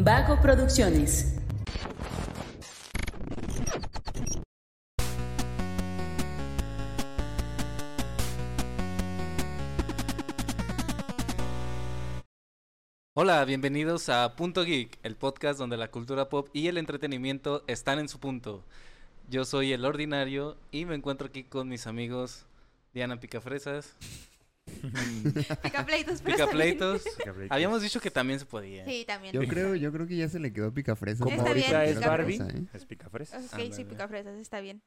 [0.00, 1.34] Vago Producciones.
[13.14, 17.98] Hola, bienvenidos a Punto Geek, el podcast donde la cultura pop y el entretenimiento están
[17.98, 18.62] en su punto.
[19.28, 22.46] Yo soy el ordinario y me encuentro aquí con mis amigos
[22.94, 23.96] Diana Picafresas,
[25.62, 27.02] Picapleitos, pero Picapleitos.
[27.50, 28.84] Habíamos dicho que también se podía.
[28.84, 29.32] Sí, también.
[29.34, 31.24] Yo creo, yo creo que ya se le quedó picafresa.
[31.24, 32.64] Como Está ahorita bien, es pica Barbie, fresa, ¿eh?
[32.72, 33.38] es picafresa.
[33.38, 33.84] Ok, sí, Ándale.
[33.84, 34.82] picafresas, está bien.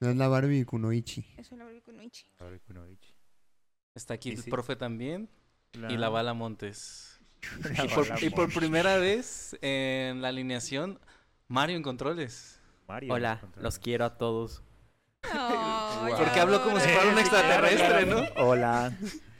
[0.00, 1.26] No es la Barbie Kunoichi.
[1.36, 2.26] Es una Barbie Kunoichi.
[3.94, 4.50] Está aquí el sí.
[4.50, 5.28] profe también
[5.72, 7.20] y La- la Bala Montes.
[7.74, 8.56] La Y por, Bala y por Montes.
[8.58, 11.00] primera vez en la alineación,
[11.48, 12.60] Mario en controles.
[12.86, 14.62] Mario, Hola, contra- los quiero a todos.
[15.22, 18.06] Porque hablo como si fuera un sí, extraterrestre.
[18.06, 18.22] ¿no?
[18.36, 18.96] Hola,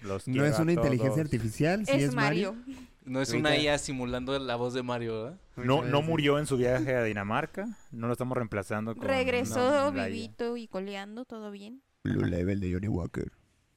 [0.09, 2.57] los No es una inteligencia artificial, sí es, Es Mario.
[3.05, 5.39] No es una IA simulando la voz de Mario, ¿verdad?
[5.56, 7.69] No, no murió en su viaje a Dinamarca.
[7.91, 9.06] No lo estamos reemplazando con...
[9.06, 11.83] Regresó no, vivito y coleando, todo bien.
[12.05, 13.33] Blue Level de Johnny Walker.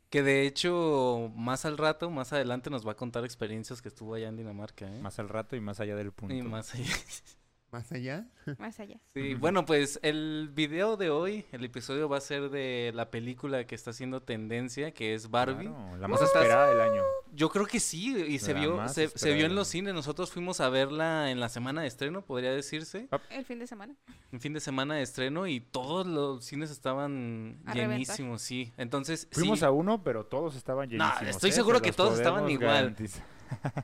[0.10, 4.14] Que de hecho, más al rato, más adelante, nos va a contar experiencias que estuvo
[4.14, 5.00] allá en Dinamarca, ¿eh?
[5.00, 6.36] Más al rato y más allá del punto.
[6.36, 6.84] y más allá.
[7.72, 8.28] Más allá.
[8.60, 9.00] Más allá.
[9.14, 13.66] Sí, bueno, pues el video de hoy, el episodio va a ser de la película
[13.66, 15.68] que está haciendo tendencia, que es Barbie.
[15.70, 17.02] Claro, la más esperada del año.
[17.34, 19.94] Yo creo que sí, y se La vio, se, se vio en los cines.
[19.94, 23.08] Nosotros fuimos a verla en la semana de estreno, podría decirse.
[23.30, 23.96] El fin de semana.
[24.34, 28.00] En fin de semana de estreno y todos los cines estaban A reventar.
[28.00, 28.74] llenísimos, sí.
[28.76, 31.36] Entonces, Fuimos sí, a uno, pero todos estaban No, llenísimos.
[31.36, 31.54] estoy ¿eh?
[31.54, 32.74] seguro Se que todos estaban igual.
[32.76, 33.24] garantizar.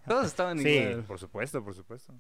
[0.05, 1.03] todos estaban Sí, igual.
[1.03, 2.13] por supuesto, por supuesto.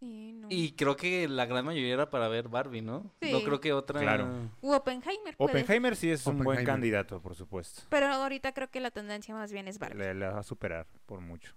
[0.00, 0.48] Sí, no.
[0.50, 3.00] Y creo que la gran mayoría era para ver Barbie, ¿no?
[3.20, 3.42] No Sí.
[3.44, 4.00] creo que otra.
[4.00, 4.50] Claro.
[4.62, 5.36] U Oppenheimer.
[5.36, 5.50] puede.
[5.62, 7.82] Oppenheimer sí es un buen candidato, por supuesto.
[7.90, 9.98] Pero ahorita creo que la tendencia más bien es Barbie.
[9.98, 11.54] Le, le va a superar por mucho.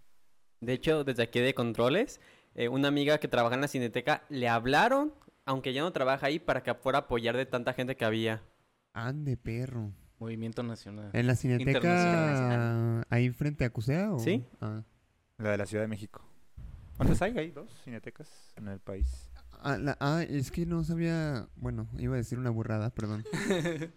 [0.59, 2.19] De hecho, desde aquí de controles,
[2.55, 5.13] eh, una amiga que trabaja en la cineteca le hablaron,
[5.45, 8.43] aunque ya no trabaja ahí, para que fuera a apoyar de tanta gente que había.
[8.93, 9.91] Ande, perro.
[10.19, 11.09] Movimiento Nacional.
[11.13, 14.19] ¿En la cineteca ahí frente a Cusea o?
[14.19, 14.45] Sí.
[14.61, 14.83] Ah.
[15.37, 16.23] La de la Ciudad de México.
[16.97, 17.37] ¿Cuántas hay?
[17.37, 19.29] Hay dos cinetecas en el país.
[19.61, 21.47] Ah, la- ah, es que no sabía...
[21.55, 23.23] Bueno, iba a decir una burrada, perdón.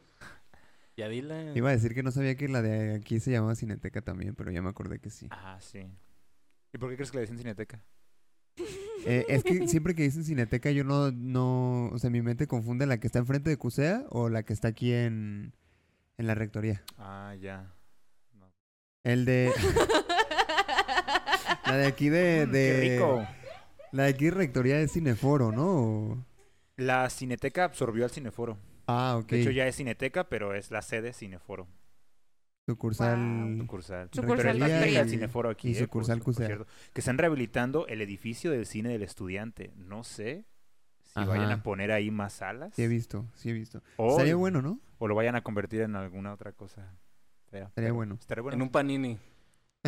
[0.99, 1.53] Ya dila.
[1.55, 4.51] Iba a decir que no sabía que la de aquí se llamaba cineteca también, pero
[4.51, 5.29] ya me acordé que sí.
[5.31, 5.87] Ah, sí.
[6.73, 7.83] ¿Y por qué crees que le dicen cineteca?
[9.05, 11.89] Eh, es que siempre que dicen cineteca yo no, no...
[11.93, 14.69] O sea, mi mente confunde la que está enfrente de Cusea o la que está
[14.69, 15.53] aquí en,
[16.17, 16.83] en la rectoría.
[16.97, 17.75] Ah, ya.
[18.33, 18.51] No.
[19.05, 19.53] El de...
[21.66, 22.47] La de aquí de...
[22.47, 23.27] Mm, de ¡Qué rico!
[23.93, 26.25] La de aquí rectoría es Cineforo, ¿no?
[26.77, 28.59] La cineteca absorbió al cineforo.
[28.87, 29.31] Ah, ok.
[29.31, 31.66] De hecho, ya es cineteca, pero es la sede cineforo.
[32.66, 33.16] Sucursal...
[33.16, 33.59] Guau.
[33.59, 34.09] Sucursal.
[34.12, 35.69] Sucursal Rectoría y- cineforo aquí.
[35.69, 36.66] y eh, sucursal por cierto.
[36.93, 39.72] Que están rehabilitando el edificio del cine del estudiante.
[39.77, 40.44] No sé
[41.04, 41.31] si Ajá.
[41.31, 42.75] vayan a poner ahí más salas.
[42.75, 43.83] Sí he visto, sí he visto.
[43.97, 44.81] o, Estaría bueno, ¿no?
[44.98, 46.93] o lo vayan a convertir en alguna otra cosa.
[47.75, 48.16] pero bueno.
[48.21, 48.56] Estaría bueno.
[48.56, 49.19] En un panini.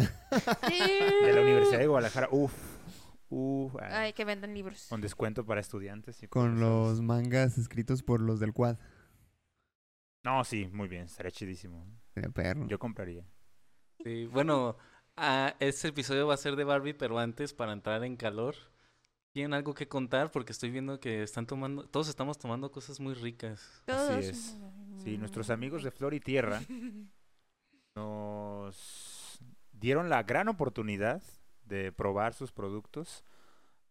[0.00, 2.28] De la Universidad de Guadalajara.
[2.30, 2.52] Uf.
[3.30, 3.74] Uf.
[3.82, 4.86] Ay, que vendan libros.
[4.88, 6.22] Con descuento para estudiantes.
[6.22, 8.76] y Con los mangas escritos por los del quad.
[10.24, 11.04] No, sí, muy bien.
[11.04, 11.86] Estaría chidísimo.
[12.14, 12.66] Sería perro.
[12.66, 13.24] Yo compraría.
[14.02, 14.76] Sí, bueno,
[15.16, 18.54] ah, este episodio va a ser de Barbie, pero antes, para entrar en calor,
[19.32, 20.30] ¿tienen algo que contar?
[20.30, 23.82] Porque estoy viendo que están tomando, todos estamos tomando cosas muy ricas.
[23.86, 24.24] Todos.
[24.24, 24.56] es.
[25.02, 26.60] Sí, nuestros amigos de Flor y Tierra
[27.94, 29.17] nos
[29.80, 31.22] dieron la gran oportunidad
[31.64, 33.24] de probar sus productos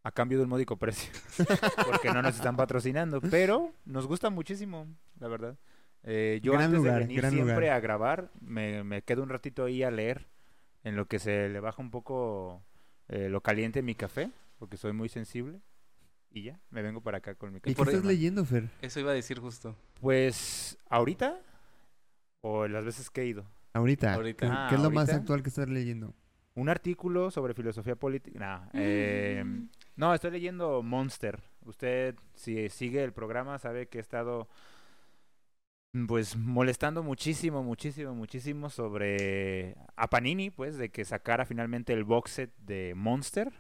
[0.04, 1.12] a cambio de un módico precio.
[1.86, 4.88] Porque no nos están patrocinando, pero nos gusta muchísimo,
[5.20, 5.58] la verdad.
[6.04, 7.70] Eh, yo Gran antes lugar, de venir siempre lugar.
[7.70, 10.28] a grabar, me, me quedo un ratito ahí a leer,
[10.84, 12.64] en lo que se le baja un poco
[13.10, 15.60] eh, lo caliente en mi café, porque soy muy sensible.
[16.30, 17.76] Y ya, me vengo para acá con mi ¿Y café.
[17.76, 18.70] qué estás leyendo, Fer?
[18.82, 19.76] Eso iba a decir justo.
[20.00, 21.40] Pues, ¿ahorita?
[22.42, 23.46] ¿O las veces que he ido?
[23.78, 24.14] Ahorita.
[24.14, 24.48] Ahorita.
[24.48, 26.14] ¿Qué, Ah, qué es lo más actual que estás leyendo?
[26.56, 28.40] Un artículo sobre filosofía política.
[28.40, 29.44] Nah, eh,
[29.96, 31.40] no, estoy leyendo Monster.
[31.66, 34.48] Usted, si sigue el programa, sabe que he estado
[35.94, 42.04] mm, pues molestando muchísimo, muchísimo, muchísimo sobre a Panini, pues, de que sacara finalmente el
[42.04, 43.52] box set de Monster.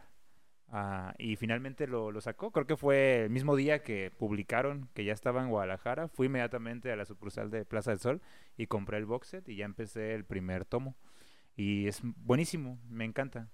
[0.69, 2.51] Ah, y finalmente lo, lo sacó.
[2.51, 6.09] Creo que fue el mismo día que publicaron que ya estaba en Guadalajara.
[6.09, 8.21] Fui inmediatamente a la sucursal de Plaza del Sol
[8.57, 10.95] y compré el box set y ya empecé el primer tomo.
[11.55, 13.47] Y es buenísimo, me encanta.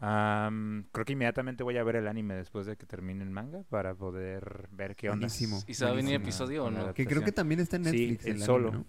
[0.00, 3.62] Am, creo que inmediatamente voy a ver el anime después de que termine el manga
[3.70, 5.20] para poder ver qué onda.
[5.26, 5.62] Buenísimo.
[5.66, 6.92] ¿Y se va a venir episodio o no?
[6.92, 8.26] Que creo que también está en Sí, Netflix.
[8.26, 8.84] el el solo.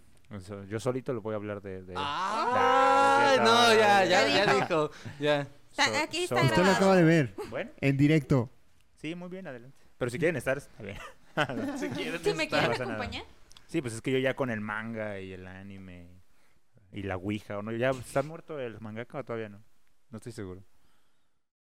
[0.67, 1.83] yo solito le voy a hablar de...
[1.83, 3.35] de- ¡Ah!
[3.37, 4.89] No, ya, ya, dijo.
[5.19, 5.47] Ya.
[5.83, 6.47] Está- so- aquí está solo.
[6.49, 8.49] Usted lo acaba de ver Bueno, en directo.
[8.95, 9.77] Sí, muy bien, adelante.
[9.97, 10.97] Pero si quieren estar, está bien.
[11.79, 13.23] Si quieren Si me quieren acompañar.
[13.67, 16.07] Sí, pues es que yo ya con el manga y el anime
[16.91, 17.71] y la ouija, ¿o no?
[17.73, 19.61] ¿Ya está muerto el mangaka o todavía no?
[20.09, 20.63] No estoy seguro.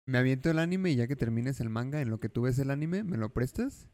[0.06, 2.58] Me aviento el anime y ya que termines el manga, en lo que tú ves
[2.58, 3.88] el anime, ¿me lo prestas?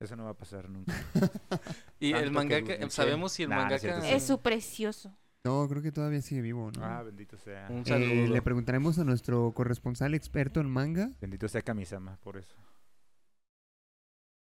[0.00, 0.92] Eso no va a pasar nunca.
[2.00, 3.78] Y el Tanto mangaka, sabemos si el Nah, es mangaka...
[3.78, 4.12] cierto, sí.
[4.12, 5.16] Es su precioso.
[5.46, 6.84] No, creo que todavía sigue vivo, ¿no?
[6.84, 7.68] Ah, bendito sea.
[7.70, 8.34] Un Eh, saludo.
[8.34, 11.10] le preguntaremos a nuestro corresponsal experto en manga.
[11.20, 12.56] Bendito sea Kamisama, por eso.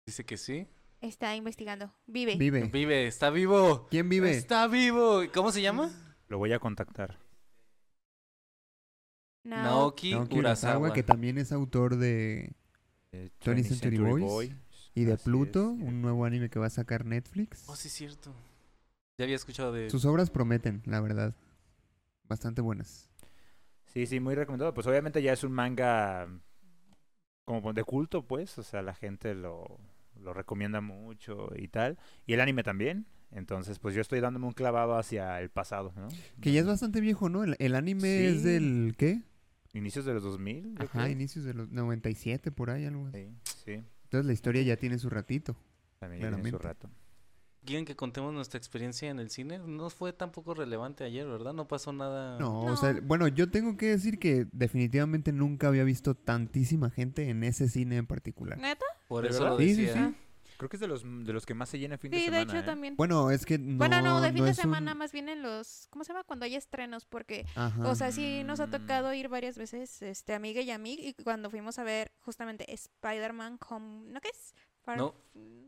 [0.08, 0.68] Dice que sí.
[1.02, 1.94] Está investigando.
[2.08, 2.36] Vive.
[2.38, 2.64] Vive.
[2.70, 3.88] Vive, está vivo.
[3.92, 4.32] ¿Quién vive?
[4.32, 5.22] Está vivo.
[5.34, 5.92] ¿Cómo se llama?
[6.28, 7.20] Lo voy a contactar.
[9.44, 9.58] No.
[9.58, 10.74] Naoki Naoki Urasawa.
[10.78, 12.56] Urasawa, que también es autor de
[13.12, 14.52] Eh, 20th Century Boys
[14.96, 17.64] y de Así Pluto, es, un nuevo anime que va a sacar Netflix.
[17.68, 18.34] Oh, sí, es cierto.
[19.18, 19.90] Ya había escuchado de...
[19.90, 21.36] Sus obras prometen, la verdad.
[22.28, 23.10] Bastante buenas.
[23.86, 24.74] Sí, sí, muy recomendado.
[24.74, 26.28] Pues obviamente ya es un manga
[27.46, 28.58] como de culto, pues.
[28.58, 29.80] O sea, la gente lo,
[30.20, 31.98] lo recomienda mucho y tal.
[32.26, 33.06] Y el anime también.
[33.32, 36.08] Entonces, pues yo estoy dándome un clavado hacia el pasado, ¿no?
[36.42, 37.44] Que ya es bastante viejo, ¿no?
[37.44, 39.22] El, el anime es del, ¿qué?
[39.74, 40.76] Inicios de los 2000.
[40.78, 41.08] yo Ajá, creo.
[41.10, 43.28] inicios de los 97, por ahí, algo así.
[43.44, 43.84] Sí, sí.
[44.04, 45.56] Entonces la historia ya tiene su ratito.
[46.00, 46.90] También ya tiene su rato.
[47.66, 49.60] ¿Quieren que contemos nuestra experiencia en el cine?
[49.60, 51.54] No fue tampoco relevante ayer, ¿verdad?
[51.54, 52.38] No pasó nada...
[52.40, 57.30] No, o sea, bueno, yo tengo que decir que definitivamente nunca había visto tantísima gente
[57.30, 58.58] en ese cine en particular.
[58.58, 58.86] ¿Neta?
[59.08, 60.10] Por ¿De eso lo Sí, sí, decía.
[60.10, 60.16] sí.
[60.58, 62.30] Creo que es de los, de los que más se llena fin de Sí, de
[62.32, 62.44] semana.
[62.44, 62.64] hecho ¿eh?
[62.64, 62.96] también.
[62.96, 63.78] Bueno, es que no.
[63.78, 65.88] bueno, no, de fin de un- semana más bien en los...
[65.90, 66.24] ¿Cómo se llama?
[66.24, 67.46] Cuando hay estrenos, porque...
[67.56, 67.90] Ajá.
[67.90, 68.72] O sea, sí nos ha Mm.
[68.72, 72.72] tocado ir varias veces, este, amiga y a mí, y cuando fuimos a ver justamente
[72.74, 74.14] Spider-Man Home...
[74.14, 74.54] ¿No qué es?
[74.86, 75.14] Far- No.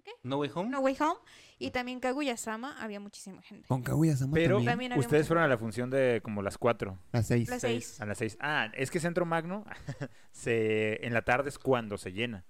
[0.03, 0.11] ¿Qué?
[0.23, 0.69] ¿No Way Home?
[0.69, 1.19] No Way Home.
[1.59, 3.67] Y también Kaguya-sama, había muchísima gente.
[3.67, 4.71] Con Kaguya-sama Pero también.
[4.71, 6.97] También ustedes fueron a la función de como las 4.
[7.11, 7.49] Las seis.
[7.49, 7.85] Las Seis.
[7.87, 8.01] seis.
[8.01, 8.37] A las 6.
[8.39, 9.65] Ah, es que Centro Magno
[10.31, 12.45] se, en la tarde es cuando se llena.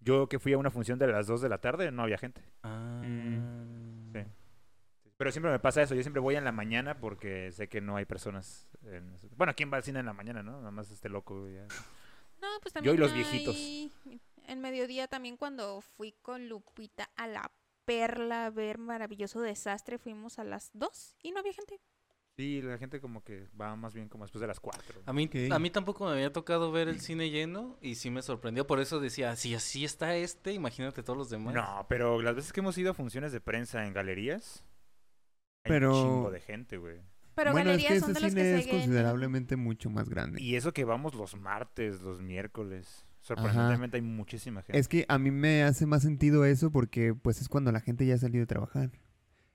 [0.00, 2.42] Yo que fui a una función de las 2 de la tarde, no había gente.
[2.62, 3.02] Ah.
[3.04, 4.12] Mm.
[4.14, 4.20] Sí.
[5.16, 5.94] Pero siempre me pasa eso.
[5.94, 8.68] Yo siempre voy en la mañana porque sé que no hay personas.
[8.84, 10.58] en- Bueno, ¿quién va al cine en la mañana, no?
[10.58, 11.48] Nada más este loco.
[11.48, 11.62] ya.
[12.40, 13.56] No, pues Yo también y los hay- viejitos.
[14.50, 17.52] En mediodía también cuando fui con Lupita a la
[17.84, 21.80] Perla a ver Maravilloso Desastre, fuimos a las 2 y no había gente.
[22.36, 25.02] Sí, la gente como que va más bien como después de las 4.
[25.06, 28.22] A mí, a mí tampoco me había tocado ver el cine lleno y sí me
[28.22, 28.66] sorprendió.
[28.66, 31.54] Por eso decía, si así está este, imagínate todos los demás.
[31.54, 34.64] No, pero las veces que hemos ido a funciones de prensa en galerías,
[35.64, 37.00] hay Pero- un chingo de gente, güey.
[37.36, 40.08] Pero bueno, es galerías que son de los cine que es siguen- considerablemente mucho más
[40.08, 40.42] grande.
[40.42, 43.06] Y eso que vamos los martes, los miércoles.
[43.36, 44.78] Sorprendentemente hay muchísima gente.
[44.78, 48.06] Es que a mí me hace más sentido eso porque pues es cuando la gente
[48.06, 48.90] ya ha salido de trabajar.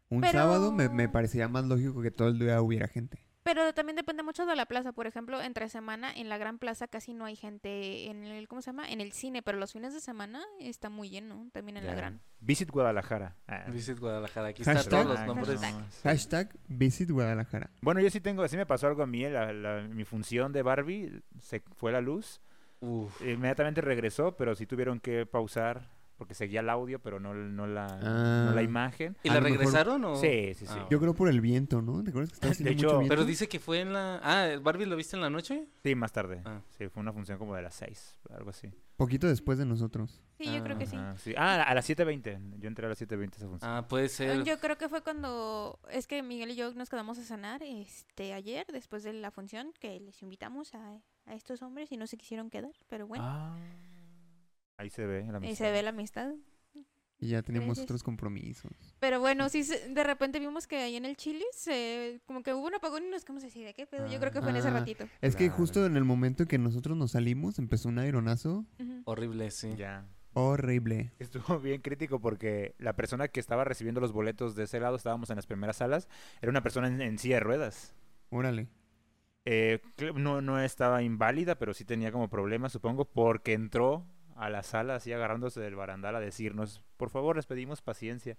[0.09, 3.19] Un Pero- sábado me, me parecería más lógico que todo el día hubiera gente.
[3.43, 4.91] Pero también depende mucho de la plaza.
[4.91, 8.63] Por ejemplo, entre semana en la gran plaza casi no hay gente en el, ¿cómo
[8.63, 8.89] se llama?
[8.89, 11.95] En el cine, pero los fines de semana está muy lleno también en la Ya.
[11.97, 12.21] gran.
[12.39, 13.35] Visit Guadalajara.
[13.47, 13.65] Ah.
[13.71, 14.47] Visit Guadalajara.
[14.47, 14.83] Aquí Hashtag.
[14.85, 15.59] están todos los nombres.
[15.59, 15.73] Hashtag.
[15.79, 15.99] no, sí.
[16.03, 17.69] Hashtag Visit Guadalajara.
[17.81, 20.63] Bueno, yo sí tengo, así me pasó algo a mí, la- la- mi función de
[20.63, 22.41] Barbie se fue la luz,
[22.79, 23.21] Uf.
[23.21, 27.85] inmediatamente regresó, pero sí tuvieron que pausar porque seguía el audio, pero no, no, la,
[28.01, 28.45] Ah.
[28.49, 29.17] no la imagen.
[29.23, 30.15] ¿Y la mejor- regresaron o...?
[30.15, 30.73] Sí, sí, sí.
[30.77, 32.03] Ah, Yo creo por el viento, ¿no?
[32.03, 33.15] ¿Te acuerdas que estaba haciendo De mucho hecho- viento?
[33.15, 34.19] Pero dice que fue en la...
[34.23, 35.67] Ah, ¿Barbie lo viste en la noche?
[35.83, 36.41] Sí, más tarde.
[36.45, 36.61] Ah.
[36.77, 38.69] Sí, fue una función como de las 6, algo así.
[38.97, 40.21] Poquito después de nosotros.
[40.37, 40.95] Sí, yo creo que sí.
[41.37, 42.59] Ah, a las 7.20.
[42.59, 43.69] Yo entré a las 7.20 esa función.
[43.69, 44.43] Ah, puede ser.
[44.45, 48.31] Yo creo que fue cuando es que Miguel y yo nos quedamos a cenar este
[48.33, 52.15] ayer después de la función que les invitamos a, a estos hombres y no se
[52.15, 53.57] quisieron quedar, pero bueno, Ah,
[54.77, 55.65] ahí se ve la ahí amistad.
[55.65, 56.33] se ve la amistad.
[57.17, 57.79] Y ya Gracias.
[57.79, 58.71] otros compromisos.
[58.99, 62.53] Pero bueno, sí se- de repente vimos que ahí en el Chile se como que
[62.53, 64.05] hubo un apagón y nos quedamos así de qué pedo.
[64.11, 64.71] Yo creo que fue en ese Ah.
[64.71, 65.07] ratito.
[65.21, 65.57] Es que Claro.
[65.57, 68.65] justo en el momento que nosotros nos salimos empezó un aeronazo.
[69.05, 69.73] Horrible, sí.
[69.77, 70.05] Ya.
[70.33, 71.13] horrible.
[71.17, 75.29] Estuvo bien crítico porque la persona que estaba recibiendo los boletos de ese lado, estábamos
[75.29, 76.09] en las primeras salas,
[76.41, 77.93] era una persona en, en silla de ruedas.
[78.29, 78.67] Órale.
[79.45, 79.79] Eh,
[80.15, 84.05] no, no estaba inválida, pero sí tenía como problemas, supongo, porque entró
[84.35, 88.37] a la sala así agarrándose del barandal a decirnos, por favor, les pedimos paciencia.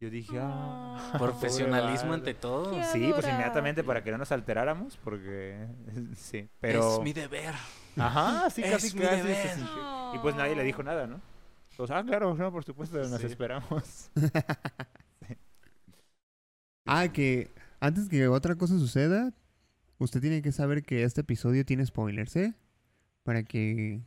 [0.00, 1.18] Yo dije, ah, Oh.
[1.18, 2.70] Profesionalismo ante todo.
[2.74, 5.66] Qué Sí, pues inmediatamente para que no nos alteráramos, porque
[6.16, 6.94] sí, pero...
[6.96, 7.54] Es mi deber.
[7.96, 9.58] Ajá, sí, Es casi, mi casi deber.
[10.14, 11.20] Y pues nadie le dijo nada, ¿no?
[11.76, 13.26] Todos, ah, claro, no, por supuesto, nos Sí.
[13.26, 14.10] esperamos.
[16.86, 19.32] Ah, que antes que otra cosa suceda,
[19.98, 22.54] usted tiene que saber que este episodio tiene spoilers, ¿eh?
[23.22, 24.00] Para que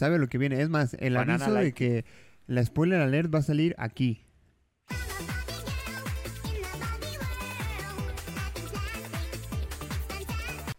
[0.00, 0.60] sabe lo que viene.
[0.60, 2.04] Es más, el Banana aviso de que
[2.46, 4.24] la spoiler alert va a salir aquí.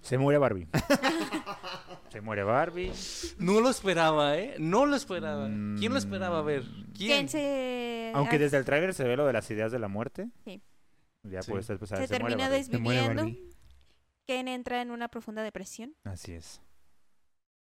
[0.01, 0.67] Se muere Barbie.
[2.09, 2.91] Se muere Barbie.
[3.37, 4.55] No lo esperaba, ¿eh?
[4.59, 5.45] No lo esperaba.
[5.45, 6.39] ¿Quién lo esperaba?
[6.39, 6.63] A ver.
[6.63, 6.91] Mm.
[6.91, 7.07] ¿Quién?
[7.07, 8.11] ¿Quién se...
[8.13, 10.29] Aunque ah, desde el tráiler se ve lo de las ideas de la muerte.
[10.43, 10.61] Sí.
[11.23, 11.51] Ya Sí.
[11.51, 12.63] puede ser, pues, se, se, muere termina Barbie.
[12.65, 13.23] Se muere desviviendo.
[13.23, 13.49] Barbie.
[14.27, 15.95] Ken entra en una profunda depresión.
[16.03, 16.59] Así es.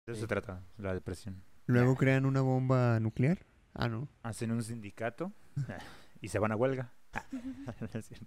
[0.09, 0.21] De eso Sí.
[0.23, 1.43] se trata, la depresión.
[1.67, 3.45] Luego crean una bomba nuclear.
[3.75, 4.09] Ah, no.
[4.23, 5.33] Hacen un sindicato
[6.23, 6.95] y se van a huelga.
[8.03, 8.27] Cierto.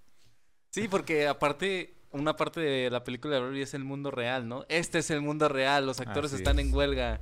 [0.69, 4.63] Sí, porque aparte, una parte de la película de Barbie es el mundo real, ¿no?
[4.69, 6.67] Este es el mundo real, los actores Así están es.
[6.67, 7.19] en huelga.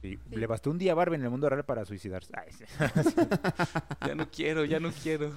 [0.00, 2.32] Sí, Le bastó un día a Barbie en el mundo real para suicidarse.
[2.36, 2.64] Ay, sí.
[4.06, 5.32] Ya no quiero, ya no quiero.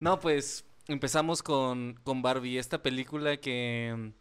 [0.00, 4.12] No, pues empezamos con, con Barbie, esta película que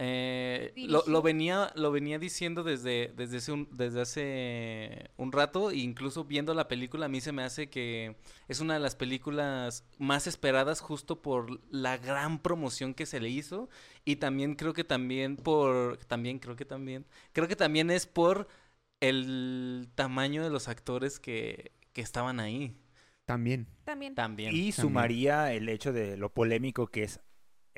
[0.00, 5.72] eh, lo, lo venía lo venía diciendo desde desde hace un, desde hace un rato
[5.72, 8.94] e incluso viendo la película a mí se me hace que es una de las
[8.94, 13.68] películas más esperadas justo por la gran promoción que se le hizo
[14.04, 18.46] y también creo que también por también creo que también creo que también es por
[19.00, 22.76] el tamaño de los actores que, que estaban ahí
[23.24, 23.66] También.
[23.84, 24.14] También.
[24.14, 24.54] también.
[24.54, 27.20] Y sumaría el hecho de lo polémico que es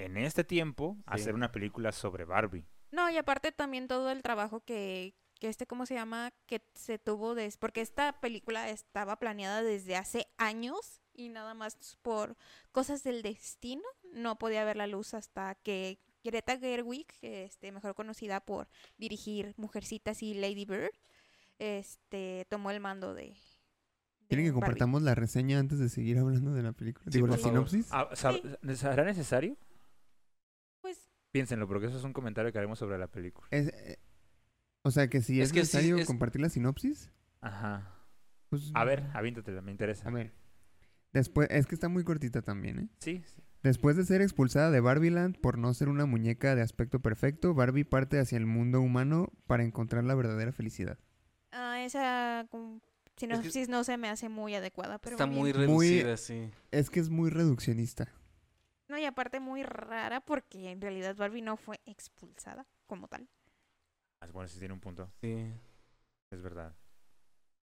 [0.04, 2.66] en este tiempo hacer una película sobre Barbie.
[2.90, 6.32] No, y aparte también todo el trabajo que, que este, ¿cómo se llama?
[6.46, 7.56] Que se tuvo des...
[7.56, 12.36] Porque esta película estaba planeada desde hace años y nada más por
[12.72, 18.40] cosas del destino no podía ver la luz hasta que Greta Gerwig, este, mejor conocida
[18.40, 20.90] por dirigir Mujercitas y Lady Bird,
[21.58, 23.36] este, tomó el mando de...
[24.28, 24.60] ¿Quieren que Barbie.
[24.60, 27.04] compartamos la reseña antes de seguir hablando de la película?
[27.06, 27.68] Sí, Digo, por la favor.
[27.68, 27.88] sinopsis.
[27.92, 29.56] Ah, ¿Será necesario?
[31.32, 33.46] Piénsenlo, porque eso es un comentario que haremos sobre la película.
[33.50, 33.98] Es, eh,
[34.82, 37.10] o sea, que si Es es, que sí, necesario es- compartir la sinopsis.
[37.40, 37.94] Ajá.
[38.48, 40.08] Pues, A ver, aviéntatela, me interesa.
[40.08, 40.32] A ver.
[41.12, 42.88] Después, es que está muy cortita también, ¿eh?
[42.98, 43.42] Sí, sí.
[43.62, 47.84] Después de ser expulsada de Barbieland por no ser una muñeca de aspecto perfecto, Barbie
[47.84, 50.98] parte hacia el mundo humano para encontrar la verdadera felicidad.
[51.52, 52.46] ah, esa
[53.16, 55.66] sinopsis no se me hace muy adecuada, pero Está muy bien.
[55.70, 56.50] Muy- reducida, sí.
[56.70, 58.08] Es que es muy reduccionista.
[58.90, 63.28] No, y aparte muy rara porque en realidad Barbie no fue expulsada como tal.
[64.20, 65.10] Ah, Bueno, sí tiene un punto.
[65.20, 65.52] sí.
[66.32, 66.76] Es verdad.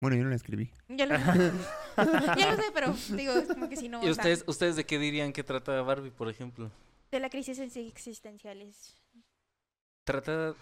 [0.01, 0.71] Bueno, yo no la escribí.
[0.87, 1.15] Ya lo,
[2.37, 3.97] ya lo sé, pero digo, es como que si no.
[3.97, 6.71] ¿Y o sea, ustedes, ustedes de qué dirían que trata Barbie, por ejemplo?
[7.11, 8.97] de la crisis en sí existenciales.
[10.03, 10.53] ¿Trata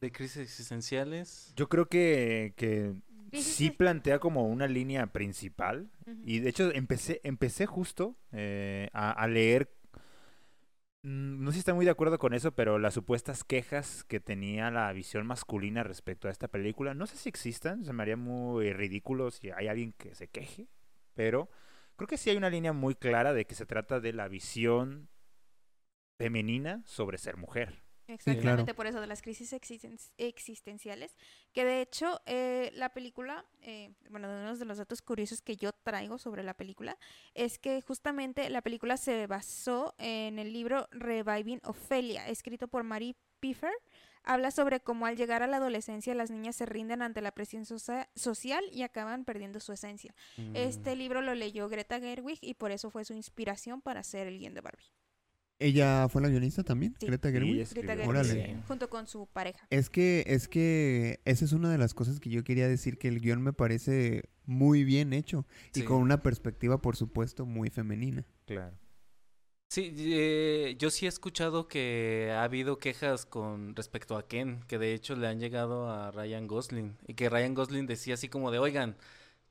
[0.00, 1.52] de crisis existenciales?
[1.56, 2.94] Yo creo que, que
[3.32, 5.90] sí plantea como una línea principal.
[6.24, 9.72] Y de hecho empecé, empecé justo eh, a, a leer,
[11.02, 14.20] mm, no sé si está muy de acuerdo con eso, pero las supuestas quejas que
[14.20, 18.16] tenía la visión masculina respecto a esta película, no sé si existan, se me haría
[18.16, 20.68] muy ridículo si hay alguien que se queje,
[21.14, 21.50] pero
[21.96, 25.08] creo que sí hay una línea muy clara de que se trata de la visión
[26.18, 27.82] femenina sobre ser mujer.
[28.14, 31.16] Exactamente por eso de las crisis existen- existenciales.
[31.52, 35.72] Que de hecho, eh, la película, eh, bueno, uno de los datos curiosos que yo
[35.72, 36.98] traigo sobre la película
[37.34, 43.16] es que justamente la película se basó en el libro Reviving Ophelia, escrito por Mary
[43.40, 43.72] Piffer.
[44.22, 47.64] Habla sobre cómo al llegar a la adolescencia las niñas se rinden ante la presión
[47.64, 50.14] socia- social y acaban perdiendo su esencia.
[50.36, 50.56] Mm.
[50.56, 54.38] Este libro lo leyó Greta Gerwig y por eso fue su inspiración para hacer el
[54.38, 54.84] guion de Barbie.
[55.60, 56.94] ¿Ella fue la guionista también?
[56.98, 57.06] Sí.
[57.06, 57.60] Greta Gerwig.
[57.60, 57.88] ella Greta.
[57.92, 58.46] Gerwig, Órale.
[58.46, 58.62] Sí.
[58.66, 59.66] junto con su pareja.
[59.70, 63.08] Es que, es que esa es una de las cosas que yo quería decir, que
[63.08, 65.84] el guion me parece muy bien hecho y Sí.
[65.84, 68.24] con una perspectiva, por supuesto, muy femenina.
[68.46, 68.74] Claro.
[69.68, 74.78] Sí, eh, yo sí he escuchado que ha habido quejas con respecto a Ken, que
[74.78, 78.50] de hecho le han llegado a Ryan Gosling y que Ryan Gosling decía así como
[78.50, 78.96] de, oigan,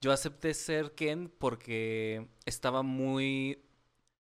[0.02, 3.60] yo acepté ser Ken porque estaba muy...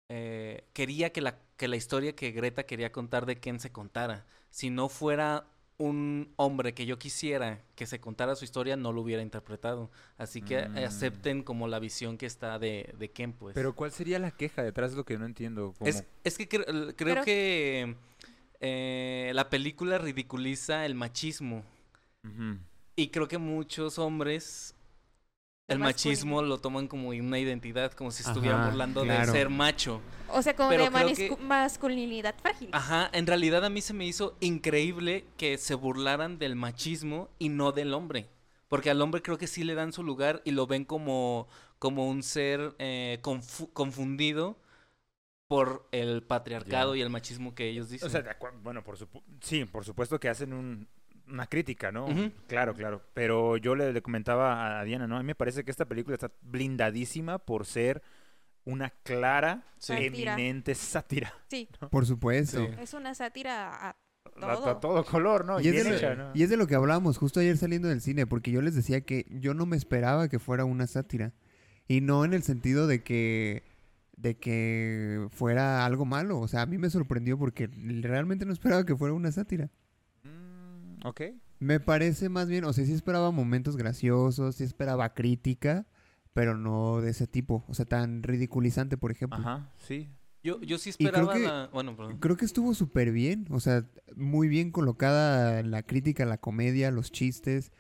[0.09, 4.27] eh, quería que la, que la historia que Greta quería contar de Ken se contara.
[4.51, 5.47] Si no fuera
[5.77, 9.91] un hombre que yo quisiera que se contara su historia, no lo hubiera interpretado.
[10.19, 10.77] Así que Mm.
[10.79, 13.55] acepten como la visión que está de, de Ken, pues.
[13.55, 15.75] Pero ¿cuál sería la queja detrás de lo que no entiendo?
[15.77, 17.97] Como- Es, es que cre- creo Pero- que
[18.61, 21.65] eh, la película ridiculiza el machismo.
[22.97, 24.74] Y creo que muchos hombres
[25.69, 29.33] el machismo lo toman como una identidad, como si Ajá, estuvieran burlando claro.
[29.33, 30.01] de ser macho.
[30.29, 32.69] O sea, como Pero de que- masculinidad frágil.
[32.73, 37.49] Ajá, en realidad a mí se me hizo increíble que se burlaran del machismo y
[37.49, 38.29] no del hombre.
[38.69, 42.09] Porque al hombre creo que sí le dan su lugar y lo ven como, como
[42.09, 44.59] un ser eh, confu- confundido
[45.49, 48.09] por el patriarcado y el machismo que ellos dicen.
[48.09, 50.89] O sea, bueno, por supu- sí, por supuesto que hacen un-
[51.29, 52.07] una crítica, ¿no?
[52.47, 53.03] Claro, claro.
[53.15, 55.17] Pero yo le, le comentaba a Diana, ¿no?
[55.17, 58.03] A mí me parece que esta película está blindadísima por ser
[58.65, 59.93] una clara, Sí.
[59.95, 61.33] Eminente sátira.
[61.51, 62.59] Sí, Por supuesto.
[62.59, 62.69] Sí.
[62.81, 63.97] es una sátira a a-
[64.53, 64.77] a todo.
[64.79, 65.61] todo color, ¿no?
[65.61, 66.31] Y es, Bien de lo, hecha, ¿no?
[66.35, 69.03] y es de lo que hablábamos justo ayer saliendo del cine, porque yo les decía
[69.03, 71.33] que yo no me esperaba que fuera una sátira.
[71.87, 73.63] Y no en el sentido de que,
[74.17, 76.39] de que fuera algo malo.
[76.41, 77.69] O sea, a mí me sorprendió porque
[78.01, 79.69] realmente no esperaba que fuera una sátira.
[81.05, 81.21] Ok.
[81.61, 85.87] Me parece más bien, o sea, sí esperaba momentos graciosos, sí esperaba crítica,
[86.33, 87.65] pero no de ese tipo.
[87.69, 89.39] O sea, tan ridiculizante, por ejemplo.
[89.39, 90.11] Ajá, sí.
[90.43, 91.71] Yo, yo sí Y creo esperaba que- la...
[91.73, 92.19] Bueno, perdón.
[92.19, 97.13] Creo que estuvo súper bien, o sea, muy bien colocada la crítica, la comedia, los
[97.13, 97.73] chistes.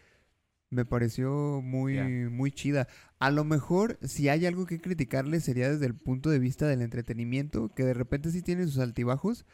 [0.71, 1.99] Me pareció muy,
[2.31, 2.89] muy chida.
[3.19, 6.81] A lo mejor, si hay algo que criticarle, sería desde el punto de vista del
[6.83, 9.45] entretenimiento, que de repente sí tiene sus altibajos,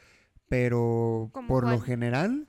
[0.49, 2.49] pero ¿Cómo por lo general.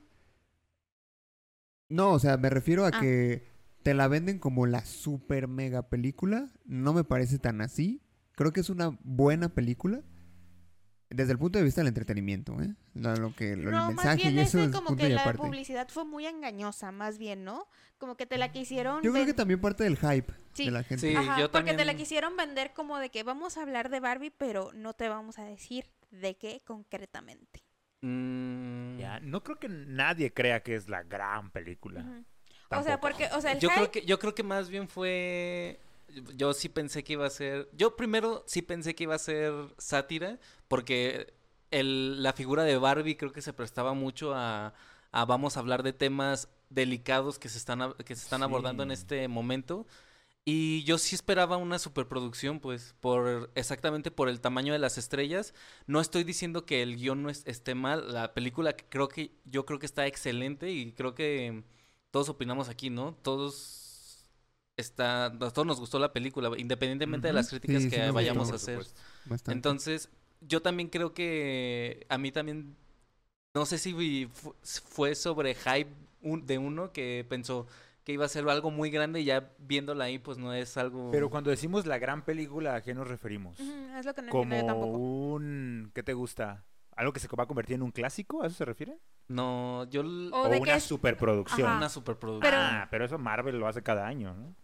[1.92, 3.00] No, o sea, me refiero a Ah.
[3.00, 3.46] que
[3.82, 6.50] te la venden como la super mega película.
[6.64, 8.02] No me parece tan así.
[8.34, 10.02] Creo que es una buena película.
[11.10, 12.74] Desde el punto de vista del entretenimiento, ¿eh?
[12.94, 15.04] Lo, lo que, lo- el No, más mensaje bien y eso ese es como punto
[15.04, 15.42] que la aparte.
[15.42, 17.66] publicidad fue muy engañosa, más bien, ¿no?
[17.98, 20.64] Como que te la quisieron Yo creo que también parte del hype Sí.
[20.64, 21.10] de la gente.
[21.10, 24.00] Sí, Ajá, yo porque te la quisieron vender como de que vamos a hablar de
[24.00, 27.62] Barbie, pero no te vamos a decir de qué concretamente.
[28.02, 32.04] Mm, Ya, no creo que nadie crea que es la gran película.
[32.70, 34.88] O sea, porque, o sea, el yo hype- creo que yo creo que más bien
[34.88, 35.78] fue
[36.34, 39.52] yo sí pensé que iba a ser yo primero sí pensé que iba a ser
[39.78, 41.32] sátira porque
[41.70, 44.74] el, la figura de Barbie creo que se prestaba mucho a,
[45.10, 48.90] a vamos a hablar de temas delicados que se están que se están abordando en
[48.90, 49.86] este momento
[50.44, 55.54] y yo sí esperaba una superproducción, pues, por exactamente por el tamaño de las estrellas.
[55.86, 58.12] No estoy diciendo que el guion no es- esté mal.
[58.12, 61.62] La película que creo que yo creo que está excelente y creo que
[62.10, 63.14] todos opinamos aquí, ¿no?
[63.22, 64.26] Todos
[64.76, 68.52] está, a todos nos gustó la película, independientemente de las críticas Sí, que vayamos gustó,
[68.52, 68.86] a hacer.
[69.24, 69.54] Bastante.
[69.58, 72.76] Entonces, yo también creo que a mí también,
[73.54, 74.28] no sé si
[74.62, 75.90] fue sobre hype
[76.22, 77.66] de uno que pensó
[78.04, 81.10] que iba a ser algo muy grande y ya viéndola ahí, pues no es algo...
[81.12, 83.58] Pero cuando decimos la gran película, ¿a qué nos referimos?
[83.60, 84.98] Es lo que no Como entiendo yo tampoco.
[84.98, 85.90] un...
[85.94, 86.64] ¿Qué te gusta?
[86.96, 88.42] ¿Algo que se va a convertir en un clásico?
[88.42, 88.98] ¿A eso se refiere?
[89.28, 90.02] No, yo...
[90.02, 91.66] O O, de que una es- superproducción.
[91.68, 91.76] Ajá.
[91.78, 92.50] Una superproducción.
[92.52, 94.54] Pero- Ah, pero eso Marvel lo hace cada año, ¿no?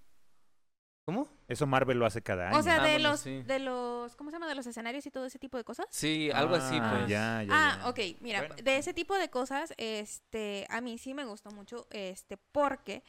[1.08, 1.26] ¿Cómo?
[1.48, 2.58] Eso Marvel lo hace cada año.
[2.58, 3.40] O sea, Ah, de bueno, los, sí.
[3.40, 4.46] de los, ¿cómo se llama?
[4.46, 5.86] De los escenarios y todo ese tipo de cosas.
[5.88, 7.08] Sí, algo así, Ah, pues.
[7.08, 7.88] Ya, ya, Ah, ya.
[7.88, 8.56] ok, mira, Bueno.
[8.62, 13.02] de ese tipo de cosas, este, a mí sí me gustó mucho, este, porque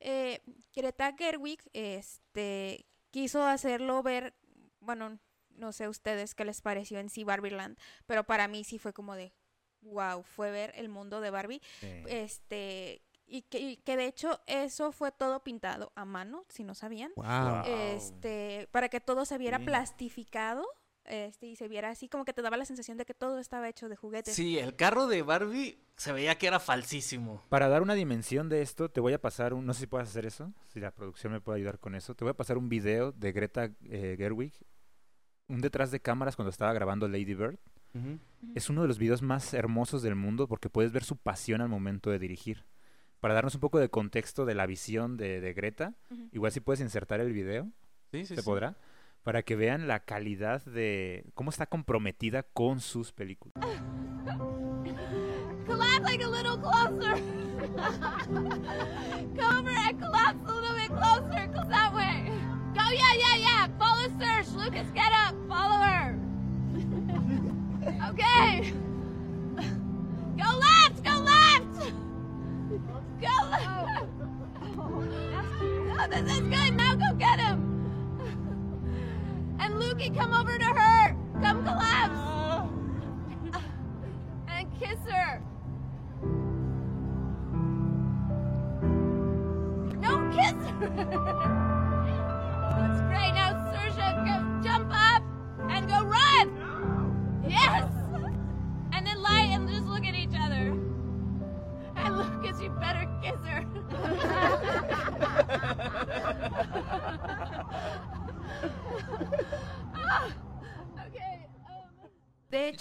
[0.00, 0.42] eh,
[0.74, 4.34] Greta Gerwig, este, quiso hacerlo ver,
[4.80, 8.92] bueno, no sé ustedes qué les pareció en sí Barbieland, pero para mí sí fue
[8.92, 9.32] como de,
[9.80, 11.88] wow, fue ver el mundo de Barbie, Sí.
[12.08, 16.74] este, y que, y que de hecho eso fue todo pintado a mano, si no
[16.74, 17.64] sabían, Wow.
[17.66, 19.64] Este, para que todo se viera Sí.
[19.64, 20.64] plastificado,
[21.04, 23.68] este, y se viera así como que te daba la sensación de que todo estaba
[23.68, 24.34] hecho de juguetes.
[24.34, 27.42] Sí, el carro de Barbie se veía que era falsísimo.
[27.48, 29.64] Para dar una dimensión de esto, te voy a pasar un...
[29.66, 32.14] No sé si puedes hacer eso, si la producción me puede ayudar con eso.
[32.14, 34.52] Te voy a pasar un video de Greta eh, Gerwig,
[35.48, 37.58] un detrás de cámaras cuando estaba grabando Lady Bird.
[38.54, 41.70] Es uno de los videos más hermosos del mundo porque puedes ver su pasión al
[41.70, 42.66] momento de dirigir.
[43.20, 46.28] Para darnos un poco de contexto de la visión de, de Greta, Ujú.
[46.32, 47.68] igual si puedes insertar el video,
[48.12, 48.44] Sí, sí, ¿se sí.
[48.44, 48.76] podrá?
[49.24, 53.64] Para que vean la calidad de cómo está comprometida con sus películas.
[55.66, 57.16] Collapse like a little closer.
[59.36, 61.48] Come over and collapse a little bit closer.
[61.52, 62.30] Close that way.
[62.74, 63.68] Go, yeah, yeah, yeah.
[63.78, 64.48] Follow Serge.
[64.56, 65.34] Lucas, get up.
[65.48, 66.14] Follow her.
[68.14, 68.72] okay.
[76.06, 76.76] Oh, this is good.
[76.76, 77.58] Now go get him.
[79.58, 81.16] And Lukey, come over to her.
[81.42, 82.14] Come collapse.
[82.14, 82.66] Uh.
[84.48, 85.42] And kiss her.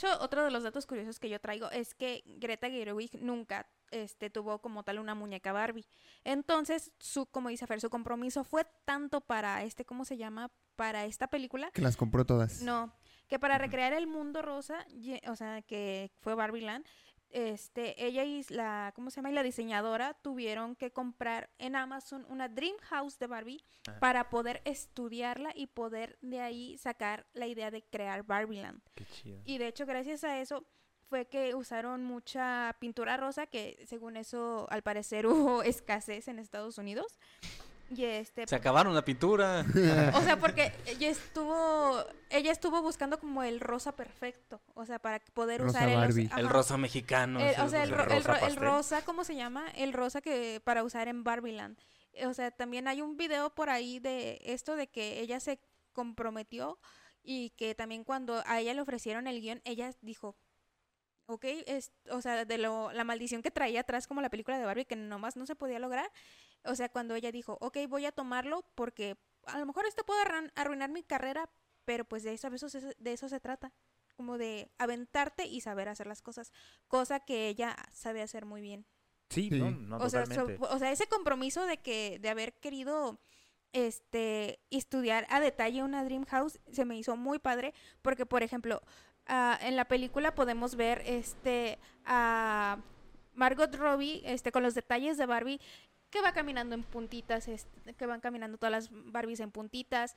[0.05, 4.29] Hecho, otro de los datos curiosos que yo traigo es que Greta Gerwig nunca este,
[4.29, 5.85] tuvo como tal una muñeca Barbie.
[6.23, 10.51] Entonces, su, como dice Fer, su compromiso fue tanto para este, ¿cómo se llama?
[10.75, 11.71] Para esta película.
[11.71, 12.61] Que las compró todas.
[12.61, 12.93] No,
[13.27, 14.85] que para recrear el mundo rosa,
[15.27, 16.85] o sea, que fue Barbie Land,
[17.35, 19.29] este, ella y la, ¿cómo se llama?
[19.29, 23.99] Y la diseñadora tuvieron que comprar en Amazon una Dream House de Barbie Ah.
[23.99, 28.81] para poder estudiarla y poder de ahí sacar la idea de crear Barbie Land.
[28.95, 29.41] Qué chido.
[29.45, 30.65] Y de hecho, gracias a eso,
[31.07, 36.77] fue que usaron mucha pintura rosa, que según eso, al parecer hubo escasez en Estados
[36.79, 37.19] Unidos.
[37.89, 39.63] Y este, Se acabaron la pintura.
[40.15, 45.19] o sea, porque ella estuvo, ella estuvo buscando como el rosa perfecto, o sea, para
[45.33, 46.29] poder Rosa usar el, Barbie.
[46.35, 47.39] El rosa mexicano.
[47.39, 48.05] El- o sea, el, rosa.
[48.05, 49.65] ro- el rosa ro- el rosa, ¿cómo se llama?
[49.75, 51.77] El rosa que para usar en Barbieland.
[52.25, 55.59] O sea, también hay un video por ahí de esto de que ella se
[55.93, 56.79] comprometió
[57.23, 60.35] y que también cuando a ella le ofrecieron el guion, ella dijo,
[61.27, 64.65] ok, es, o sea, de lo, la maldición que traía atrás como la película de
[64.65, 66.09] Barbie que nomás no se podía lograr.
[66.67, 70.21] O sea, cuando ella dijo, ok, voy a tomarlo porque a lo mejor esto puede
[70.23, 71.49] arran- arruinar mi carrera,
[71.85, 73.71] pero pues de eso, de eso, se- de eso se trata.
[74.15, 76.51] Como de aventarte y saber hacer las cosas.
[76.87, 78.85] Cosa que ella sabe hacer muy bien.
[79.29, 79.59] Sí, Sí.
[79.59, 83.19] no, no, o, sea, so- o sea, ese compromiso de que, de haber querido
[83.73, 87.73] este estudiar a detalle una Dream House se me hizo muy padre.
[88.01, 88.81] Porque, por ejemplo,
[89.27, 92.77] ah, en la película podemos ver este a
[93.33, 95.59] Margot Robbie este, con los detalles de Barbie
[96.09, 100.15] que va caminando en puntitas, este, que van caminando todas las Barbies en puntitas.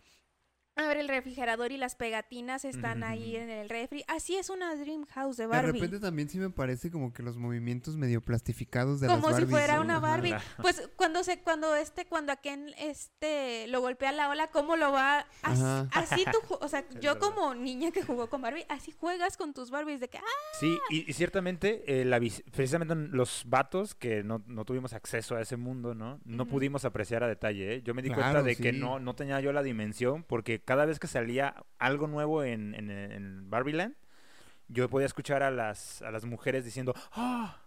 [0.79, 4.05] A ver, el refrigerador y las pegatinas están ahí en el refri.
[4.07, 5.73] Así es una Dream House de De Barbie.
[5.73, 9.33] repente también sí me parece como que los movimientos medio plastificados de las como si
[9.43, 9.83] Barbies, fuera ¿no?
[9.83, 10.07] una Ajá.
[10.07, 10.35] Barbie.
[10.62, 14.93] Pues cuando se, cuando este, cuando a Ken este lo golpea la ola, ¿cómo lo
[14.93, 15.27] va?
[15.43, 15.62] Así,
[15.93, 17.21] así tú, ju- o sea, Es yo verdad.
[17.29, 20.23] como niña que jugó con Barbie, así juegas con tus Barbies de que, ah,
[20.61, 22.21] Sí, y, y ciertamente, eh, la
[22.53, 26.21] precisamente los vatos que no, no tuvimos acceso a ese mundo, ¿no?
[26.25, 27.83] No pudimos apreciar a detalle, ¿eh?
[27.83, 30.98] Yo me di cuenta de que no, no tenía yo la dimensión, porque cada vez
[30.98, 33.94] que salía algo nuevo en, en, en Barbieland,
[34.68, 37.62] yo podía escuchar a las, a las mujeres diciendo, ¡ah!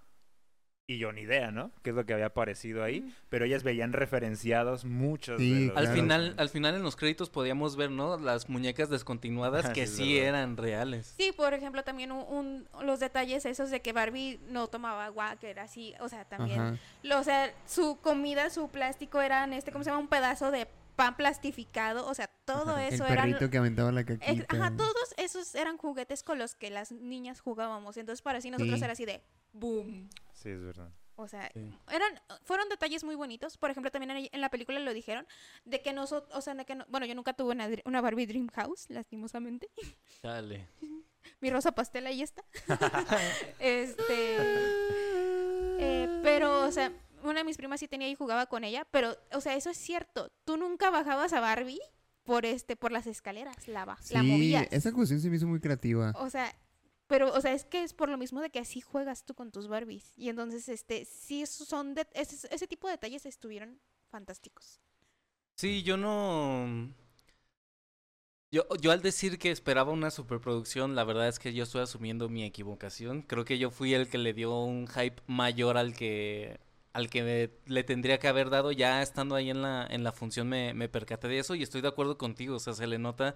[0.85, 1.71] Y yo ni idea, ¿no?
[1.81, 3.11] ¿Qué es lo que había aparecido ahí?
[3.29, 7.75] Pero ellas veían referenciados muchos de los- Al final, al final en los créditos podíamos
[7.75, 8.19] ver, ¿no?
[8.19, 11.15] Las muñecas descontinuadas Ah, que sí, eran reales.
[11.17, 15.37] sí, por ejemplo, también un, un- los detalles esos de que Barbie no tomaba agua,
[15.37, 19.71] que era así, o sea, también, lo- o sea, su comida, su plástico eran este,
[19.71, 20.01] ¿cómo se llama?
[20.01, 20.67] Un pedazo de
[21.01, 24.45] pan plastificado, o sea, todo El eso eran perrito que aventaba la caquita.
[24.49, 27.97] Ajá, todos esos eran juguetes con los que las niñas jugábamos.
[27.97, 28.83] Entonces, para sí nosotros Sí.
[28.83, 30.09] era así de boom.
[30.33, 30.91] Sí, es verdad.
[31.15, 31.71] O sea, Sí.
[31.91, 33.57] eran, fueron detalles muy bonitos.
[33.57, 35.27] Por ejemplo, también en, la película lo dijeron,
[35.65, 38.47] de que nosotros, o sea, de que no- bueno, yo nunca tuve una Barbie Dream
[38.49, 39.69] House, lastimosamente.
[40.21, 40.67] Dale.
[41.39, 42.43] Mi rosa pastel ahí está.
[43.59, 44.37] este.
[45.79, 46.91] eh, pero, o sea,
[47.23, 49.77] una de mis primas sí tenía y jugaba con ella, pero, o sea, eso es
[49.77, 50.31] cierto.
[50.45, 51.79] Tú nunca bajabas a Barbie
[52.23, 54.67] por este, por las escaleras, la, ba- la Sí, movías.
[54.71, 56.13] esa cuestión se me hizo muy creativa.
[56.17, 56.55] O sea,
[57.07, 59.51] pero, o sea, es que es por lo mismo de que así juegas tú con
[59.51, 60.17] tus Barbies.
[60.17, 63.79] Y entonces, este, sí son de, ese, ese tipo de detalles estuvieron
[64.09, 64.79] fantásticos.
[65.57, 66.93] Sí, yo no.
[68.53, 72.27] Yo, yo al decir que esperaba una superproducción, la verdad es que yo estoy asumiendo
[72.27, 73.21] mi equivocación.
[73.21, 76.59] Creo que yo fui el que le dio un hype mayor al que
[76.93, 78.71] al que me- le tendría que haber dado.
[78.71, 81.81] Ya estando ahí en la, en la función me, me percaté de eso y estoy
[81.81, 82.55] de acuerdo contigo.
[82.55, 83.35] O sea, se le nota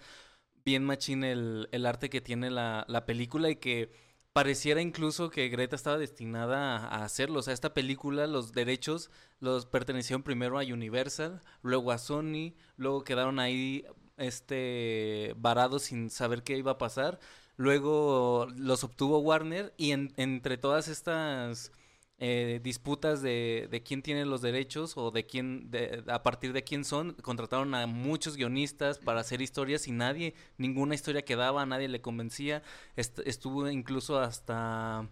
[0.66, 3.92] bien machín el, el arte que tiene la, la película y que
[4.34, 7.40] pareciera incluso que Greta estaba destinada a, a hacerlo.
[7.40, 13.04] O sea, esta película, los derechos los pertenecieron primero a Universal, luego a Sony, luego
[13.04, 13.86] quedaron ahí
[14.18, 17.20] este varados sin saber qué iba a pasar.
[17.58, 21.72] Luego los obtuvo Warner y en- entre todas estas
[22.18, 26.64] eh, disputas de, de quién tiene los derechos o de quién, de- a partir de
[26.64, 31.66] quién son, contrataron a muchos guionistas para hacer historias y nadie, ninguna historia quedaba, a
[31.66, 32.64] nadie le convencía.
[32.96, 35.10] Est- estuvo incluso hasta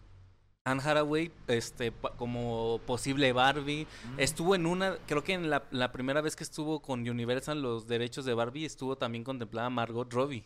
[0.65, 3.85] Anne Hathaway este, como posible Barbie.
[4.17, 7.85] Estuvo en una, creo que en la, la primera vez que estuvo con Universal los
[7.87, 10.45] derechos de Barbie, estuvo también contemplada Margot Robbie.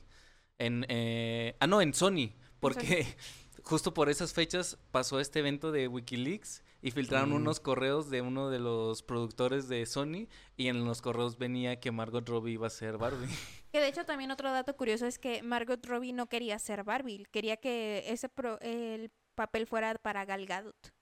[0.58, 3.06] En, eh, ah, no, en Sony, porque
[3.64, 7.36] justo por esas fechas pasó este evento de Wikileaks y filtraron Mm.
[7.36, 11.92] unos correos de uno de los productores de Sony y en los correos venía que
[11.92, 13.28] Margot Robbie iba a ser Barbie.
[13.72, 17.26] Que de hecho también otro dato curioso es que Margot Robbie no quería ser Barbie,
[17.32, 20.94] quería que ese pro- el papel fuera para Gal Gadot.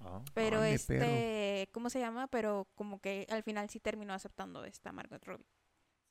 [0.00, 0.20] Ah.
[0.34, 2.26] Pero este, ¿cómo se llama?
[2.26, 5.46] Pero como que al final sí terminó aceptando esta Margot Robbie.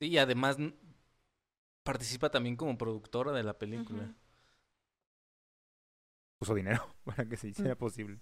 [0.00, 0.56] Sí, y además
[1.82, 4.14] participa también como productora de la película.
[6.44, 8.18] Puso dinero para que se hiciera posible.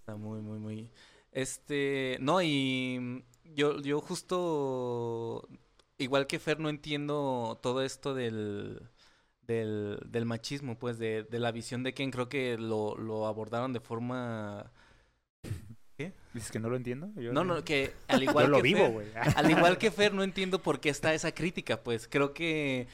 [0.00, 0.90] Está muy, muy, muy.
[1.32, 2.16] Este.
[2.20, 3.18] No, y mm,
[3.54, 5.46] yo, yo justo.
[5.98, 8.80] Igual que Fer, no entiendo todo esto del.
[9.42, 12.10] Del, del machismo, pues, de, de la visión de Ken.
[12.10, 14.70] Creo que lo, lo abordaron de forma.
[16.32, 17.10] Dices que no lo entiendo.
[17.16, 19.06] Yo No, no, que al igual Yo lo que vivo, Fer- güey.
[19.36, 22.06] Al igual que Fer, no entiendo por qué está esa crítica, pues.
[22.08, 22.86] Creo que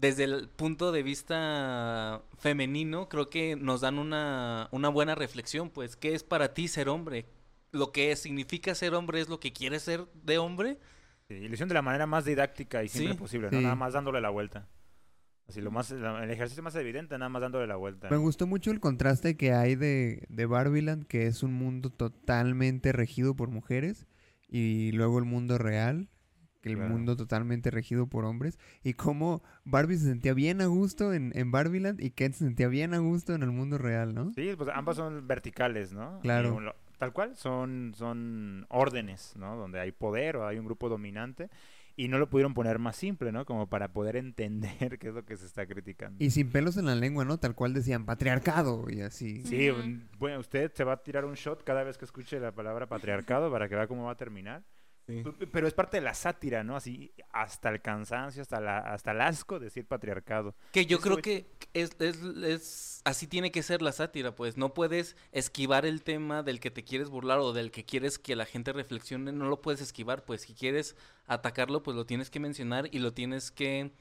[0.00, 5.96] desde el punto de vista femenino, creo que nos dan una, una buena reflexión, pues,
[5.96, 7.26] ¿qué es para ti ser hombre?
[7.72, 10.78] Lo que significa ser hombre es lo que quieres ser de hombre.
[11.26, 13.18] Sí, y lo hicieron de la manera más didáctica y simple Sí.
[13.18, 13.58] posible, ¿no?
[13.58, 13.62] Sí.
[13.64, 14.68] Nada más dándole la vuelta.
[15.48, 18.08] Así, lo más, el ejercicio más evidente, nada más dándole la vuelta.
[18.10, 22.92] Me gustó mucho el contraste que hay de, de Barbiland, que es un mundo totalmente
[22.92, 24.06] regido por mujeres,
[24.46, 26.08] y luego el mundo real,
[26.60, 26.90] que el Claro.
[26.90, 31.50] mundo totalmente regido por hombres, y cómo Barbie se sentía bien a gusto en, en
[31.50, 34.32] Barbiland y Ken se sentía bien a gusto en el mundo real, ¿no?
[34.34, 36.18] Sí, pues ambas son verticales, ¿no?
[36.20, 36.54] Claro.
[36.54, 39.56] Uno- tal cual, son, son órdenes, ¿no?
[39.56, 41.48] Donde hay poder o hay un grupo dominante.
[41.94, 43.44] Y no lo pudieron poner más simple, ¿no?
[43.44, 44.68] Como para poder entender
[45.00, 46.16] qué es lo que se está criticando.
[46.24, 47.38] Y sin pelos en la lengua, ¿no?
[47.38, 49.42] Tal cual decían patriarcado y así.
[49.44, 49.68] Sí,
[50.18, 53.50] bueno, usted se va a tirar un shot cada vez que escuche la palabra patriarcado
[53.50, 54.62] para que vea cómo va a terminar.
[55.52, 56.76] Pero es parte de la sátira, ¿no?
[56.76, 60.54] Así hasta el cansancio, hasta, la, hasta el asco decir patriarcado.
[60.72, 64.34] Que yo Eso creo es- que es, es, es- así tiene que ser la sátira,
[64.34, 68.18] pues no puedes esquivar el tema del que te quieres burlar o del que quieres
[68.18, 70.94] que la gente reflexione, no lo puedes esquivar, pues si quieres
[71.26, 73.92] atacarlo, pues lo tienes que mencionar y lo tienes que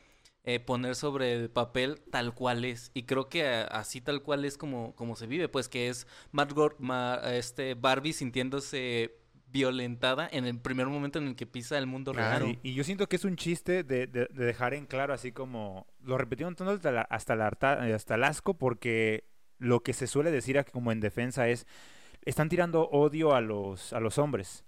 [0.43, 2.91] eh, poner sobre el papel tal cual es.
[2.93, 6.07] Y creo que a- así tal cual es como, como se vive, pues que es
[6.31, 9.17] Margot, Ma- este, Barbie sintiéndose
[9.49, 12.45] violentada en el primer momento en el que pisa el mundo Claro.
[12.45, 12.59] real.
[12.63, 15.31] Y, y yo siento que es un chiste de, de- de dejar en claro así
[15.31, 15.87] como...
[16.03, 19.25] Lo repetieron tanto hasta, la- hasta, el harta- eh, hasta el asco porque
[19.57, 21.65] lo que se suele decir aquí como en defensa es...
[22.23, 24.65] Están tirando odio a los, a los hombres.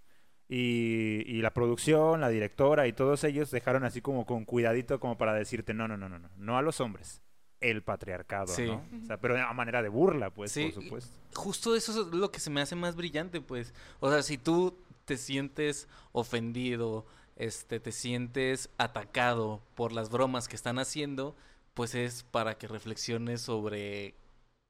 [0.47, 5.17] Y, y la producción, la directora y todos ellos dejaron así como con cuidadito como
[5.17, 7.21] para decirte, no, no, no, no, no, no a los hombres.
[7.61, 8.65] El patriarcado, Sí.
[8.67, 8.85] ¿no?
[9.03, 11.17] O sea, pero a manera de burla, pues, Sí, por supuesto.
[11.35, 13.73] justo eso es lo que se me hace más brillante, pues.
[13.99, 20.55] O sea, si tú te sientes ofendido, este, te sientes atacado por las bromas que
[20.55, 21.35] están haciendo,
[21.73, 24.13] pues es para que reflexiones sobre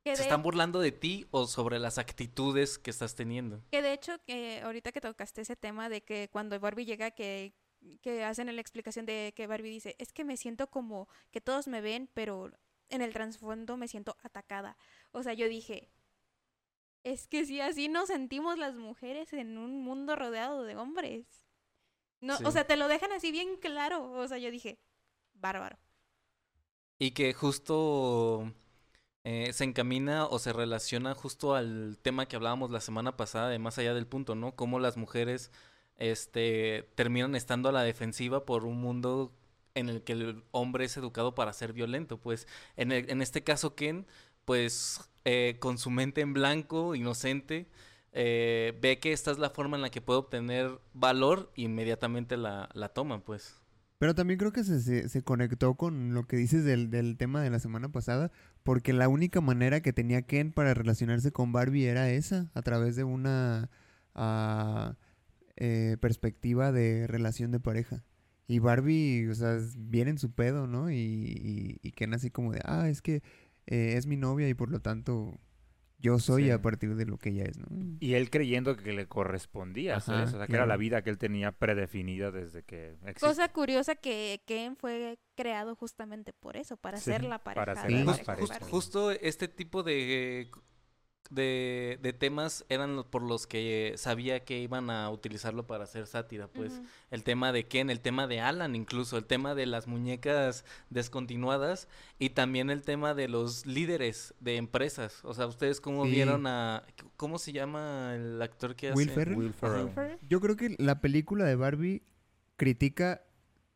[0.03, 3.61] Que se de, están burlando de ti o sobre las actitudes que estás teniendo.
[3.71, 7.53] que de hecho, que ahorita que tocaste ese tema de que cuando Barbie llega, que,
[8.01, 11.67] que hacen la explicación de que Barbie dice, es que me siento como que todos
[11.67, 12.51] me ven, pero
[12.89, 14.77] en el trasfondo me siento atacada.
[15.11, 15.89] O sea, yo dije,
[17.03, 21.25] es que si así nos sentimos las mujeres en un mundo rodeado de hombres.
[22.21, 22.43] No, Sí.
[22.45, 24.11] o sea, te lo dejan así bien claro.
[24.11, 24.79] O sea, yo dije,
[25.33, 25.77] bárbaro.
[26.97, 28.53] Y que justo
[29.23, 33.59] eh, se encamina o se relaciona justo al tema que hablábamos la semana pasada de
[33.59, 34.55] más allá del punto, ¿no?
[34.55, 35.51] Cómo las mujeres
[35.95, 39.33] este, terminan estando a la defensiva por un mundo
[39.75, 42.17] en el que el hombre es educado para ser violento.
[42.19, 44.05] Pues en, el- en este caso Ken,
[44.45, 47.67] pues eh, con su mente en blanco, inocente,
[48.13, 52.37] eh, ve que esta es la forma en la que puede obtener valor e inmediatamente
[52.37, 53.55] la, la toma, pues.
[53.99, 57.49] Pero también creo que se, se, conectó con lo que dices del, del tema de
[57.49, 58.31] la semana pasada,
[58.63, 62.95] porque la única manera que tenía Ken para relacionarse con Barbie era esa, a través
[62.95, 63.69] de una
[65.57, 68.03] eh, perspectiva de relación de pareja.
[68.49, 70.89] Y Barbie, o sea, bien en su pedo, ¿no?
[70.89, 73.21] Y, y, y Ken así como de, ah, es que
[73.67, 75.39] eh, es mi novia y por lo tanto
[75.99, 76.49] yo soy Sí.
[76.51, 77.67] a partir de lo que ella es, ¿no?
[77.99, 81.09] Y él creyendo que le correspondía Ajá, eso, o sea, que era la vida que
[81.11, 83.19] él tenía predefinida desde que existía.
[83.29, 87.81] Cosa curiosa que Ken fue creado justamente por eso, para Sí, ser la para pareja
[87.87, 88.59] ser de la pareja.
[88.59, 90.49] jus- justo este tipo de,
[91.29, 96.07] de, de temas eran los por los que sabía que iban a utilizarlo para hacer
[96.07, 99.87] sátira, pues el tema de Ken, el tema de Alan incluso, el tema de las
[99.87, 101.87] muñecas descontinuadas
[102.17, 105.19] y también el tema de los líderes de empresas.
[105.23, 106.11] O sea, ustedes cómo Sí.
[106.11, 106.83] vieron a
[107.17, 108.97] ¿cómo se llama el actor que hace?
[108.97, 109.37] Will Ferrell.
[109.37, 109.89] Will Ferrell.
[109.89, 110.17] Ferrell.
[110.27, 112.03] Yo creo que la película de Barbie
[112.55, 113.23] critica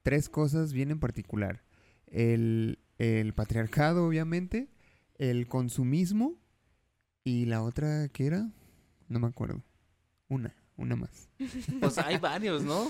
[0.02, 1.64] tres cosas bien en particular.
[2.08, 4.70] El, el patriarcado, obviamente,
[5.18, 6.36] el consumismo
[7.24, 8.50] y la otra, ¿qué era?
[9.08, 9.64] No me acuerdo.
[10.30, 11.30] Una, una más.
[11.80, 12.90] Pues hay varios, ¿no?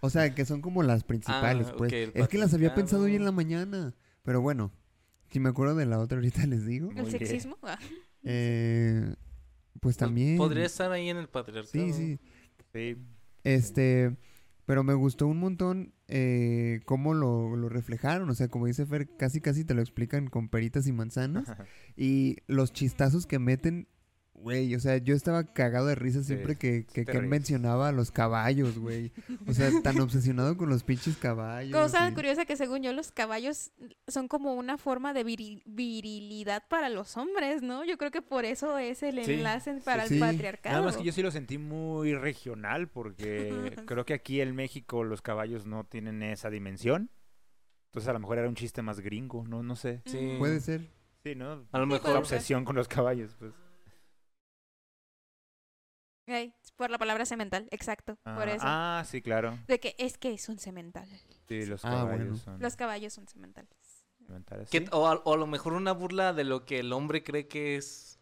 [0.00, 1.92] O sea, que son como las principales, Ah, pues.
[1.92, 3.94] es que las había pensado hoy en la mañana.
[4.22, 4.72] Pero bueno,
[5.30, 6.90] si me acuerdo de la otra ahorita les digo.
[6.96, 7.56] El sexismo.
[7.62, 7.78] ah.
[8.22, 10.36] Eh, pues Pues también.
[10.36, 11.70] Podría estar ahí en el patriarcado.
[11.72, 12.18] Sí, sí.
[12.72, 12.96] Sí,
[13.44, 14.16] Este,
[14.66, 18.30] pero me gustó un montón eh, cómo lo, lo reflejaron.
[18.30, 21.46] O sea, como dice Fer, casi casi te lo explican con peritas y manzanas.
[21.96, 23.88] y los chistazos que meten,
[24.36, 24.74] güey.
[24.74, 27.28] O sea, yo estaba cagado de risa siempre Sí, que, sí que ríes.
[27.28, 29.12] mencionaba a los caballos, güey.
[29.46, 31.72] O sea, tan obsesionado con los pinches caballos.
[31.72, 33.72] Cosa y- curiosa que según yo los caballos
[34.08, 37.84] son como una forma de viri- virilidad para los hombres, ¿no?
[37.84, 40.14] Yo creo que por eso es el Sí, enlace para sí.
[40.14, 40.74] el patriarcado.
[40.76, 43.50] Nada más que yo sí lo sentí muy regional porque
[43.86, 47.10] creo que aquí en México los caballos no tienen esa dimensión.
[47.86, 50.02] Entonces a lo mejor era un chiste más gringo, no, no sé.
[50.04, 50.34] Sí.
[50.38, 50.90] Puede ser.
[51.24, 51.66] Sí, ¿no?
[51.72, 52.12] A lo mejor.
[52.12, 53.52] La obsesión con los caballos, pues.
[56.76, 58.16] Por la palabra cemental, exacto.
[58.24, 58.64] por Ah, eso.
[58.66, 59.58] ah, sí, claro.
[59.68, 61.08] De que es que es un cemental.
[61.48, 62.36] Sí, los Ah, caballos bueno.
[62.36, 64.84] son Los caballos son sí.
[64.90, 67.76] o, a, o a lo mejor una burla de lo que el hombre cree que
[67.76, 68.18] es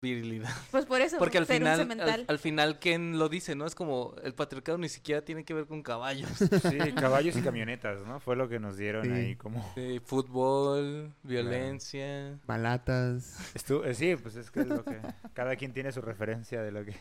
[0.00, 0.48] virilidad.
[0.70, 3.66] Pues por eso, Porque al final, al, al final Ken lo dice, ¿no?
[3.66, 6.30] Es como el patriarcado ni siquiera tiene que ver con caballos.
[6.62, 8.18] Sí, caballos y camionetas, ¿no?
[8.20, 9.10] Fue lo que nos dieron Sí.
[9.12, 9.72] ahí como...
[9.74, 12.38] Sí, fútbol, violencia.
[12.46, 13.36] Balatas.
[13.54, 15.00] Estu- eh, sí, pues es que es lo que...
[15.34, 16.94] Cada quien tiene su referencia de lo que...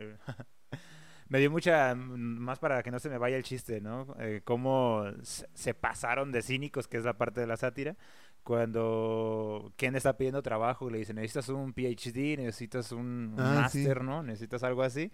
[1.28, 1.94] me dio mucha...
[1.94, 4.14] Más para que no se me vaya el chiste, ¿no?
[4.18, 7.96] Eh, cómo se pasaron de cínicos, que es la parte de la sátira,
[8.42, 13.78] cuando Ken está pidiendo trabajo y le dice, necesitas un PhD, necesitas un, Ah, sí.
[13.78, 14.22] máster, ¿no?
[14.22, 15.12] Necesitas algo así.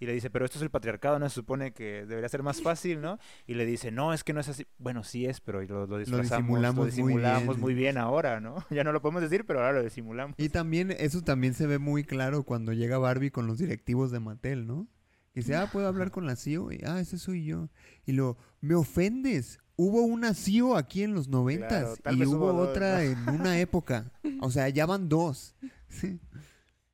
[0.00, 1.28] Y le dice, pero esto es el patriarcado, ¿no?
[1.28, 3.18] Se supone que debería ser más fácil, ¿no?
[3.46, 4.66] Y le dice, no, es que no es así.
[4.78, 7.60] Bueno, sí es, pero lo, lo disfrazamos, lo disimulamos muy disimulamos bien.
[7.60, 8.64] muy bien ahora, ¿no?
[8.70, 10.34] Ya no lo podemos decir, pero ahora lo disimulamos.
[10.38, 14.20] Y también, eso también se ve muy claro cuando llega Barbie con los directivos de
[14.20, 14.88] Mattel, ¿no?
[15.34, 16.72] Que dice, ah, puedo hablar con la CEO.
[16.72, 17.68] Y, ah, ese soy yo.
[18.06, 19.60] Y lo, me ofendes.
[19.76, 23.00] Hubo una CEO aquí en los noventas tal y hubo hubo dos, otra ¿no?
[23.00, 24.10] en una época.
[24.40, 25.56] O sea, ya van dos.
[25.90, 26.20] Sí.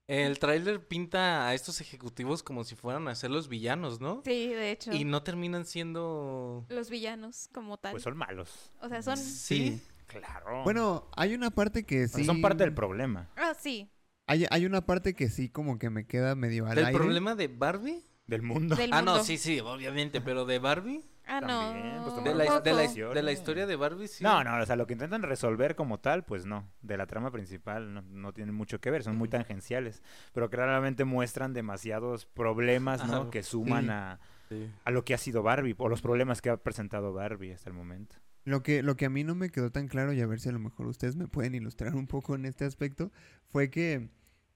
[0.08, 4.22] El tráiler pinta a estos ejecutivos como si fueran a ser los villanos, ¿no?
[4.24, 4.92] Sí, de hecho.
[4.92, 6.64] Y no terminan siendo...
[6.68, 7.92] Los villanos como tal.
[7.92, 8.70] Pues son malos.
[8.80, 9.16] O sea, son...
[9.16, 9.82] Sí.
[10.06, 10.62] Claro.
[10.62, 12.24] Bueno, hay una parte que sí.
[12.24, 13.28] son parte del problema.
[13.36, 13.90] Ah, sí.
[14.28, 16.98] Hay, hay una parte que sí como que me queda medio al ¿Del aire.
[16.98, 18.04] problema de Barbie?
[18.26, 18.76] Del mundo.
[18.76, 21.04] Del Ah, no, sí, sí, obviamente, pero de Barbie.
[21.26, 22.04] Ah, También, no.
[22.04, 22.60] pues, De la, Poco.
[22.60, 23.14] de, la, Decisiones.
[23.16, 24.22] de la historia de Barbie, sí.
[24.22, 26.68] No, no, o sea, lo que intentan resolver como tal, pues no.
[26.82, 30.02] De la trama principal no, no tienen mucho que ver, son muy tangenciales.
[30.32, 33.22] Pero claramente muestran demasiados problemas, ¿no?
[33.22, 33.90] Ajá, que suman sí.
[33.90, 34.70] a, Sí.
[34.84, 37.74] a lo que ha sido Barbie, o los problemas que ha presentado Barbie hasta el
[37.74, 38.14] momento.
[38.44, 40.48] Lo que, lo que a mí no me quedó tan claro, y a ver si
[40.48, 43.10] a lo mejor ustedes me pueden ilustrar un poco en este aspecto,
[43.48, 44.08] fue que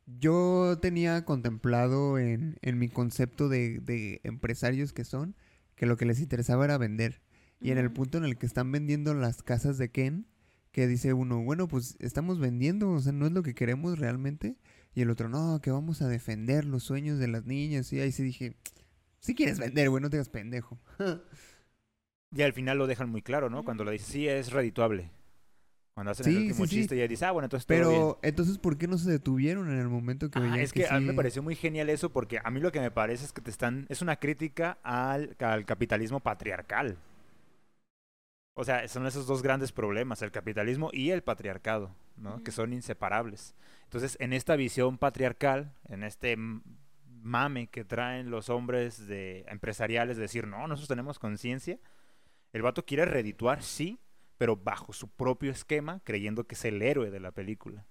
[0.06, 5.34] yo tenía contemplado en, en mi concepto de, de empresarios que son,
[5.80, 7.22] que lo que les interesaba era vender.
[7.58, 10.26] Y en el punto en el que están vendiendo las casas de Ken,
[10.72, 14.58] que dice uno, bueno, pues estamos vendiendo, o sea, no es lo que queremos realmente.
[14.94, 17.90] Y el otro, no, que vamos a defender los sueños de las niñas.
[17.94, 18.56] Y ahí sí dije,
[19.20, 20.78] si quieres vender, güey, no te hagas pendejo.
[22.32, 23.64] Y al final lo dejan muy claro, ¿no?
[23.64, 25.10] Cuando lo dice, sí, es redituable.
[25.94, 26.76] Cuando hacen Sí, el último sí, sí.
[26.76, 28.02] chiste, ya dice, ah, bueno, entonces todo bien.
[28.02, 30.86] Pero, entonces, ¿por qué no se detuvieron en el momento que Ah, veían es que,
[30.86, 33.32] a mí me pareció muy genial eso porque a mí lo que me parece es
[33.32, 36.96] que te están es una crítica al, al capitalismo patriarcal.
[38.54, 42.42] O sea, son esos dos grandes problemas, el capitalismo y el patriarcado, ¿no?
[42.42, 42.60] Que Ujú.
[42.60, 43.54] son inseparables.
[43.84, 46.36] Entonces, en esta visión patriarcal, en este
[47.22, 51.78] mame que traen los hombres de empresariales de decir, "No, nosotros tenemos conciencia."
[52.52, 53.98] El vato quiere redituar, sí,
[54.40, 57.86] pero bajo su propio esquema, creyendo que es el héroe de la película.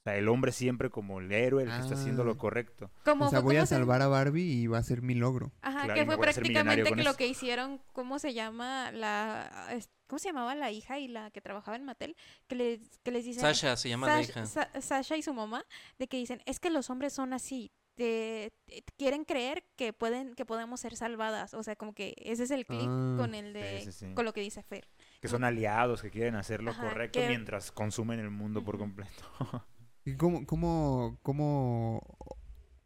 [0.00, 2.26] O sea, el hombre siempre como el héroe, el que está haciendo Ah.
[2.26, 2.90] lo correcto.
[3.06, 5.14] Como O sea, voy a ¿cómo se- salvar a Barbie y va a ser mi
[5.14, 5.50] logro.
[5.62, 7.16] Ajá, Claro, que fue prácticamente que lo eso.
[7.16, 8.92] que hicieron, ¿cómo se llama?
[8.92, 12.16] La, ¿Cómo se llamaba la hija y la que trabajaba en Mattel?
[12.48, 13.40] Que les, que les dicen...
[13.40, 14.44] Sasha se llama la Sash- hija.
[14.46, 15.64] Sa- Sasha y su mamá,
[15.98, 20.34] de que dicen, es que los hombres son así, te- te- quieren creer que pueden,
[20.34, 21.54] que podemos ser salvadas.
[21.54, 24.14] O sea, como que ese es el clip Ah, con el de, sí, sí.
[24.14, 24.86] con lo que dice Fer.
[25.22, 28.76] Que son aliados, que quieren hacer lo Ajá, correcto que- mientras consumen el mundo por
[28.76, 29.22] completo.
[30.04, 32.02] ¿Y cómo, cómo, cómo,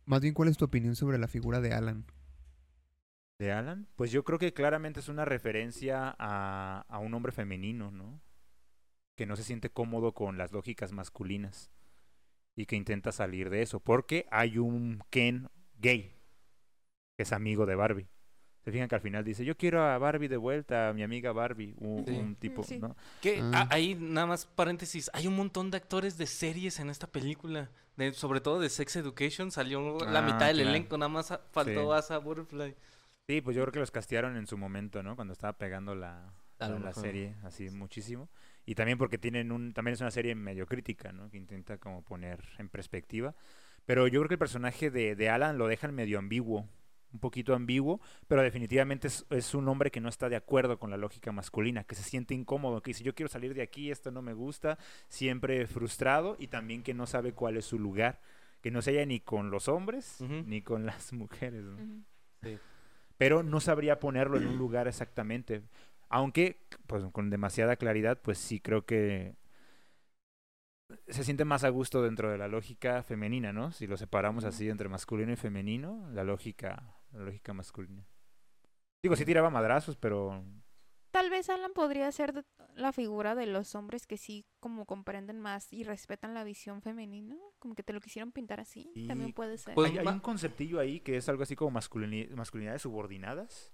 [0.04, 2.04] más bien, cuál es tu opinión sobre la figura de Alan?
[3.38, 3.88] ¿De Alan?
[3.96, 8.20] Pues yo creo que claramente es una referencia a, a un hombre femenino, ¿no?
[9.16, 11.70] Que no se siente cómodo con las lógicas masculinas
[12.54, 13.80] y que intenta salir de eso.
[13.80, 16.18] Porque hay un Ken gay
[17.16, 18.08] que es amigo de Barbie.
[18.66, 21.30] Se fijan que al final dice, yo quiero a Barbie de vuelta, a mi amiga
[21.30, 22.12] Barbie, un, Sí.
[22.16, 22.80] un tipo, Sí.
[22.80, 22.96] ¿no?
[23.22, 23.68] Que Ah.
[23.70, 27.70] a- ahí, nada más paréntesis, hay un montón de actores de series en esta película.
[27.96, 30.70] De, sobre todo de Sex Education, salió la Ah, mitad del claro.
[30.70, 31.98] elenco, nada más a- faltó Sí.
[31.98, 32.74] Asa Butterfly.
[33.28, 35.14] Sí, pues yo creo que los castearon en su momento, ¿no?
[35.14, 38.28] Cuando estaba pegando la, la, serie así muchísimo.
[38.64, 41.30] Y también porque tienen un, también es una serie medio crítica, ¿no?
[41.30, 43.32] Que intenta como poner en perspectiva.
[43.84, 46.68] Pero yo creo que el personaje de, de Alan lo dejan medio ambiguo,
[47.16, 50.90] un poquito ambiguo, pero definitivamente es, es un hombre que no está de acuerdo con
[50.90, 54.10] la lógica masculina, que se siente incómodo, que dice yo quiero salir de aquí, esto
[54.10, 58.20] no me gusta, siempre frustrado y también que no sabe cuál es su lugar,
[58.60, 61.64] que no se halla ni con los hombres ni con las mujeres,
[63.16, 65.62] pero no sabría ponerlo en un lugar exactamente.
[66.08, 69.34] Aunque, pues con demasiada claridad, pues sí creo que
[71.08, 73.72] se siente más a gusto dentro de la lógica femenina, ¿no?
[73.72, 78.06] Si lo separamos así entre masculino y femenino, la lógica, la lógica masculina.
[79.02, 80.44] Digo, sí tiraba madrazos, pero
[81.10, 82.44] tal vez Alan podría ser
[82.74, 87.36] la figura de los hombres que sí como comprenden más y respetan la visión femenina,
[87.58, 89.74] como que te lo quisieron pintar así, Y- también puede ser.
[89.74, 93.72] Pues hay, un conceptillo ahí que es algo así como masculini- masculinidades subordinadas,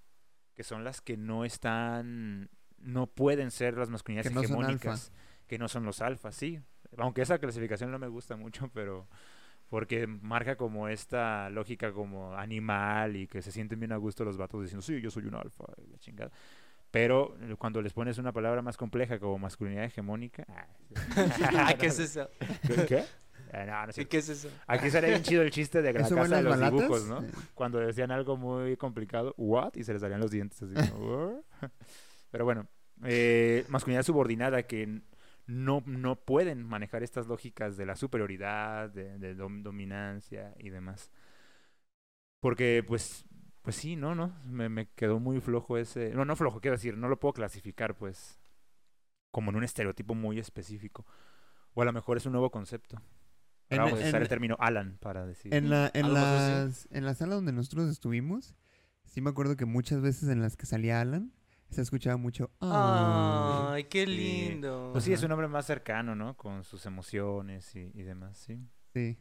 [0.53, 4.61] que son las que no están, no pueden ser las masculinidades Que no son alfa.
[4.71, 5.11] hegemónicas,
[5.47, 6.61] que no son los alfas, sí.
[6.97, 9.09] Aunque esa clasificación no me gusta mucho, pero
[9.73, 14.37] porque marca como esta lógica como animal y que se sienten bien a gusto los
[14.37, 16.31] vatos diciendo, sí, yo soy un alfa, y la chingada.
[16.91, 20.45] Pero eh, cuando les pones una palabra más compleja como masculinidad hegemónica,
[21.57, 22.29] ah, ¿Qué es eso?
[22.67, 22.85] ¿qué?
[22.85, 23.03] qué?
[23.65, 24.09] No, no es ¿Sí, cierto.
[24.11, 24.49] ¿Qué es eso?
[24.67, 26.79] Aquí sería bien chido el chiste de la ¿Eso va en casa de los balatas?
[26.79, 27.23] dibujos, ¿no?
[27.23, 29.73] Eh, Cuando decían algo muy complicado, ¿what?
[29.73, 30.75] Y se les salían los dientes así.
[31.01, 31.69] "What?".
[32.29, 32.67] Pero bueno,
[33.05, 35.01] eh, masculinidad subordinada que
[35.45, 41.11] no, no pueden manejar estas lógicas de la superioridad, de, de dom- dominancia y demás.
[42.39, 43.25] Porque, pues,
[43.61, 46.11] pues sí, no, no, me, me quedó muy flojo ese...
[46.13, 48.39] No, no flojo, quiero decir, no lo puedo clasificar, pues,
[49.31, 51.05] como en un estereotipo muy específico.
[51.73, 53.01] O a lo mejor es un nuevo concepto.
[53.69, 55.53] En- vamos a usar en- el término Alan para decir.
[55.53, 58.55] En la, en las, en la sala donde nosotros estuvimos,
[59.05, 61.31] sí me acuerdo que muchas veces en las que salía Alan,
[61.73, 62.49] se escuchaba mucho.
[62.59, 64.11] Ay, qué Sí.
[64.15, 64.89] lindo.
[64.93, 66.35] Pues sí, es un hombre más cercano, ¿no?
[66.37, 68.59] Con sus emociones y, y demás, sí.
[68.93, 69.17] Sí.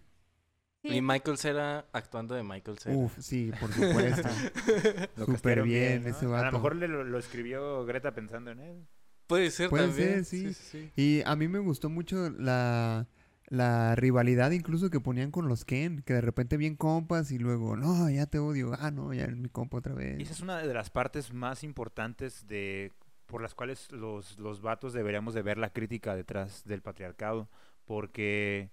[0.82, 0.96] Sí.
[0.96, 2.96] Y Michael Cera actuando de Michael Cera.
[2.96, 4.28] Uf, sí, por supuesto.
[5.16, 6.08] Lo Súper bien ¿no?
[6.08, 6.44] ese A vato.
[6.46, 8.86] lo mejor le- lo, lo escribió Greta pensando en él.
[9.28, 10.24] Puede ser Puede también.
[10.24, 10.52] ser, sí.
[10.52, 10.90] sí.
[10.96, 13.06] Y a mí me gustó mucho la,
[13.52, 17.76] la rivalidad incluso que ponían con los Ken, que de repente bien compas y luego,
[17.76, 20.18] no, ya te odio, ah, no, ya es mi compa otra vez.
[20.18, 22.92] Esa es una de las partes más importantes de
[23.26, 27.50] por las cuales los, los vatos deberíamos de ver la crítica detrás del patriarcado.
[27.84, 28.70] Porque...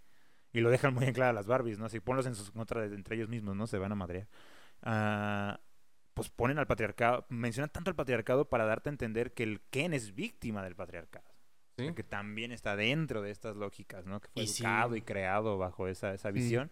[0.53, 1.89] Y lo dejan muy en claro las Barbies, ¿no?
[1.89, 3.67] Si ponlos en sus contra entre ellos mismos, ¿no?
[3.67, 4.30] Se van a madrear.
[4.82, 5.59] Ah,
[6.13, 9.93] pues ponen al patriarcado, mencionan tanto al patriarcado para darte a entender que el Ken
[9.93, 11.30] es víctima del patriarcado.
[11.88, 11.93] Sí.
[11.93, 14.19] que también está dentro de estas lógicas, ¿no?
[14.21, 14.63] Que fue Y sí.
[14.63, 16.34] educado y creado bajo esa, esa Sí.
[16.36, 16.71] visión.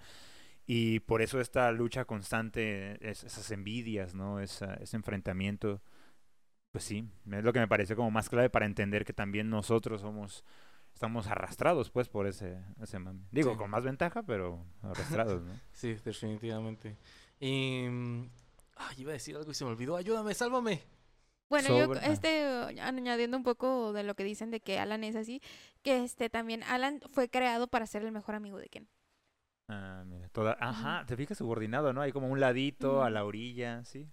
[0.65, 4.39] Y por eso esta lucha constante, es- esas envidias, ¿no?
[4.41, 5.81] Esa- ese enfrentamiento,
[6.71, 10.01] pues sí, es lo que me parece como más clave para entender que también nosotros
[10.01, 10.43] somos,
[10.93, 13.21] estamos arrastrados, pues, por ese, ese mame.
[13.31, 13.57] Digo, Sí.
[13.57, 15.53] con más ventaja, pero arrastrados, ¿no?
[15.71, 16.97] Sí, definitivamente.
[17.39, 17.87] Y.
[17.89, 18.29] mm,
[18.79, 19.95] Ay, iba a decir algo y se me olvidó.
[19.97, 20.83] Ayúdame, sálvame.
[21.49, 22.43] Bueno, yo sobre- este
[22.81, 25.41] añadiendo un poco de lo que dicen de que Alan es así,
[25.81, 28.89] que este también Alan fue creado para ser el mejor amigo de Ken.
[29.69, 32.01] Ah, mira, toda, ajá, te fijas subordinado, ¿no?
[32.01, 34.09] Hay como un ladito a la orilla, ¿sí?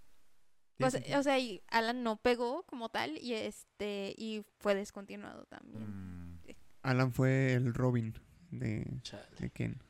[0.78, 5.47] Pues, Sí, o sea, y Alan no pegó como tal y este y fue descontinuado
[5.47, 5.85] también.
[5.85, 6.41] Mm.
[6.82, 8.12] Alan fue el Robin
[8.51, 9.01] de,
[9.39, 9.80] de Ken.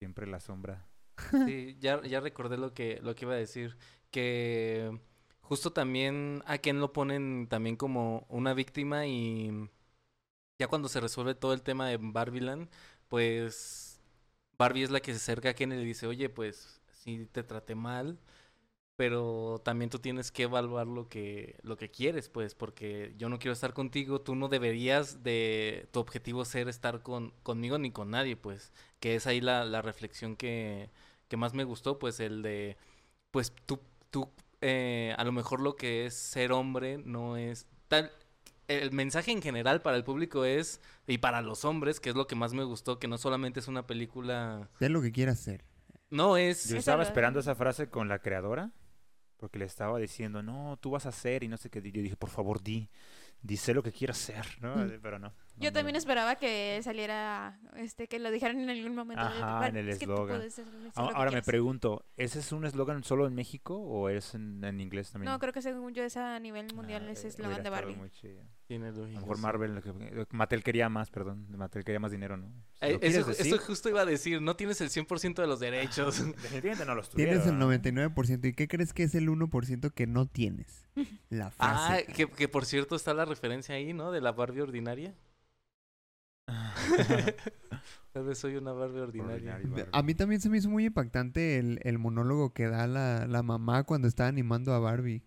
[0.00, 0.86] Siempre la sombra.
[1.46, 3.76] Sí, ya, ya recordé lo que, lo que iba a decir.
[4.10, 4.98] Que
[5.42, 9.68] justo también a Ken lo ponen también como una víctima y
[10.58, 12.68] ya cuando se resuelve todo el tema de Barbiland,
[13.08, 14.00] pues
[14.58, 17.42] Barbie es la que se acerca a Ken y le dice, oye, pues sí te
[17.42, 18.18] traté mal,
[18.96, 23.38] pero también tú tienes que evaluar lo que, lo que quieres, pues, porque yo no
[23.38, 28.10] quiero estar contigo, tú no deberías de tu objetivo ser estar con, conmigo ni con
[28.10, 30.90] nadie, pues, que es ahí la, la reflexión que,
[31.28, 32.76] que más me gustó, pues el de,
[33.30, 33.80] pues tú,
[34.10, 34.30] tú,
[34.60, 38.10] eh, a lo mejor lo que es ser hombre no es tal.
[38.68, 42.28] El mensaje en general para el público es, y para los hombres, que es lo
[42.28, 45.64] que más me gustó, que no solamente es una película, Sé lo que quieras hacer.
[46.10, 46.68] no es...
[46.68, 48.70] Yo estaba esperando esa frase con la creadora,
[49.38, 51.80] porque le estaba diciendo, no, tú vas a hacer y no sé qué.
[51.82, 52.88] Y yo dije, por favor, di,
[53.42, 54.76] di sé lo que quieras hacer, ¿no?
[54.76, 55.00] Mm.
[55.02, 55.32] Pero no.
[55.60, 59.22] Yo también esperaba que saliera, este, que lo dijeran en algún momento.
[59.22, 60.42] Ajá, "Bueno, en el es eslogan.
[60.96, 61.46] Ah, Ahora me quieras".
[61.46, 65.30] pregunto, ¿ese es un eslogan solo en México o es en, en inglés también?
[65.32, 67.94] No, creo que según yo es a nivel mundial Ah, ese eh, eslogan de Barbie.
[67.96, 68.42] muy chido.
[68.66, 69.38] Tiene A lo mejor.
[69.38, 69.82] Marvel,
[70.30, 71.46] Mattel quería más, perdón.
[71.56, 72.46] Mattel quería más dinero, ¿no?
[72.80, 76.18] Si Eh, eso, eso justo iba a decir, no tienes el 100% de los derechos.
[76.42, 77.66] definitivamente no los Tienes el tuvieron, ¿no?
[77.66, 78.44] 99%.
[78.48, 80.86] ¿Y qué crees que es el 1% que no tienes?
[81.30, 82.06] La ah, frase.
[82.12, 84.12] que, que por cierto está la referencia ahí, ¿no?
[84.12, 85.14] De la Barbie ordinaria.
[88.12, 89.52] Tal vez soy una Barbie ordinaria.
[89.62, 89.84] Barbie.
[89.92, 93.42] A mí también se me hizo muy impactante el, el monólogo que da la, la
[93.42, 95.22] mamá cuando está animando a Barbie.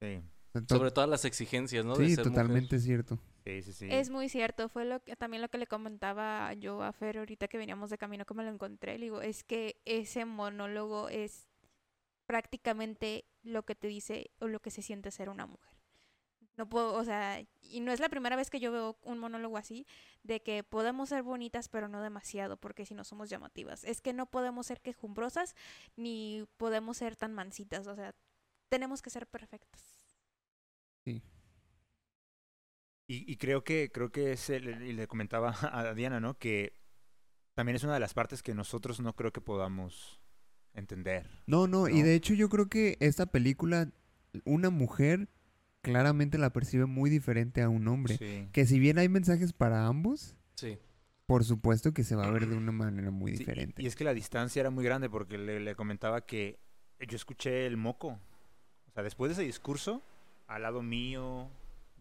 [0.00, 0.22] Sí,
[0.52, 1.96] To- Sobre todas las exigencias, ¿no?
[1.96, 2.32] De sí, ser mujer.
[2.32, 3.20] totalmente cierto.
[3.44, 3.72] sí, sí.
[3.72, 3.86] sí.
[3.88, 7.46] Es muy cierto, fue lo que, también lo que le comentaba yo a Fer ahorita
[7.46, 11.46] que veníamos de camino me lo encontré, le digo, es que ese monólogo es
[12.26, 15.79] prácticamente lo que te dice o lo que se siente ser una mujer.
[16.60, 19.56] No puedo, o sea, y no es la primera vez que yo veo un monólogo
[19.56, 19.86] así,
[20.24, 23.82] de que podemos ser bonitas pero no demasiado, porque si no somos llamativas.
[23.84, 25.56] Es que no podemos ser quejumbrosas
[25.96, 28.14] ni podemos ser tan mansitas, o sea,
[28.68, 29.80] tenemos que ser perfectos.
[31.06, 31.22] Y,
[33.08, 36.34] y creo que, creo que es el- y le comentaba a Diana, ¿no?
[36.38, 36.74] Que
[37.54, 40.20] también es una de las partes que nosotros no creo que podamos
[40.74, 41.26] entender.
[41.46, 42.04] No, no, y ¿no?
[42.04, 43.90] de hecho yo creo que esta película,
[44.44, 45.30] una mujer
[45.82, 48.16] claramente la percibe muy diferente a un hombre.
[48.18, 48.48] Sí.
[48.52, 50.78] Que si bien hay mensajes para ambos, Sí.
[51.26, 53.82] por supuesto que se va a ver de una manera muy Sí, diferente.
[53.82, 56.58] Y, es que la distancia era muy grande porque le, le comentaba que
[56.98, 58.18] yo escuché el moco.
[58.88, 60.02] O sea, después de ese discurso,
[60.46, 61.48] al lado mío,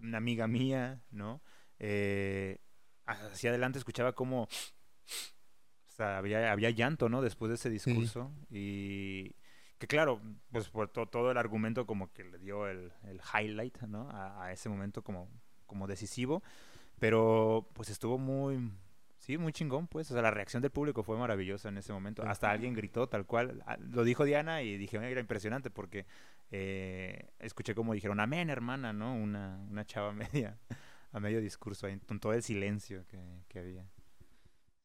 [0.02, 1.42] una amiga mía, ¿no?
[1.78, 2.58] Eh,
[3.06, 4.44] hacia adelante escuchaba como...
[4.44, 7.22] O sea, había, había llanto, ¿no?
[7.22, 8.32] Después de ese discurso.
[8.50, 9.36] Y
[9.80, 10.22] que claro,
[10.52, 14.10] pues por to- todo el argumento como que le dio el, el highlight, ¿no?
[14.12, 15.30] A, a ese momento como,
[15.68, 16.44] como decisivo.
[17.00, 18.72] Pero pues estuvo muy,
[19.20, 20.10] sí, muy chingón, pues.
[20.12, 22.24] O sea, la reacción del público fue maravillosa en ese momento.
[22.24, 23.64] Hasta alguien gritó tal cual.
[23.66, 26.06] Ah, Lo dijo Diana y dije, "Oye, era impresionante porque
[26.52, 29.14] eh, escuché como dijeron, amén, hermana, ¿no?
[29.16, 30.58] Una, una chava media,
[31.14, 33.86] a medio discurso ahí, con todo el silencio que, que había.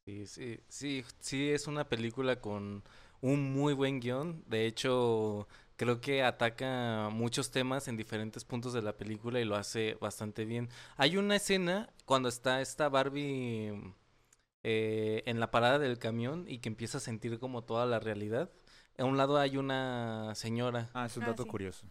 [0.06, 2.82] Sí, sí, sí, sí, es una película con
[3.20, 4.44] un muy buen guion.
[4.46, 9.56] De hecho, creo que ataca muchos temas en diferentes puntos de la película y lo
[9.56, 10.68] hace bastante bien.
[10.96, 13.72] Hay una escena cuando está esta Barbie
[14.62, 18.50] eh, en la parada del camión y que empieza a sentir como toda la realidad.
[18.98, 20.88] A un lado hay una señora.
[20.94, 21.48] Ah, es un Ah, dato sí.
[21.48, 21.86] curioso.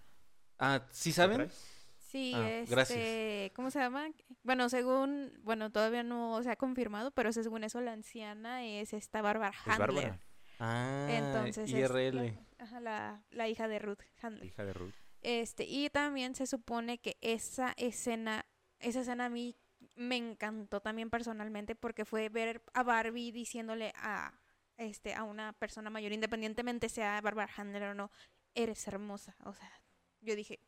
[0.59, 1.49] Ah, ¿sí ¿Lo saben?
[1.97, 3.51] Sí, Ah, este, gracias.
[3.55, 4.07] ¿cómo se llama?
[4.43, 9.21] Bueno, según, bueno, todavía no se ha confirmado, pero según eso la anciana es esta
[9.23, 9.79] Bárbara Es Handler.
[9.79, 10.19] Bárbara,
[10.65, 12.15] Ah, Entonces es IRL.
[12.15, 14.45] la, ajá, la, la hija de Ruth Handler.
[14.45, 14.93] hija de Ruth.
[15.21, 18.45] Este, y también se supone que esa escena,
[18.79, 19.57] esa escena a mí
[19.95, 24.39] me encantó también personalmente porque fue ver a Barbie diciéndole a
[24.77, 28.11] este a una persona mayor, independientemente sea Barbara Handler o no,
[28.55, 29.35] eres hermosa.
[29.43, 29.69] O sea,
[30.21, 30.59] yo dije,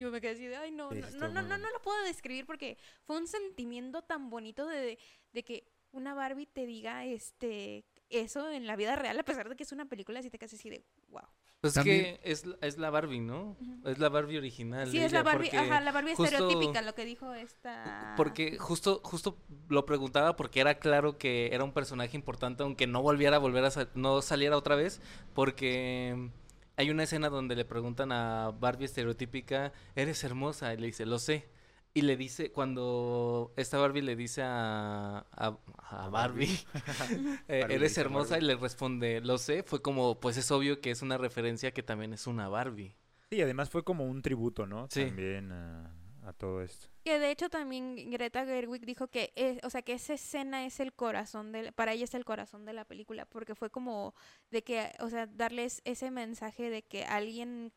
[0.00, 2.46] yo me quedé así de, ay, no, no, no, no, no, no lo puedo describir
[2.46, 4.98] porque fue un sentimiento tan bonito de,
[5.32, 9.56] de que una Barbie te diga este eso en la vida real, a pesar de
[9.56, 11.22] que es una película, así te quedas así de, wow.
[11.60, 13.56] Pues También- que es, la- es la Barbie, ¿no?
[13.86, 14.90] Es la Barbie original.
[14.90, 18.12] Sí, es la Barbie, ajá, la Barbie justo- estereotípica, lo que dijo esta...
[18.18, 19.38] Porque justo, justo
[19.68, 23.64] lo preguntaba porque era claro que era un personaje importante, aunque no volviera a volver
[23.64, 25.00] a no saliera otra vez,
[25.32, 26.30] porque
[26.76, 31.18] hay una escena donde le preguntan a Barbie estereotípica, eres hermosa, y le dice, lo
[31.18, 31.48] sé.
[31.96, 36.58] Y le dice, cuando esta Barbie le dice a, a, a Barbie,
[37.48, 38.44] eh, Barbie eres hermosa, Barbie.
[38.44, 41.82] y le responde, lo sé, fue como, pues es obvio que es una referencia que
[41.84, 42.96] también es una Barbie.
[43.30, 44.88] Sí, además fue como un tributo, ¿no?
[44.90, 45.06] Sí.
[45.06, 46.88] También a, a todo esto.
[47.04, 50.80] Que de hecho también Greta Gerwig dijo que, es- o sea, que esa escena es
[50.80, 54.14] el corazón de, para ella es el corazón de la película, porque fue como
[54.50, 57.72] de que, o sea, darles ese mensaje de que alguien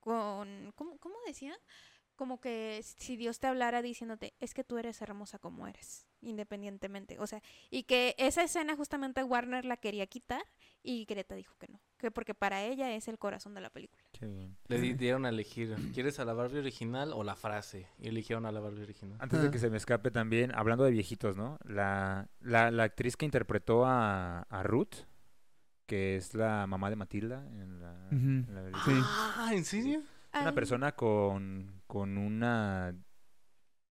[0.00, 1.56] con, ¿cómo, cómo decía?
[2.16, 7.18] Como que si Dios te hablara diciéndote, es que tú eres hermosa como eres, independientemente,
[7.18, 10.42] o sea, y que esa escena justamente Warner la quería quitar
[10.82, 14.02] y Greta dijo que no, que porque para ella es el corazón de la película.
[14.12, 14.56] Qué bien.
[14.68, 17.86] Le di- dieron a elegir, ¿quieres a la Barbie original o la frase?
[17.98, 19.18] Y eligieron a la Barbie original.
[19.20, 19.50] Antes de Ah.
[19.50, 21.58] que se me escape también, hablando de viejitos, ¿no?
[21.64, 25.04] La, la, la actriz que interpretó a, a Ruth,
[25.86, 28.16] que es la mamá de Matilda en la, Ujú.
[28.16, 28.92] en la Sí.
[29.04, 30.02] Ah, ¿en serio?
[30.40, 32.94] Una persona con, con una,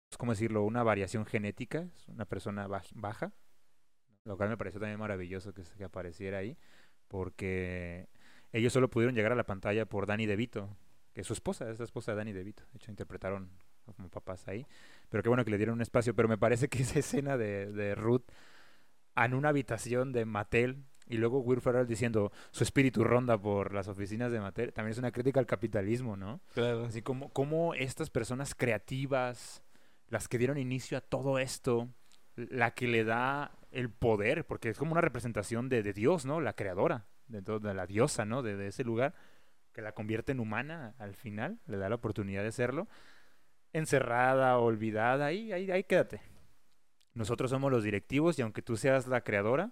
[0.10, 0.64] pues, ¿cómo decirlo?
[0.64, 3.34] Una variación genética, es una persona baj- baja,
[4.26, 6.58] lo cual me pareció también maravilloso que, que apareciera ahí,
[7.08, 8.10] porque
[8.54, 10.70] ellos solo pudieron llegar a la pantalla por Danny DeVito,
[11.14, 13.52] que es su esposa, es la esposa de Danny DeVito, de hecho interpretaron
[13.98, 14.68] como papás ahí,
[15.10, 17.72] pero qué bueno que le dieron un espacio, pero me parece que esa escena de,
[17.72, 18.24] de Ruth
[19.16, 23.88] en una habitación de Mattel y luego Will Ferrell diciendo su espíritu ronda por las
[23.88, 26.42] oficinas de Mattel, también es una crítica al capitalismo, ¿no?
[26.54, 26.86] Claro.
[26.86, 29.64] Así como, como estas personas creativas,
[30.10, 31.90] las que dieron inicio a todo esto,
[32.36, 36.40] la que le da el poder, porque es como una representación de, de Dios, ¿no?
[36.42, 38.42] La creadora, de, todo- de la diosa, ¿no?
[38.44, 39.14] De, de ese lugar,
[39.74, 42.88] que la convierte en humana al final, le da la oportunidad de serlo,
[43.74, 46.22] encerrada, olvidada, ahí, ahí, ahí quédate.
[47.14, 49.72] Nosotros somos los directivos y aunque tú seas la creadora,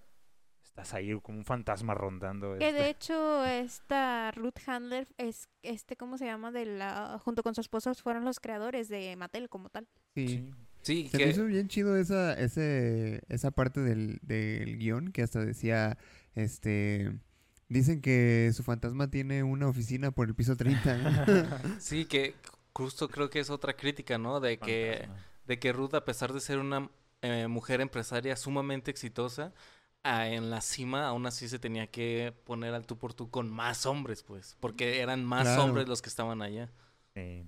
[0.76, 2.58] estás ahí como un fantasma rondando.
[2.58, 7.44] Que este- de hecho esta Ruth Handler es este cómo se llama de la junto
[7.44, 9.88] con su esposo fueron los creadores de Mattel como tal.
[10.16, 10.28] Sí.
[10.28, 10.54] Sí.
[10.82, 15.24] Sí, Se me que hizo bien chido esa, ese, esa parte del, del guion que
[15.24, 15.98] hasta decía,
[16.36, 17.12] este,
[17.70, 21.00] dicen que su fantasma tiene una oficina por el piso 30.
[21.80, 22.36] sí que
[22.72, 24.40] justo creo que es otra crítica, ¿no?
[24.40, 25.26] De que Fantasma.
[25.48, 26.88] de que Ruth a pesar de ser una
[27.24, 29.54] eh, mujer empresaria sumamente exitosa,
[30.06, 33.86] en la cima, aún así se tenía que poner al tú por tú con más
[33.86, 35.64] hombres, pues, porque eran más Claro.
[35.64, 36.72] hombres los que estaban allá.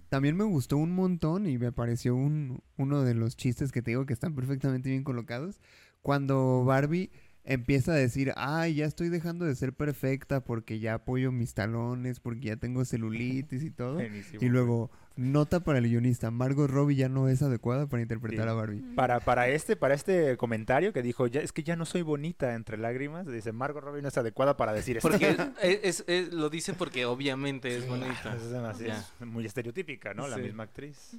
[0.10, 3.92] También me gustó un montón y me pareció un, uno de los chistes que te
[3.92, 5.60] digo que están perfectamente bien colocados.
[6.02, 7.12] Cuando Barbie
[7.48, 12.20] empieza a decir, ay, ya estoy dejando de ser perfecta porque ya apoyo mis talones,
[12.20, 14.00] porque ya tengo celulitis y todo.
[14.02, 18.50] Y luego, nota para el guionista, Margot Robbie ya no es adecuada para interpretar Sí.
[18.50, 18.82] a Barbie.
[18.96, 22.54] Para, para, este, para este comentario que dijo, ya, es que ya no soy bonita
[22.54, 25.10] entre lágrimas, dice, Margot Robbie no es adecuada para decir esto.
[25.10, 25.30] Porque
[25.64, 28.38] es, es- es- lo dice porque obviamente es bonita.
[29.20, 30.28] Es muy estereotípica, ¿no?
[30.28, 31.18] La misma actriz.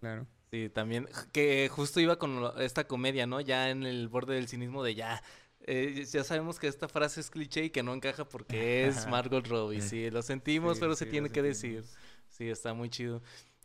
[0.00, 0.26] Claro.
[0.50, 3.40] Sí, también, que justo iba con esta comedia, ¿no?
[3.40, 5.22] Ya en el borde del cinismo de ya.
[5.60, 9.46] Eh, ya sabemos que esta frase es cliché y que no encaja porque es Margot
[9.46, 9.80] Robbie.
[9.80, 11.84] Sí, lo sentimos, Sí, pero sí, se tiene que decir.
[12.28, 13.22] Sí, está muy chido.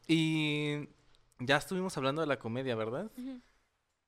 [0.07, 0.89] Y
[1.39, 3.11] ya estuvimos hablando de la comedia, ¿verdad?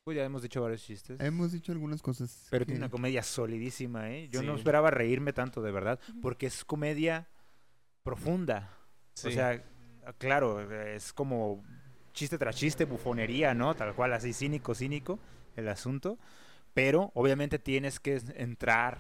[0.04, 1.20] Pues ya hemos dicho varios chistes.
[1.22, 2.48] Hemos dicho algunas cosas.
[2.50, 4.28] Pero que- tiene una comedia solidísima, ¿eh?
[4.30, 4.60] Yo no Sí.
[4.60, 7.30] esperaba reírme tanto, de verdad, porque es comedia
[8.04, 8.76] profunda.
[9.16, 9.32] O Sí.
[9.32, 9.64] sea,
[10.18, 11.64] claro, es como
[12.14, 13.76] chiste tras chiste, bufonería, ¿no?
[13.76, 15.20] Tal cual, así cínico, cínico
[15.56, 16.18] el asunto.
[16.74, 19.00] Pero obviamente tienes que entrar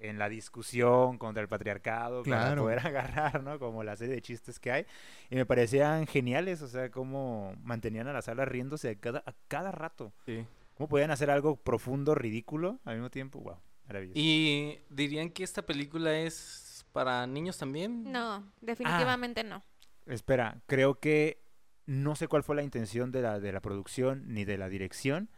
[0.00, 2.62] en la discusión contra el patriarcado para Claro.
[2.62, 3.58] poder agarrar, ¿no?
[3.58, 4.86] Como la serie de chistes que hay.
[5.28, 9.34] Y me parecían geniales, o sea, cómo mantenían a la sala riéndose a cada, a
[9.48, 10.12] cada rato.
[10.26, 10.44] Sí.
[10.74, 13.40] ¿Cómo podían hacer algo profundo, ridículo al mismo tiempo?
[13.40, 13.56] Wow,
[13.88, 14.18] maravilloso.
[14.20, 18.04] ¿Y dirían que esta película es para niños también?
[18.12, 19.64] No, definitivamente no.
[20.06, 21.42] Espera, creo que
[21.86, 25.28] no sé cuál fue la intención de la, de la producción ni de la dirección,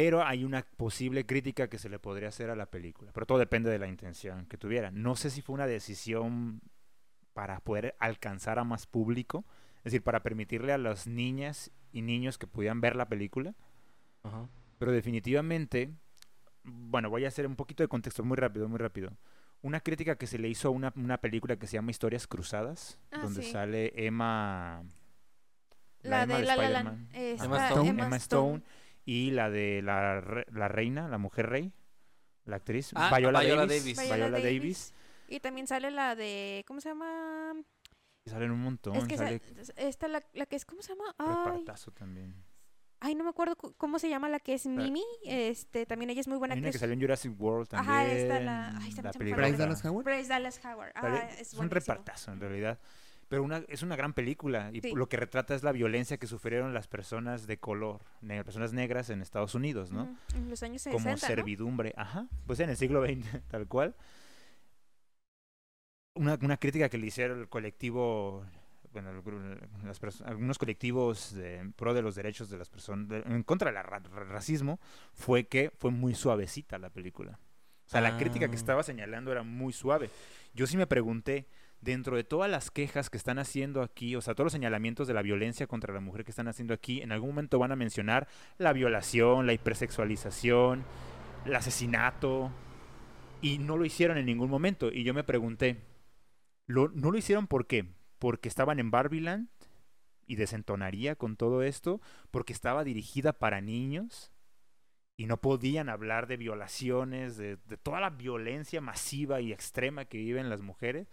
[0.00, 3.10] pero hay una posible crítica que se le podría hacer a la película.
[3.12, 4.92] Pero todo depende de la intención que tuviera.
[4.92, 6.60] No sé si fue una decisión
[7.32, 9.44] para poder alcanzar a más público,
[9.78, 13.56] es decir, para permitirle a las niñas y niños que pudieran ver la película,
[14.22, 14.48] Ajá.
[14.78, 15.90] pero definitivamente,
[16.62, 19.10] bueno, voy a hacer un poquito de contexto muy rápido, muy rápido.
[19.62, 23.00] Una crítica que se le hizo a una, una película que se llama Historias Cruzadas,
[23.10, 23.50] Ah, donde sí.
[23.50, 24.84] sale Emma...
[26.02, 26.86] La de La La Land.
[26.86, 27.08] Spider-Man.
[27.14, 27.88] eh, Emma Stone.
[27.90, 28.62] Emma Stone
[29.10, 31.72] y la de la, re- la reina, la mujer rey,
[32.44, 33.84] la actriz, Ah, Viola, Viola Davis.
[33.84, 33.98] Davis.
[34.00, 34.60] Viola Viola Davis.
[34.60, 34.94] Davis.
[35.28, 36.62] Y también sale la de.
[36.66, 37.54] ¿Cómo se llama?
[38.26, 39.40] Y salen un montón, es que sa- sale
[39.76, 40.66] esta, la, la que es.
[40.66, 41.14] ¿Cómo se llama?
[41.16, 42.34] Ay, repartazo también.
[43.00, 45.04] ay, no me acuerdo cu- cómo se llama la que es Mimi.
[45.24, 46.80] Este, también ella es muy buena una que actriz.
[46.80, 47.90] salió en Jurassic World también.
[47.94, 49.32] Ajá, esta la- ay, se me- la se me.
[49.34, 50.04] Bryce Dallas Howard.
[50.04, 50.92] Bryce Dallas Howard.
[50.96, 52.78] Ah, es, es un repartazo en realidad.
[53.28, 54.92] Pero una, es una gran película y Sí.
[54.94, 59.10] lo que retrata es la violencia que sufrieron las personas de color, ne- personas negras
[59.10, 60.16] en Estados Unidos, ¿no?
[60.34, 61.02] En los años 60.
[61.02, 61.18] como ¿no?
[61.18, 63.94] servidumbre, ajá, pues en el siglo XX, tal cual.
[66.14, 68.44] Una, una crítica que le hicieron el colectivo,
[68.92, 69.10] bueno,
[69.84, 73.70] las algunos colectivos de, en pro de los derechos de las personas, de- en contra
[73.70, 73.84] del
[74.28, 74.80] racismo,
[75.12, 77.38] fue que fue muy suavecita la película.
[77.86, 78.58] O sea, la crítica que Ah.
[78.58, 80.10] estaba señalando era muy suave.
[80.54, 81.46] Yo sí me pregunté,
[81.80, 85.14] dentro de todas las quejas que están haciendo aquí, o sea, todos los señalamientos de
[85.14, 88.28] la violencia contra la mujer que están haciendo aquí, en algún momento van a mencionar
[88.58, 90.84] la violación, la hipersexualización,
[91.46, 92.50] el asesinato,
[93.40, 94.90] y no lo hicieron en ningún momento.
[94.92, 95.78] Y yo me pregunté,
[96.66, 97.86] ¿lo, ¿no lo hicieron por qué?
[98.18, 99.48] ¿Porque estaban en Barbieland
[100.26, 102.00] y desentonaría con todo esto?
[102.30, 104.32] ¿Porque estaba dirigida para niños?
[105.16, 110.18] Y no podían hablar de violaciones, de, de toda la violencia masiva y extrema que
[110.18, 111.08] viven las mujeres.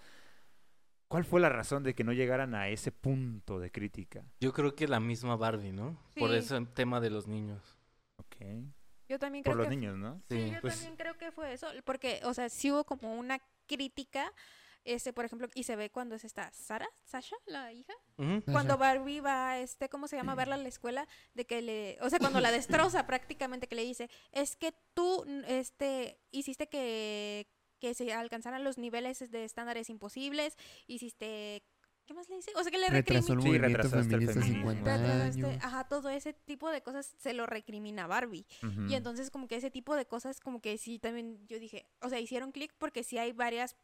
[1.08, 4.26] ¿Cuál fue la razón de que no llegaran a ese punto de crítica?
[4.40, 5.98] Yo creo que la misma Barbie, ¿no?
[6.18, 6.38] Por Sí.
[6.38, 7.78] ese tema de los niños.
[8.18, 8.36] Ok.
[9.08, 10.22] Yo también creo Por los que niños, ¿no?
[10.30, 10.52] Sí, Sí.
[10.56, 14.34] yo Pues- también creo que fue eso, porque, o sea, sí hubo como una crítica,
[14.84, 17.94] este, por ejemplo, y se ve cuando es esta Sara, Sasha, la hija,
[18.52, 20.32] cuando Barbie va, este, ¿cómo se llama?
[20.32, 23.76] A verla a la escuela, de que le, o sea, cuando la destroza prácticamente, que
[23.76, 27.48] le dice, es que tú, este, hiciste que,
[27.80, 30.58] que se alcanzaran los niveles de estándares imposibles,
[30.88, 31.64] hiciste,
[32.06, 32.52] ¿qué más le dice?
[32.56, 33.42] O sea, que le Retrasó el recrimina.
[33.42, 34.72] Sí, movimiento retrasaste el feminista feminismo.
[34.72, 35.64] 50 Retrasaste- años.
[35.64, 38.46] Ajá, todo ese tipo de cosas se lo recrimina a Barbie.
[38.88, 42.10] Y entonces como que ese tipo de cosas como que sí también yo dije, o
[42.10, 43.76] sea, hicieron clic porque sí hay varias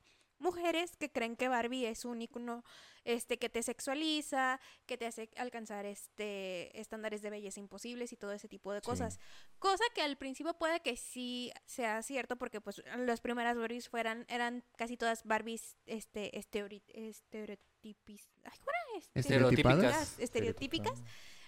[0.41, 2.63] mujeres que creen que Barbie es un icono
[3.03, 8.31] este que te sexualiza, que te hace alcanzar este estándares de belleza imposibles y todo
[8.33, 8.85] ese tipo de Sí.
[8.85, 9.19] cosas.
[9.59, 14.25] Cosa que al principio puede que sí sea cierto porque pues las primeras Barbies fueran
[14.29, 18.99] eran casi todas Barbies este estereotipis ay, ¿cómo era?
[18.99, 20.19] Este- Estereotípicas.
[20.19, 21.03] estereotípicas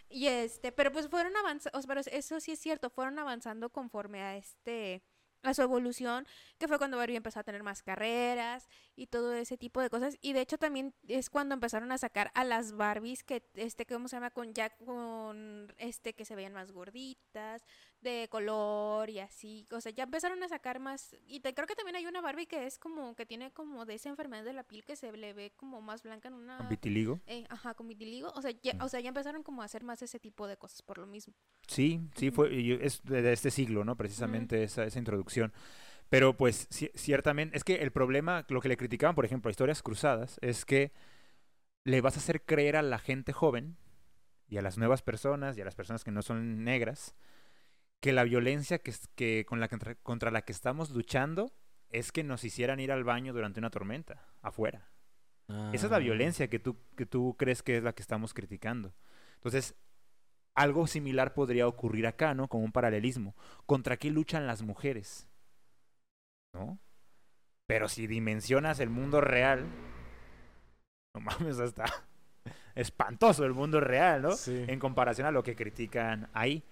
[0.10, 4.38] y este, pero pues fueron avanzando, pero eso sí es cierto, fueron avanzando conforme a
[4.38, 5.02] este
[5.44, 6.26] a su evolución,
[6.58, 10.18] que fue cuando Barbie empezó a tener más carreras y todo ese tipo de cosas.
[10.22, 14.08] Y de hecho también es cuando empezaron a sacar a las Barbies que, este, ¿cómo
[14.08, 14.32] se llama?
[14.32, 17.66] Con ya con, este, que se veían más gorditas,
[18.04, 19.66] de color y así.
[19.72, 21.16] O sea, ya empezaron a sacar más.
[21.26, 23.96] Y te, creo que también hay una Barbie que es como que tiene como de
[23.96, 26.58] esa enfermedad de la piel que se le ve como más blanca en una.
[26.58, 27.20] Con vitiligo.
[27.26, 28.30] eh, ajá, con vitiligo.
[28.36, 30.82] O sea, ya, o sea, ya empezaron como a hacer más ese tipo de cosas
[30.84, 31.34] por lo mismo.
[31.68, 32.50] Sí, sí, fue,
[32.86, 33.96] es de, de este siglo, ¿no?
[33.96, 35.54] Precisamente esa, esa introducción.
[36.10, 39.52] Pero pues ci- ciertamente, es que el problema, lo que le criticaban, por ejemplo, a
[39.52, 40.92] Historias Cruzadas, es que
[41.86, 43.78] le vas a hacer creer a la gente joven
[44.48, 47.16] y a las nuevas personas y a las personas que no son negras
[48.04, 51.54] que la violencia que, es- que con la que contra, contra la que estamos luchando
[51.90, 54.90] es que nos hicieran ir al baño durante una tormenta, afuera.
[55.72, 56.00] Esa es la Ah.
[56.00, 58.94] violencia que tú, que tú crees que es la que estamos criticando.
[59.36, 59.76] Entonces,
[60.54, 62.50] algo similar podría ocurrir acá, ¿no?
[62.50, 63.38] Como un paralelismo.
[63.66, 65.30] ¿Contra qué luchan las mujeres?
[66.54, 66.80] ¿No?
[67.68, 69.66] Pero si dimensionas el mundo real,
[71.16, 71.86] no mames, hasta
[72.76, 74.32] espantoso el mundo real, ¿no?
[74.34, 74.66] Sí.
[74.68, 76.66] En comparación a lo que critican ahí.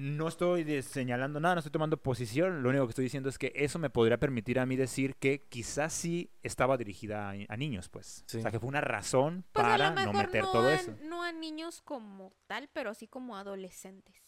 [0.00, 2.62] No estoy de- señalando nada, no estoy tomando posición.
[2.62, 5.48] Lo único que estoy diciendo es que eso me podría permitir a mí decir que
[5.48, 8.22] quizás sí estaba dirigida a, a niños, pues.
[8.26, 8.38] Sí.
[8.38, 10.68] O sea, que fue una razón Pues a para lo mejor no meter no, todo
[10.68, 10.94] a, eso.
[11.02, 14.22] no a niños como tal, pero sí como adolescentes.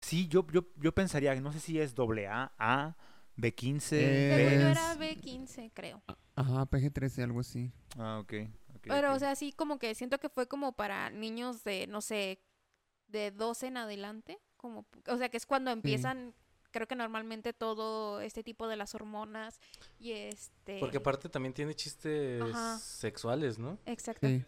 [0.00, 2.96] Sí, yo, yo, yo pensaría, no sé si es doble A, A,
[3.36, 4.70] B15, Eh, Según yo B.
[4.70, 6.02] era B15, creo.
[6.34, 7.70] Ajá, PG-13, algo así.
[7.98, 8.32] Ah, ok.
[8.76, 12.00] ok, Pero, o sea, sí, como que siento que fue como para niños de, no
[12.00, 12.40] sé,
[13.08, 14.38] de 12 en adelante.
[14.60, 16.34] Como, o sea, que es cuando empiezan,
[16.70, 19.58] creo que normalmente todo este tipo de las hormonas
[19.98, 20.78] y este...
[20.80, 22.78] Porque aparte también tiene chistes Ajá.
[22.78, 23.78] sexuales, ¿no?
[23.86, 24.26] Exacto.
[24.26, 24.44] Sí.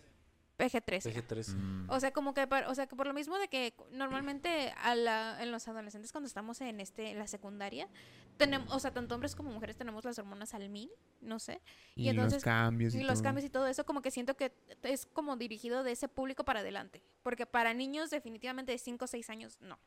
[0.59, 1.03] PG-13.
[1.03, 1.55] PG-13.
[1.57, 1.91] Mm.
[1.91, 5.43] O sea, como que, o sea, que por lo mismo de que normalmente a la,
[5.43, 7.89] en los adolescentes cuando estamos en este, en la secundaria,
[8.37, 10.91] tenemos, o sea, tanto hombres como mujeres tenemos las hormonas al mil,
[11.23, 11.63] no sé.
[11.97, 13.23] Y, entonces- los cambios y, Y los todo.
[13.25, 14.53] cambios y todo eso, como que siento que
[14.83, 17.03] es como dirigido de ese público para adelante.
[17.23, 19.79] Porque para niños definitivamente de 5 o 6 años, no.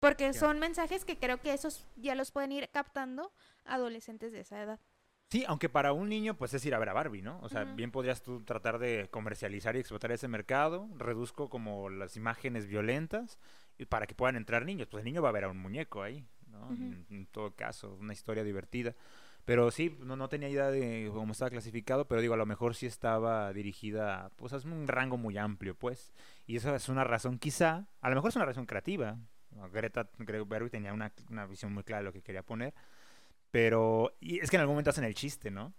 [0.00, 3.32] Porque son mensajes que creo que esos ya los pueden ir captando
[3.64, 4.80] adolescentes de esa edad.
[5.28, 7.40] Sí, aunque para un niño, pues es ir a ver a Barbie, ¿no?
[7.40, 10.88] O sea, bien podrías tú tratar de comercializar y explotar ese mercado.
[10.96, 13.40] Reduzco como las imágenes violentas
[13.76, 14.86] y para que puedan entrar niños.
[14.88, 16.70] Pues el niño va a ver a un muñeco ahí, ¿no?
[16.70, 18.94] En, en todo caso, una historia divertida.
[19.46, 22.74] Pero sí, no, no tenía idea de cómo estaba clasificado, pero digo, a lo mejor
[22.74, 26.12] sí estaba dirigida, pues es un rango muy amplio, pues.
[26.46, 29.18] Y eso es una razón quizá, a lo mejor es una razón creativa.
[29.72, 32.74] Greta Gerwig tenía una, una visión muy clara de lo que quería poner.
[33.50, 35.72] Pero y es que en algún momento hacen el chiste, ¿no?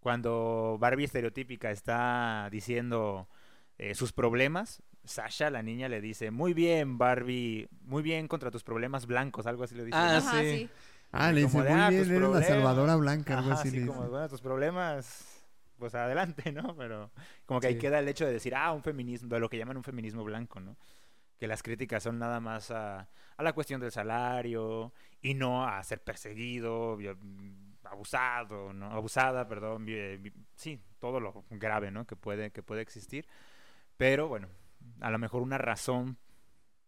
[0.00, 3.28] Cuando Barbie estereotípica está diciendo
[3.76, 8.62] eh, sus problemas, Sasha, la niña, le dice, muy bien, Barbie, muy bien contra tus
[8.62, 9.98] problemas blancos, algo así lo dice.
[9.98, 10.58] Ah, sí.
[10.58, 10.70] sí.
[11.10, 12.46] Ah, le dice, de, muy "Ah, bien, eres la problemas".
[12.48, 14.10] salvadora blanca, algo Ajá, así así le como, dice.
[14.10, 15.44] bueno, tus problemas,
[15.78, 16.76] pues adelante, ¿no?
[16.76, 17.10] Pero
[17.46, 17.80] como que ahí Sí.
[17.80, 20.60] queda el hecho de decir, ah, un feminismo, de lo que llaman un feminismo blanco,
[20.60, 20.76] ¿no?
[21.38, 25.82] Que las críticas son nada más a, a la cuestión del salario y no a
[25.84, 27.16] ser perseguido, vio-
[27.84, 28.90] abusado, ¿no?
[28.90, 29.86] Abusada, perdón,
[30.56, 32.06] sí, todo lo grave, ¿no?
[32.06, 33.26] Que puede, que puede existir.
[33.96, 34.48] Pero bueno,
[35.00, 36.18] a lo mejor una razón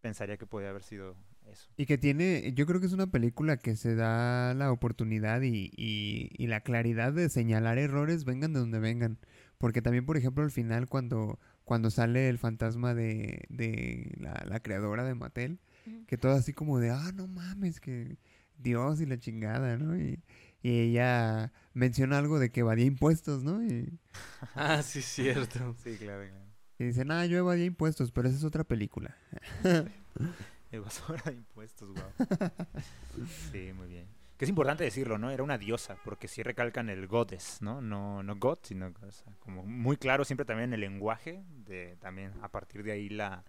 [0.00, 1.16] pensaría que podría haber sido
[1.50, 1.68] eso.
[1.76, 5.70] Y que tiene, yo creo que es una película que se da la oportunidad y,
[5.76, 9.18] y, y la claridad de señalar errores, vengan de donde vengan.
[9.58, 11.38] Porque también, por ejemplo, al final, cuando,
[11.70, 15.60] cuando sale el fantasma de, de la, la creadora de Mattel,
[16.08, 18.18] que todo así como de, ah, no mames, que
[18.56, 19.96] Dios y la chingada, ¿no?
[19.96, 20.20] Y,
[20.64, 23.62] y ella menciona algo de que evadía impuestos, ¿no?
[23.64, 24.00] Y,
[24.56, 25.76] Ah, sí, cierto.
[25.84, 26.44] Sí, claro, claro.
[26.80, 29.16] y dice, ah, yo evadía impuestos, pero esa es otra película.
[30.72, 33.26] Evasora de impuestos, wow.
[33.52, 34.08] Sí, muy bien.
[34.40, 35.30] Que es importante decirlo, ¿no?
[35.30, 37.82] Era una diosa, porque sí recalcan el goddess, ¿no?
[37.82, 42.32] No, no god, sino o sea, como muy claro siempre también el lenguaje, de también
[42.40, 43.44] a partir de ahí la,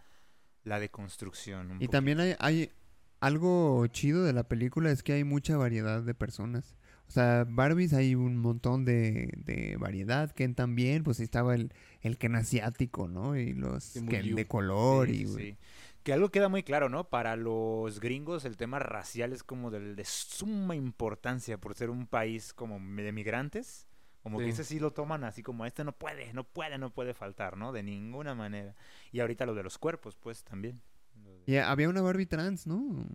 [0.66, 1.72] la deconstrucción.
[1.72, 2.72] un Y también hay, hay
[3.22, 6.76] algo chido de la película es que hay mucha variedad de personas.
[7.08, 10.30] O sea, Barbies hay un montón de, de variedad.
[10.32, 13.38] Ken también, pues estaba el, el Ken asiático, ¿no?
[13.38, 15.28] Y los Ken de color Sí, y...
[15.28, 15.58] sí.
[16.04, 17.10] Que algo queda muy claro, ¿no?
[17.10, 22.54] Para los gringos el tema racial es como de, suma importancia por ser un país
[22.54, 23.88] como de migrantes.
[24.24, 27.14] Como que ese sí lo toman así como este no puede, no puede, no puede
[27.16, 27.72] faltar, ¿no?
[27.72, 28.76] De ninguna manera.
[29.12, 30.82] Y ahorita lo de los cuerpos, pues también.
[31.46, 33.06] Y había una Barbie trans, ¿no?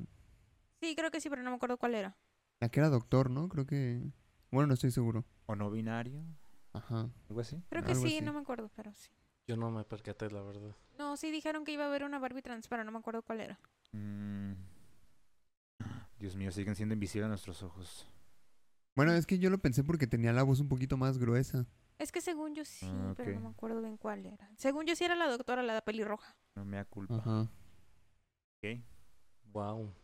[0.80, 2.16] Sí, creo que sí, pero no me acuerdo cuál era.
[2.60, 3.48] La que era doctor, ¿no?
[3.48, 4.02] Creo que...
[4.50, 5.24] Bueno, no estoy seguro.
[5.46, 6.24] O no binario,
[6.72, 7.10] Ajá.
[7.28, 7.62] algo así.
[7.68, 8.24] Creo que Algo sí, así.
[8.24, 9.10] no me acuerdo, pero sí.
[9.46, 10.74] Yo no me percaté, la verdad.
[10.98, 13.40] No, sí dijeron que iba a haber una Barbie trans, pero no me acuerdo cuál
[13.40, 13.60] era.
[13.92, 14.54] Mm.
[16.18, 18.08] Dios mío, siguen siendo invisibles nuestros ojos.
[18.96, 21.66] Bueno, es que yo lo pensé porque tenía la voz un poquito más gruesa.
[21.98, 24.50] Es que según yo sí, Ah, pero no me acuerdo bien cuál era.
[24.56, 26.34] Según yo sí era la doctora, la pelirroja.
[26.56, 27.16] No me da culpa.
[27.16, 27.42] Ajá.
[28.62, 28.80] Ok.
[29.52, 29.94] Wow.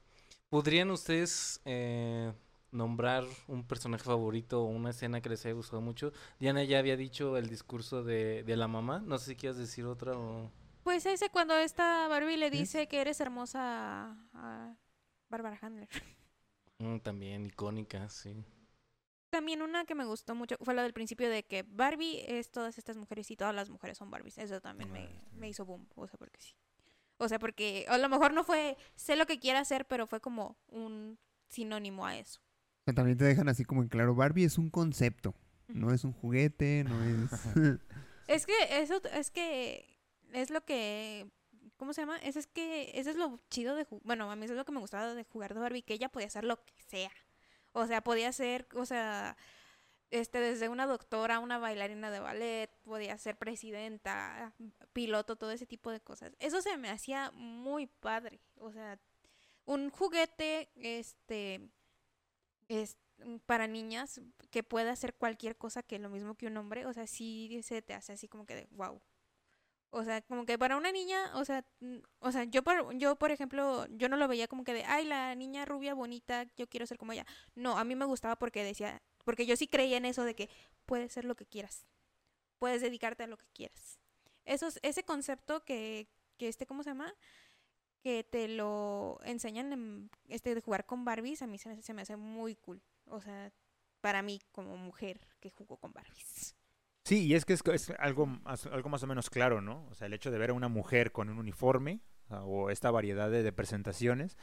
[0.48, 2.32] ¿Podrían ustedes eh,
[2.72, 6.12] nombrar un personaje favorito o una escena que les haya gustado mucho?
[6.40, 8.98] Diana ya había dicho el discurso de, de la mamá.
[8.98, 10.50] No sé si quieres decir otra o...
[10.82, 14.76] Pues ese cuando esta Barbie le dice que eres hermosa a, a
[15.28, 15.88] Bárbara Handler.
[16.78, 18.44] Mm, también icónica, sí.
[19.30, 22.76] También una que me gustó mucho fue la del principio de que Barbie es todas
[22.76, 24.36] estas mujeres y todas las mujeres son Barbies.
[24.36, 25.08] Eso también me,
[25.38, 25.88] me hizo boom.
[25.94, 26.54] O sea, porque sí.
[27.16, 30.20] O sea, porque a lo mejor no fue sé lo que quiera hacer, pero fue
[30.20, 31.18] como un
[31.48, 32.40] sinónimo a eso.
[32.84, 35.34] Que También te dejan así como en claro, Barbie es un concepto,
[35.68, 37.30] no es un juguete, no es...
[38.28, 39.98] Es que eso es que
[40.32, 41.30] es lo que
[41.76, 42.16] ¿cómo se llama?
[42.18, 44.72] Eso es que eso es lo chido de bueno, a mí eso es lo que
[44.72, 47.10] me gustaba de jugar de Barbie, que ella podía hacer lo que sea.
[47.72, 49.36] O sea, podía ser, o sea,
[50.10, 54.54] este desde una doctora, una bailarina de ballet, podía ser presidenta,
[54.92, 56.32] piloto, todo ese tipo de cosas.
[56.38, 58.40] Eso se me hacía muy padre.
[58.56, 59.00] O sea,
[59.64, 61.68] un juguete este
[62.80, 62.96] es
[63.46, 64.20] para niñas
[64.50, 67.82] que puede hacer cualquier cosa que lo mismo que un hombre, o sea, sí se
[67.82, 69.00] te hace así como que de wow.
[69.90, 73.16] O sea, como que para una niña, o sea, mm, o sea, yo por, yo
[73.16, 76.66] por ejemplo, yo no lo veía como que de, ay, la niña rubia bonita, yo
[76.68, 77.26] quiero ser como ella.
[77.54, 80.48] No, a mí me gustaba porque decía, porque yo sí creía en eso de que
[80.86, 81.86] puedes ser lo que quieras.
[82.58, 83.98] Puedes dedicarte a lo que quieras.
[84.44, 86.08] Eso es- ese concepto que
[86.38, 87.14] que este ¿cómo se llama?
[88.02, 91.94] Que te lo enseñan en, este de jugar con Barbies, a mí se me, se
[91.94, 92.82] me hace muy cool.
[93.06, 93.52] O sea,
[94.00, 96.56] para mí como mujer que jugó con Barbies.
[97.04, 98.28] Sí, y es que es, es algo,
[98.70, 99.86] algo más o menos claro, ¿no?
[99.90, 103.30] O sea, el hecho de ver a una mujer con un uniforme o, esta variedad
[103.30, 104.36] de presentaciones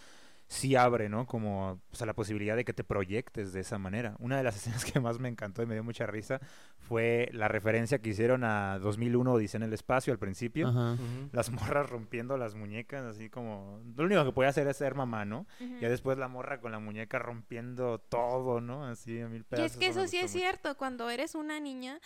[0.50, 1.28] sí abre, ¿no?
[1.28, 4.16] Como o sea, la posibilidad de que te proyectes de esa manera.
[4.20, 6.42] Una de las escenas que más me encantó y me dio mucha risa
[6.80, 10.68] fue la referencia que hicieron a 2001 Odisea en el espacio al principio.
[10.70, 10.98] Ajá.
[11.32, 13.80] Las morras rompiendo las muñecas, así como...
[13.96, 15.46] Lo único que podía hacer es ser mamá, ¿no?
[15.80, 18.86] Ya después la morra con la muñeca rompiendo todo, ¿no?
[18.88, 19.72] Así a mil Y pedazos.
[19.74, 20.40] es que eso sí es mucho.
[20.40, 22.00] cierto, cuando eres una niña,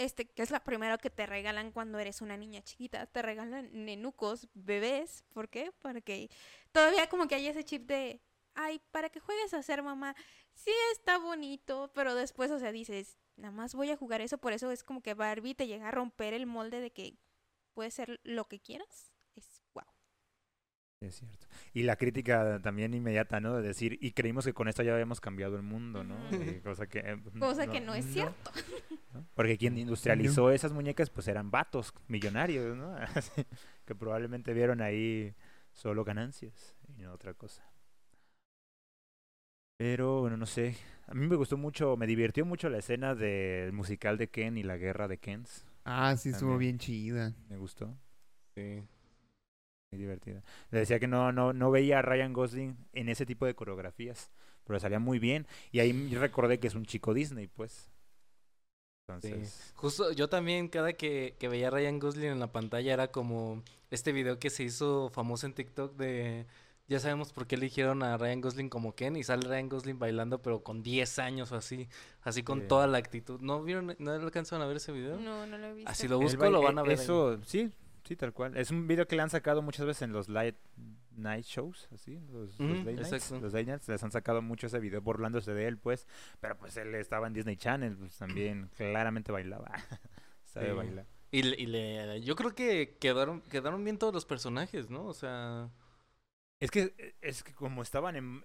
[0.00, 3.68] este, que es la primero que te regalan cuando eres una niña chiquita, te regalan
[3.84, 5.72] nenucos, bebés, ¿por qué?
[5.78, 6.30] Porque
[6.72, 8.22] todavía como que hay ese chip de,
[8.54, 10.16] ay, para que juegues a ser mamá,
[10.54, 14.54] sí está bonito, pero después, o sea, dices, nada más voy a jugar eso, por
[14.54, 17.18] eso es como que Barbie te llega a romper el molde de que
[17.74, 19.12] puedes ser lo que quieras.
[21.00, 21.46] Es cierto.
[21.72, 23.56] Y la crítica también inmediata, ¿no?
[23.56, 26.14] De decir, y creímos que con esto ya habíamos cambiado el mundo, ¿no?
[26.30, 26.98] Eh, cosa que...
[26.98, 28.50] eh, Cosa que no es cierto.
[29.14, 29.26] ¿no?
[29.34, 32.94] Porque quien industrializó esas muñecas, pues eran vatos millonarios, ¿no?
[33.86, 35.34] Que probablemente vieron ahí
[35.72, 37.64] solo ganancias y no otra cosa.
[39.78, 40.76] Pero, bueno, no sé.
[41.06, 44.62] A mí me gustó mucho, me divirtió mucho la escena del musical de Ken y
[44.62, 45.64] la guerra de Kens.
[45.84, 47.32] Ah, sí, estuvo bien chida.
[47.48, 47.96] Me gustó.
[48.54, 48.82] Sí.
[49.92, 50.42] Muy divertida.
[50.70, 54.30] Le decía que no, no, no veía a Ryan Gosling en ese tipo de coreografías,
[54.64, 55.48] pero le salía muy bien.
[55.72, 57.90] Y ahí recordé que es un chico Disney, pues.
[59.08, 63.08] Entonces, Justo, yo también cada que, que veía a Ryan Gosling en la pantalla era
[63.10, 66.46] como este video que se hizo famoso en TikTok de
[66.86, 70.40] ya sabemos por qué eligieron a Ryan Gosling como Ken y sale Ryan Gosling bailando
[70.42, 71.88] pero con 10 años o así,
[72.22, 72.66] así con Sí.
[72.68, 73.40] toda la actitud.
[73.40, 75.16] ¿No vieron, no alcanzaron a ver ese video?
[75.18, 75.90] No, no lo he visto.
[75.90, 76.96] Así lo el busco, lo van a ver.
[76.98, 77.04] ahí.
[77.04, 77.72] Eso, sí,
[78.10, 78.56] sí, tal cual.
[78.56, 80.58] Es un video que le han sacado muchas veces en los late
[81.16, 83.12] night shows, así, los, los Ujú, late nights.
[83.12, 83.40] exacto.
[83.40, 86.08] Los late nights les han sacado mucho ese video burlándose de él, pues.
[86.40, 89.70] Pero pues él estaba en Disney Channel, pues también claramente bailaba.
[90.44, 90.76] Sabe Sí.
[90.76, 91.06] bailar.
[91.30, 95.04] Y, le- y le, yo creo que quedaron, quedaron bien todos los personajes, ¿no?
[95.04, 95.70] O sea,
[96.58, 98.42] Es que, es que como estaban en...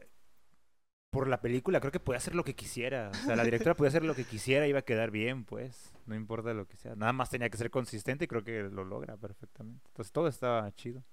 [1.16, 3.10] Por la película, creo que podía hacer lo que quisiera.
[3.10, 5.94] O sea, la directora podía hacer lo que quisiera y iba a quedar bien, pues.
[6.06, 6.96] No importa lo que sea.
[6.96, 9.88] Nada más tenía que ser consistente y creo que lo logra perfectamente.
[9.88, 11.04] Entonces todo estaba chido.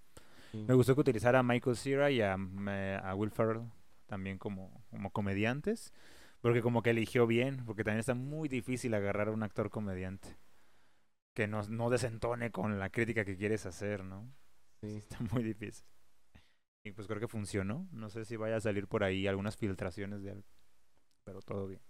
[0.52, 3.62] Me gustó que utilizara a Michael Cera y a, a Will Ferrell
[4.06, 5.92] también como, como comediantes.
[6.40, 10.36] Porque como que eligió bien, porque también está muy difícil agarrar a un actor comediante.
[11.32, 14.28] Que no, no desentone con la crítica que quieres hacer, ¿no?
[14.80, 14.96] sí.
[14.96, 15.86] Está muy difícil.
[16.84, 17.88] Y pues creo que funcionó.
[17.92, 20.48] No sé si vaya a salir por ahí algunas filtraciones de algo.
[21.24, 21.80] Pero todo bien.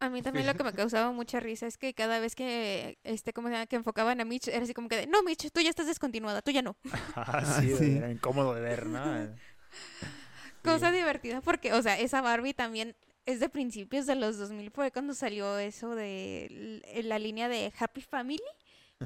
[0.00, 3.32] A mí también lo que me causaba mucha risa es que cada vez que este
[3.32, 5.60] como se llama, que enfocaban a Mitch era así como que de, no Mitch, tú
[5.60, 6.76] ya estás descontinuada, tú ya no.
[7.16, 7.96] Ah, sí, sí.
[7.96, 9.00] era incómodo de ver, ¿no?
[10.62, 12.94] Cosa divertida porque, o sea, esa Barbie también
[13.26, 18.00] es de principios de los 2000, fue cuando salió eso de la línea de Happy
[18.00, 18.42] Family,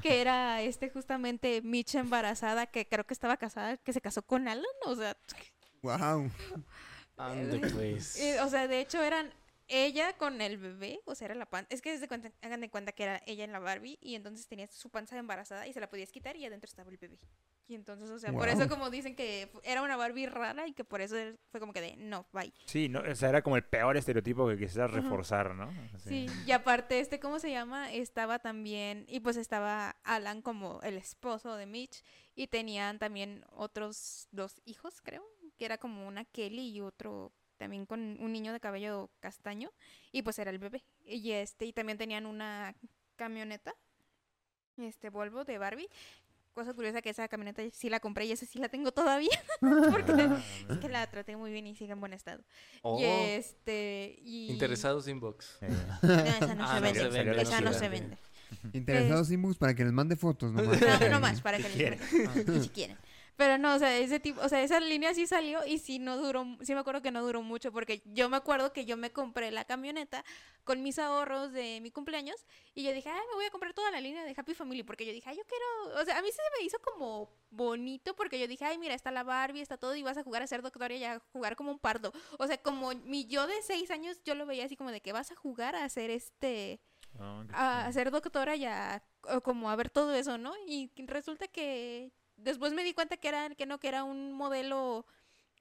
[0.01, 4.47] que era este justamente Mitch embarazada, que creo que estaba casada, que se casó con
[4.47, 5.17] Alan, o sea,
[5.83, 6.31] Wow.
[7.17, 8.17] Ande, pues.
[8.17, 9.31] eh, o sea, de hecho eran
[9.67, 12.69] ella con el bebé, o sea, era la panza, es que desde cuenta, hagan de
[12.69, 15.79] cuenta que era ella en la Barbie y entonces tenía su panza embarazada y se
[15.79, 17.19] la podías quitar y adentro estaba el bebé.
[17.65, 20.83] Y entonces, o sea, por eso como dicen que era una Barbie rara y que
[20.83, 22.53] por eso él fue como que de, no, bye.
[22.65, 25.71] Sí, no, o sea, era como el peor estereotipo que quisieras reforzar, ¿no?
[25.97, 27.93] Sí, y aparte, este, ¿cómo se llama?
[27.93, 32.03] Estaba también, y pues estaba Alan como el esposo de Mitch,
[32.35, 35.23] y tenían también otros dos hijos, creo,
[35.57, 39.71] que era como una Kelly y otro también con un niño de cabello castaño,
[40.11, 40.83] y pues era el bebé.
[41.05, 42.75] Y este, y también tenían una
[43.15, 43.73] camioneta,
[44.77, 45.89] este Volvo de Barbie.
[46.53, 50.29] Cosa curiosa que esa camioneta sí la compré y esa sí la tengo todavía, porque
[50.69, 52.43] es que la traté muy bien y sigue en buen estado.
[52.83, 54.51] Oh, Y este, y...
[54.51, 55.57] interesados inbox.
[55.61, 55.69] Eh,
[56.03, 56.99] No, esa no Ah, se no vende.
[56.99, 58.17] se vende, esa no no se vende.
[58.71, 60.79] Interesados Inbox para que les mande fotos nomás.
[60.79, 62.27] No, no más, para que Si les quieren.
[62.27, 62.97] mande, si quieren.
[63.35, 66.17] Pero no, o sea, ese tipo, o sea, esa línea sí salió y sí no
[66.17, 69.11] duró, sí me acuerdo que no duró mucho porque yo me acuerdo que yo me
[69.11, 70.23] compré la camioneta
[70.63, 73.89] con mis ahorros de mi cumpleaños y yo dije, ah, me voy a comprar toda
[73.91, 76.29] la línea de Happy Family porque yo dije, ay, yo quiero, o sea, a mí
[76.31, 79.95] se me hizo como bonito porque yo dije, ay, mira, está la Barbie, está todo
[79.95, 82.11] y vas a jugar a ser doctora y a jugar como un pardo.
[82.37, 85.11] O sea, como mi yo de seis años, yo lo veía así como de que
[85.11, 86.81] vas a jugar a ser este
[87.47, 87.93] qué a chido.
[87.93, 89.03] ser doctora y a
[89.43, 90.53] como a ver todo eso, ¿no?
[90.67, 95.05] Y resulta que después me di cuenta que era que no que era un modelo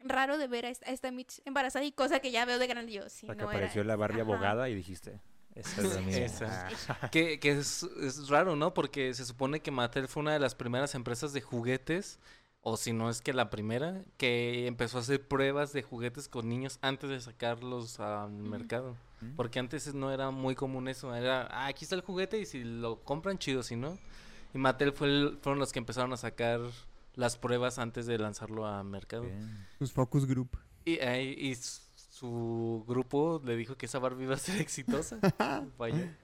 [0.05, 2.67] raro de ver a esta, a esta Mitch embarazada y cosa que ya veo de
[2.67, 4.31] grande yo sí O sea, que no era- apareció la Barbie Ajá.
[4.33, 5.21] abogada y dijiste,
[5.55, 6.25] esa es la mía.
[6.25, 6.69] Esa.
[6.89, 7.11] Ah.
[7.11, 8.75] Que, que es, es raro, ¿no?
[8.75, 12.19] Porque se supone que Mattel fue una de las primeras empresas de juguetes,
[12.63, 16.49] o si no es que la primera, que empezó a hacer pruebas de juguetes con
[16.49, 18.97] niños antes de sacarlos al mercado.
[19.21, 19.35] Mm.
[19.37, 22.65] Porque antes no era muy común eso, era, ah, aquí está el juguete y si
[22.65, 23.99] lo compran, chido, si no.
[24.55, 26.61] Y Mattel fue el- fueron los que empezaron a sacar
[27.15, 29.25] las pruebas antes de lanzarlo a mercado.
[29.25, 29.67] Bien.
[29.79, 30.57] Sus focus group.
[30.85, 35.19] Y, eh, y su grupo le dijo que esa Barbie iba a ser exitosa.
[35.79, 36.17] Vaya,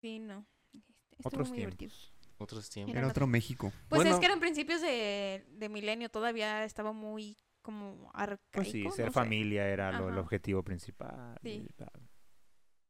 [0.00, 0.84] sí no Este,
[1.18, 1.90] estuvo Otros muy divertido.
[1.92, 2.12] tiempos.
[2.38, 2.96] otros tiempos.
[2.96, 3.72] Era otro México.
[3.88, 4.14] pues Bueno.
[4.14, 8.90] es que eran principios de, de milenio todavía estaba muy como arcaico Pues sí, no
[8.92, 9.10] ser sé.
[9.12, 11.36] familia era lo- el objetivo principal.
[11.42, 11.66] Sí.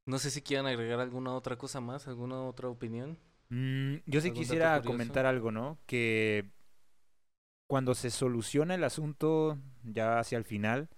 [0.06, 3.18] No sé si quieran agregar alguna otra cosa más, alguna otra opinión.
[3.48, 5.78] Mm, yo sí ¿Algún dato quisiera comentar algo, ¿no?
[5.86, 6.50] Que
[7.66, 10.88] cuando se soluciona el asunto ya hacia el final,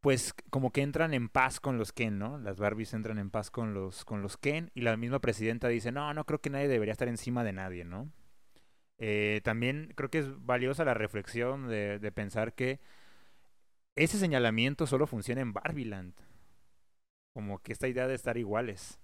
[0.00, 2.38] pues como que entran en paz con los Ken, ¿no?
[2.38, 5.92] Las Barbies entran en paz con los, con los Ken y la misma presidenta dice,
[5.92, 8.10] no, no creo que nadie debería estar encima de nadie, ¿no?
[8.98, 12.80] Eh, también creo que es valiosa la reflexión de, de pensar que
[13.96, 16.14] ese señalamiento solo funciona en Barbieland.
[17.34, 19.01] Como que esta idea de estar iguales.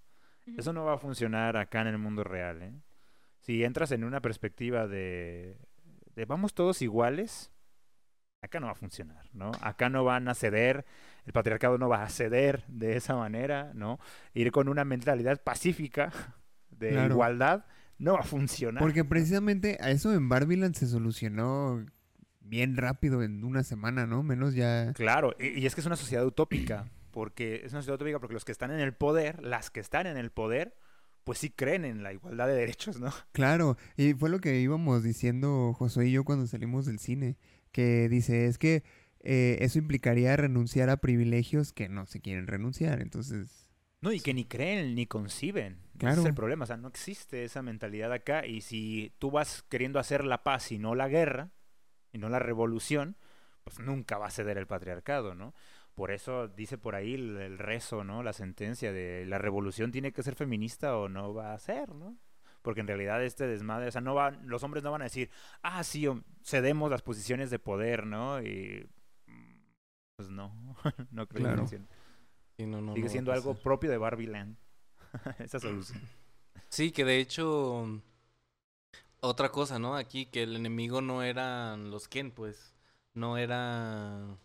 [0.57, 2.73] Eso no va a funcionar acá en el mundo real, ¿eh?
[3.41, 5.57] Si entras en una perspectiva de,
[6.15, 7.51] de vamos todos iguales,
[8.43, 9.53] acá no va a funcionar, ¿no?
[9.63, 10.85] Acá no van a ceder,
[11.25, 13.99] el patriarcado no va a ceder de esa manera, ¿no?
[14.35, 16.13] Ir con una mentalidad pacífica
[16.71, 17.15] de Claro.
[17.15, 17.65] igualdad
[17.99, 18.81] no va a funcionar.
[18.81, 21.85] Porque precisamente a eso en Barbieland se solucionó
[22.41, 24.23] bien rápido en una semana, ¿no?
[24.23, 24.93] Menos ya.
[24.95, 28.35] Claro, y, y es que es una sociedad utópica, porque es una sociedad utópica porque
[28.35, 30.75] los que están en el poder, las que están en el poder,
[31.25, 33.13] pues sí creen en la igualdad de derechos, ¿no?
[33.33, 37.37] Claro, y fue lo que íbamos diciendo Josué y yo cuando salimos del cine,
[37.73, 38.83] que dice, es que
[39.21, 43.67] eh, eso implicaría renunciar a privilegios que no se quieren renunciar, entonces...
[44.01, 45.81] No, y que ni creen ni conciben.
[45.89, 46.21] Ese Claro.
[46.21, 46.63] es el problema.
[46.63, 48.47] O sea, no existe esa mentalidad acá.
[48.47, 51.51] Y si tú vas queriendo hacer la paz y no la guerra,
[52.13, 53.17] y no la revolución,
[53.65, 55.53] pues nunca va a ceder el patriarcado, ¿no?
[55.99, 58.23] Por eso dice por ahí el, el rezo, ¿no?
[58.23, 62.17] La sentencia de la revolución tiene que ser feminista o no va a ser, ¿no?
[62.63, 65.31] Porque en realidad este desmadre, o sea, no van, los hombres no van a decir,
[65.63, 68.41] ah, sí, o- cedemos las posiciones de poder, ¿no?
[68.43, 68.89] Y
[69.27, 69.57] mm,
[70.17, 70.53] pues no,
[71.11, 71.69] no creo Claro.
[71.69, 71.81] que.
[72.57, 74.57] Sí, no, no, Sigue va siendo algo propio de Barbie Land.
[75.39, 76.01] Esa solución.
[76.69, 78.03] Sí, que de hecho
[79.21, 79.97] otra cosa, ¿no?
[79.97, 82.75] Aquí que el enemigo no eran los Ken, pues
[83.15, 84.37] no era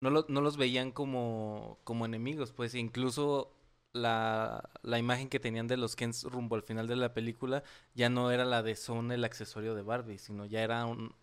[0.00, 3.52] no, lo- no los veían como como enemigos, pues incluso
[3.92, 7.62] la, la imagen que tenían de los Kens rumbo al final de la película
[7.94, 11.14] ya no era la de son el accesorio de Barbie, sino ya era un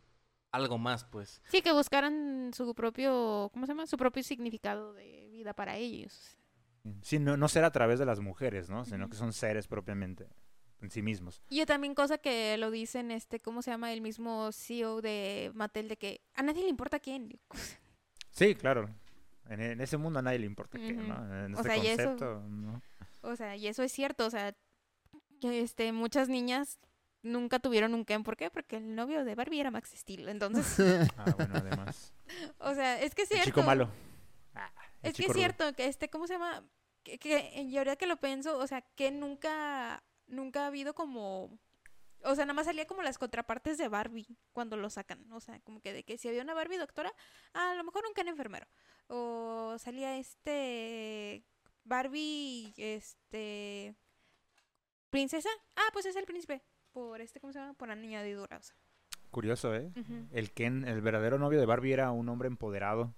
[0.51, 1.41] algo más, pues.
[1.49, 6.38] sí que buscaran su propio cómo se llama su propio significado de vida para ellos
[7.01, 8.86] Sí, no, no ser a través de las mujeres, ¿no?
[8.86, 10.28] Sino que son seres propiamente
[10.82, 11.41] en sí mismos.
[11.49, 13.91] Y también cosa que lo dicen, este, ¿cómo se llama?
[13.91, 17.39] El mismo CEO de Mattel, de que a nadie le importa quién.
[18.36, 18.90] Sí, claro.
[19.50, 21.04] En, en ese mundo a nadie le importa qué, Ujú.
[21.08, 21.46] ¿no?
[21.46, 22.82] En O este sea, y eso- concepto, ¿no?
[23.22, 24.54] O sea, y eso es cierto, o sea,
[25.42, 26.80] que este, muchas niñas
[27.24, 28.24] nunca tuvieron un Ken.
[28.24, 28.50] ¿Por qué?
[28.52, 30.30] Porque el novio de Barbie era Max Steel.
[30.30, 30.78] Entonces,
[31.18, 32.14] Ah, bueno, además.
[32.60, 33.50] o sea, es que es El cierto.
[33.50, 33.90] chico malo.
[34.54, 34.72] Ah,
[35.02, 36.64] el Es que es cierto, que este, ¿cómo se llama?
[37.04, 41.58] Que, que y ahora que lo pienso, o sea, que nunca, nunca ha habido como,
[42.26, 45.32] o sea, nada más salía como las contrapartes de Barbie cuando lo sacan.
[45.32, 47.13] O sea, como que de que si había una Barbie doctora,
[47.53, 48.67] a lo mejor un Ken enfermero.
[49.07, 51.45] O salía este
[51.84, 53.95] Barbie, este
[55.09, 55.49] princesa.
[55.76, 56.63] Ah, pues es el príncipe.
[56.91, 57.73] Por este, ¿cómo se llama?
[57.73, 58.57] Por añadidura.
[58.57, 58.76] O sea.
[59.30, 59.91] Curioso, ¿eh?
[60.32, 63.15] El Ken, el verdadero novio de Barbie era un hombre empoderado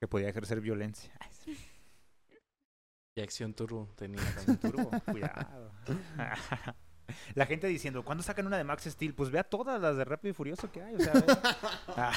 [0.00, 1.12] que podía ejercer violencia.
[3.14, 5.72] Y acción turbo tenía Con turbo, cuidado.
[7.34, 9.14] La gente diciendo, ¿cuándo sacan una de Max Steel?
[9.14, 10.94] Pues vea todas las de Rápido y Furioso que hay.
[10.96, 11.24] O sea, ve.
[11.96, 12.12] Ah.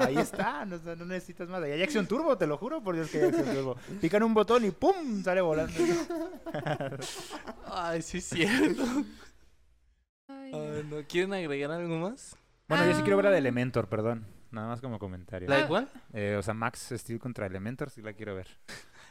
[0.00, 1.62] Ahí está, no, no necesitas más.
[1.62, 3.76] Ahí hay acción turbo, te lo juro, por Dios que hay acción turbo.
[4.00, 5.22] Pican un botón y ¡pum!
[5.22, 5.72] sale volando.
[7.66, 8.82] Ay, sí es cierto.
[10.28, 10.58] Ay, no.
[10.58, 12.36] Ay, ¿no quieren agregar algo más?
[12.68, 13.40] Bueno, yo sí quiero ver la de Ah.
[13.40, 14.26] Elementor, perdón.
[14.50, 15.48] Nada más como comentario.
[15.48, 15.88] ¿La igual?
[16.12, 18.48] Eh, o sea, Max Steel contra Elementor, sí la quiero ver.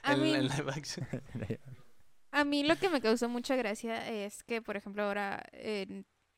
[0.04, 1.08] A En, mí- en live action.
[2.32, 5.44] A mí lo que me causó mucha gracia es que, por ejemplo, ahora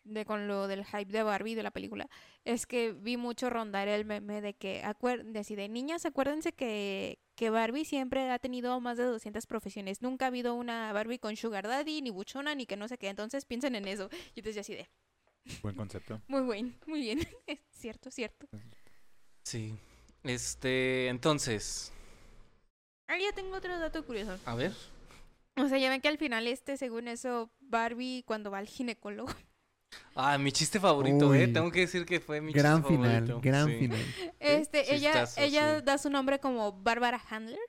[0.04, 2.10] de con lo del hype de Barbie de la película,
[2.44, 7.50] es que vi mucho rondar el meme de que, así de niñas, acuérdense que, que
[7.50, 10.02] Barbie siempre ha tenido más de 200 profesiones.
[10.02, 13.08] Nunca ha habido una Barbie con Sugar Daddy, ni buchona, ni que no sé qué.
[13.10, 14.10] Entonces piensen en eso.
[14.36, 14.90] Y entonces yo así de,
[15.62, 16.22] Buen concepto.
[16.28, 17.20] muy buen, muy bien.
[17.48, 18.48] Es cierto, cierto.
[19.44, 19.76] Sí.
[20.24, 21.92] Este, entonces,
[23.08, 24.40] Ah, ya tengo otro dato curioso.
[24.46, 24.72] a ver.
[25.56, 29.32] O sea, ya ven que al final este, según eso, Barbie cuando va al ginecólogo.
[30.16, 31.48] Ah, mi chiste favorito, ¿eh?
[31.48, 33.42] Tengo que decir que fue mi Gran chiste final, favorito.
[33.42, 33.78] gran sí.
[33.78, 34.16] final.
[34.40, 35.86] Este, ella, Chistazo, ella sí.
[35.86, 37.60] da su nombre como Bárbara Handler.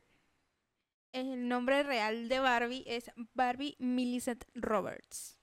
[1.12, 5.38] El nombre real de Barbie es Barbie Millicent Roberts.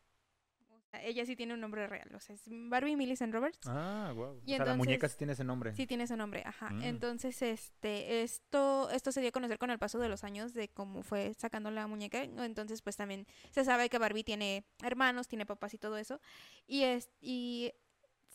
[0.94, 2.10] Ella sí tiene un nombre real.
[2.16, 3.60] O sea, es Barbie Millicent Roberts.
[3.66, 4.42] Ah, wow.
[4.46, 5.76] Y o sea, la muñeca entonces- sí tiene ese nombre.
[5.76, 6.70] Sí tiene ese nombre, ajá.
[6.70, 6.84] Mm.
[6.84, 10.68] Entonces, este, esto, esto se dio a conocer con el paso de los años de
[10.70, 12.24] cómo fue sacando la muñeca.
[12.24, 16.20] Entonces, pues también se sabe que Barbie tiene hermanos, tiene papás y todo eso.
[16.68, 17.72] Y es, y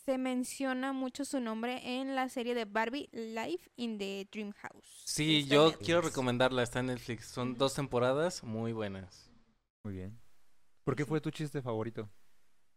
[0.05, 5.03] se menciona mucho su nombre en la serie de Barbie Life in the Dream House.
[5.05, 5.85] Sí, yo Netflix.
[5.85, 7.27] quiero recomendarla, está en Netflix.
[7.27, 9.29] Son dos temporadas muy buenas.
[9.83, 10.19] Muy bien.
[10.85, 12.09] ¿Por qué fue tu chiste favorito?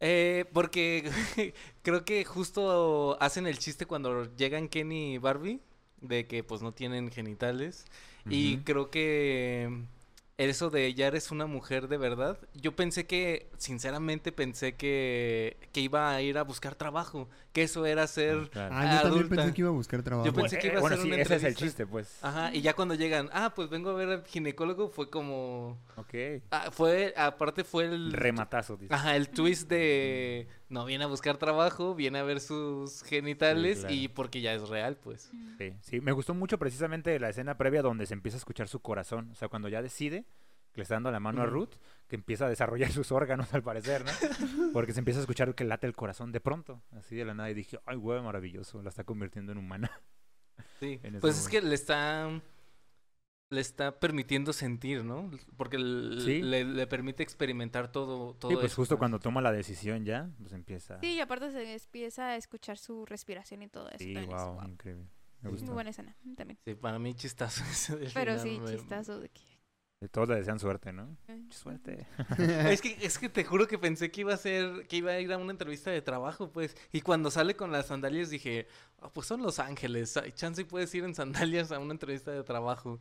[0.01, 1.11] Eh, porque
[1.83, 5.61] creo que justo hacen el chiste cuando llegan Kenny y Barbie,
[6.01, 7.87] de que pues no tienen genitales.
[8.29, 9.85] Y creo que
[10.49, 15.81] eso de ya eres una mujer de verdad, yo pensé que, sinceramente pensé que, que
[15.81, 18.49] iba a ir a buscar trabajo, que eso era ser...
[18.49, 18.75] Claro.
[18.75, 20.27] Ah, yo también pensé que iba a buscar trabajo.
[20.27, 22.19] Yo pensé que iba a bueno, ser sí, una ese es el chiste, pues.
[22.23, 25.79] Ajá, y ya cuando llegan, ah, pues vengo a ver al ginecólogo, fue como...
[25.97, 26.15] Ok.
[26.51, 28.13] ah, fue, aparte fue el...
[28.13, 28.95] Rematazo, dice.
[28.95, 33.95] Ajá, el twist de no viene a buscar trabajo, viene a ver sus genitales claro.
[33.95, 35.31] y porque ya es real, pues.
[35.59, 38.81] Sí, sí, me gustó mucho precisamente la escena previa donde se empieza a escuchar su
[38.81, 39.31] corazón.
[39.33, 40.25] O sea, cuando ya decide
[40.73, 41.47] que le está dando la mano a.
[41.47, 41.75] Ruth,
[42.09, 44.13] que empieza a desarrollar sus órganos al parecer, ¿no?
[44.73, 47.51] Porque se empieza a escuchar que late el corazón de pronto, así de la nada.
[47.51, 49.91] Y dije, ay, güey, maravilloso, la está convirtiendo en humana.
[50.79, 51.01] Sí.
[51.03, 52.31] En Pues es que le está
[53.51, 55.31] le está permitiendo sentir, ¿no?
[55.57, 56.41] Porque Sí.
[56.41, 60.31] le, le permite experimentar todo todo Sí, pues eso, justo cuando toma la decisión ya,
[60.41, 61.01] pues empieza.
[61.01, 63.99] Sí, y aparte se empieza a escuchar su respiración y todo eso.
[63.99, 64.69] Sí, wow, guau.
[64.69, 65.05] increíble.
[65.43, 65.67] Me gustó.
[65.67, 66.59] Muy buena escena también.
[66.65, 69.41] Sí, para mí chistazo ese del Pero final, sí, me- chistazo de que...
[70.13, 71.15] Todos le desean suerte, ¿no?
[71.29, 72.07] eh, Suerte.
[72.73, 75.21] Es que es que te juro que pensé que iba a ser que iba a
[75.21, 76.75] ir a una entrevista de trabajo, pues.
[76.91, 78.67] Y cuando sale con las sandalias dije,
[79.03, 82.31] "Ah, pues son Los Ángeles, ay, chance y puedes ir en sandalias a una entrevista
[82.31, 82.99] de trabajo.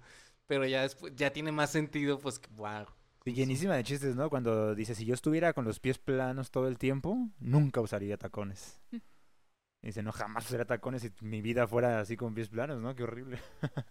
[0.49, 2.87] Pero ya después ya tiene más sentido, pues, que, wow.
[3.23, 4.31] Sí, llenísima de chistes, ¿no?
[4.31, 8.81] Cuando dice, si yo estuviera con los pies planos todo el tiempo, nunca usaría tacones.
[8.91, 8.99] Y
[9.83, 12.95] dice, no, jamás usaría tacones si mi vida fuera así con pies planos, ¿no?
[12.95, 13.39] Qué horrible.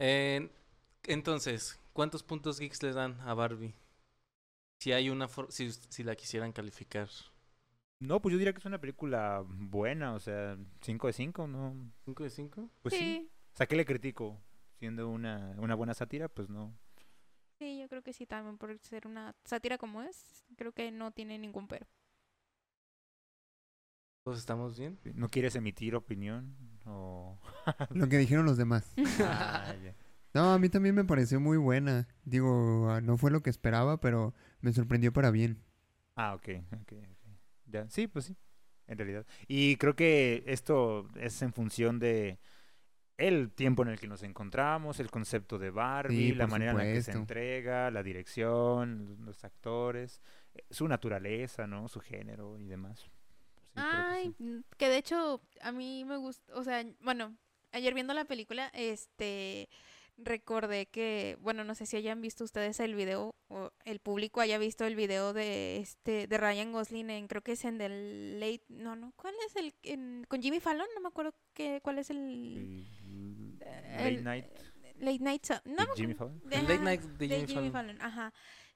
[0.00, 0.50] Eh,
[1.04, 3.72] entonces, ¿cuántos puntos geeks le dan a Barbie?
[4.80, 7.08] Si hay una si, si la quisieran calificar.
[8.00, 11.76] No, pues yo diría que es una película buena, o sea, 5 de 5, ¿no?
[12.04, 12.70] ¿5 de 5?
[12.82, 13.00] Pues sí.
[13.00, 14.36] sí, O sea, ¿qué le critico?
[14.78, 16.76] Siendo una, una buena sátira, pues no.
[17.58, 21.12] sí, yo creo que sí, también por ser una sátira como es, creo que no
[21.12, 21.86] tiene ningún pero.
[24.24, 24.98] Pues estamos bien.
[25.14, 26.56] ¿No quieres emitir opinión?
[26.86, 27.38] O...
[27.90, 28.94] Lo que dijeron los demás.
[29.20, 29.94] Ah, ya.
[30.32, 32.08] No, a mí también me pareció muy buena.
[32.24, 35.62] Digo, ah, no fue lo que esperaba, pero me sorprendió para bien.
[36.16, 37.28] Ah, ok, ok, ok.
[37.66, 38.36] Ya, sí, pues sí,
[38.86, 39.26] en realidad.
[39.48, 42.38] Y creo que esto es en función de
[43.16, 46.78] el tiempo en el que nos encontramos, el concepto de Barbie, Sí, la manera en
[46.78, 50.20] la que se entrega, la dirección, los actores,
[50.54, 51.88] eh, su naturaleza, ¿no?
[51.88, 53.00] Su género y demás.
[53.00, 54.62] Sí, que Ay, sí.
[54.76, 57.36] que de hecho a mí me gusta, o sea, bueno,
[57.72, 59.68] ayer viendo la película, este,
[60.16, 64.58] recordé que, bueno, no sé si hayan visto ustedes el video o el público haya
[64.58, 68.62] visto el video de este de Ryan Gosling en creo que es en el late,
[68.68, 70.86] no, no, ¿cuál es el en- con Jimmy Fallon?
[70.94, 72.86] No me acuerdo qué cuál es el
[73.60, 74.46] Late el- Night
[74.98, 75.58] Late Night Show.
[75.64, 76.40] No, me Jimmy Fallon.
[76.48, 78.00] de- Late Night de Jimmy Fallon.
[78.00, 78.32] Ajá.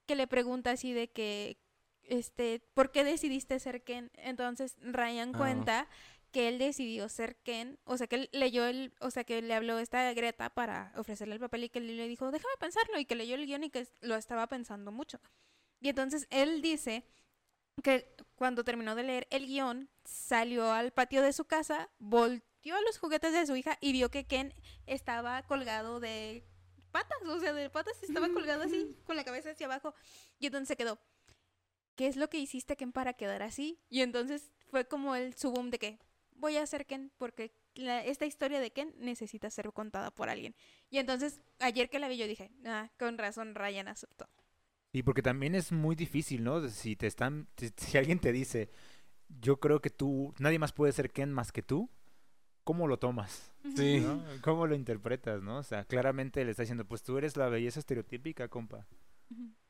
[0.06, 1.58] Que le pregunta así de que,
[2.02, 4.10] este, ¿por qué decidiste ser Ken?
[4.14, 5.38] Entonces Ryan Ah.
[5.38, 5.88] cuenta
[6.32, 9.54] que él decidió ser Ken, o sea que él leyó el, o sea que le
[9.54, 13.06] habló esta Greta para ofrecerle el papel y que él le dijo, déjame pensarlo, y
[13.06, 15.20] que leyó el guion y que lo estaba pensando mucho.
[15.80, 17.04] Y entonces él dice
[17.82, 22.80] que cuando terminó de leer el guion, salió al patio de su casa, volteó a
[22.82, 24.52] los juguetes de su hija y vio que Ken
[24.86, 26.44] estaba colgado de
[26.90, 29.94] patas, o sea, de patas estaba colgado así, con la cabeza hacia abajo.
[30.38, 30.98] Y entonces se quedó,
[31.96, 33.78] ¿qué es lo que hiciste Ken para quedar así?
[33.88, 35.98] Y entonces fue como el su boom de que
[36.32, 40.54] voy a ser Ken porque la- esta historia de Ken necesita ser contada por alguien.
[40.90, 44.28] Y entonces ayer que la vi yo dije, ah, con razón Ryan aceptó.
[44.92, 46.66] Y porque también es muy difícil, ¿no?
[46.68, 48.70] Si te están, si, si alguien te dice,
[49.28, 51.90] yo creo que tú, nadie más puede ser Ken más que tú,
[52.68, 53.50] ¿cómo lo tomas?
[53.74, 54.00] Sí.
[54.00, 54.22] ¿no?
[54.42, 55.56] ¿Cómo lo interpretas, no?
[55.56, 58.86] O sea, claramente le está diciendo, pues tú eres la belleza estereotípica, compa.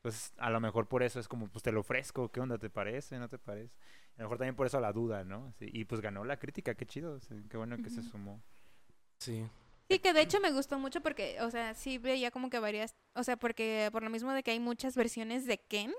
[0.01, 2.57] Pues a lo mejor por eso es como, pues te lo ofrezco, ¿qué onda?
[2.57, 3.17] ¿Te parece?
[3.17, 3.73] ¿No te parece?
[4.17, 5.53] A lo mejor también por eso la duda, ¿no?
[5.59, 7.17] Sí, y pues ganó la crítica, qué chido,
[7.49, 8.43] qué bueno que se sumó.
[9.19, 9.47] Sí.
[9.89, 12.95] Sí, que de hecho me gustó mucho porque, o sea, sí veía como que varias,
[13.15, 15.93] o sea, porque por lo mismo de que hay muchas versiones de Ken,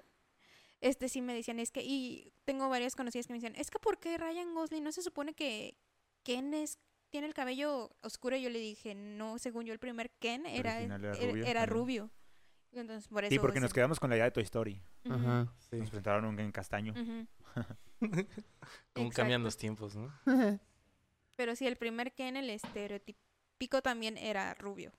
[0.82, 3.78] este sí me decían, es que, y tengo varias conocidas que me decían, es que
[3.78, 5.78] ¿por qué Ryan Gosling no se supone que
[6.22, 6.78] Ken es,
[7.10, 8.36] tiene el cabello oscuro?
[8.36, 11.60] Y yo le dije, no, según yo el primer Ken era, era era, rubio era
[11.60, 11.68] también.
[11.68, 12.10] rubio.
[12.72, 13.30] Entonces, por eso...
[13.30, 14.80] Sí, porque nos quedamos con la idea de Toy Story.
[15.04, 15.52] Ujú, Ajá.
[15.58, 15.76] Sí.
[15.76, 16.92] Nos presentaron un en castaño.
[16.92, 17.26] ujú.
[18.94, 20.12] Como cambian los tiempos, ¿no?
[21.36, 24.92] Pero sí, el primer Ken, el estereotípico también era rubio.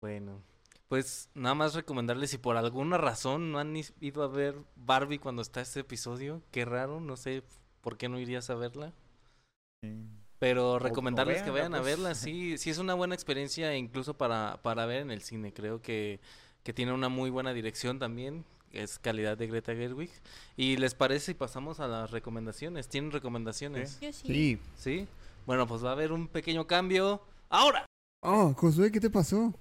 [0.00, 0.42] Bueno,
[0.88, 5.42] pues nada más recomendarles si por alguna razón no han ido a ver Barbie cuando
[5.42, 7.42] está este episodio, qué raro, no sé
[7.80, 8.92] por qué no irías a verla.
[10.38, 11.96] Pero recomendarles que vayan a pues.
[11.96, 15.52] verla, sí, sí es una buena experiencia incluso para, para ver en el cine.
[15.52, 16.20] Creo que,
[16.62, 20.10] que tiene una muy buena dirección también, es calidad de Greta Gerwig.
[20.56, 22.88] ¿Y les parece si pasamos a las recomendaciones?
[22.88, 23.98] ¿Tienen recomendaciones?
[24.00, 24.26] Yo sí.
[24.26, 24.58] Sí.
[24.76, 25.08] ¿Sí?
[25.46, 27.22] Bueno, pues va a haber un pequeño cambio.
[27.48, 27.86] ¡Ahora!
[28.20, 29.54] Oh, Josué, ¿qué te pasó?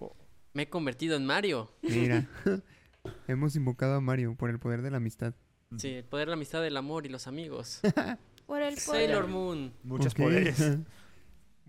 [0.53, 1.72] Me he convertido en Mario.
[1.81, 2.27] Mira,
[3.27, 5.34] hemos invocado a Mario por el poder de la amistad.
[5.77, 7.81] Sí, el poder, la amistad, el amor y los amigos.
[8.48, 9.07] Por el poder.
[9.10, 9.74] Sailor Moon.
[9.84, 10.19] Muchos Ok.
[10.19, 10.78] poderes.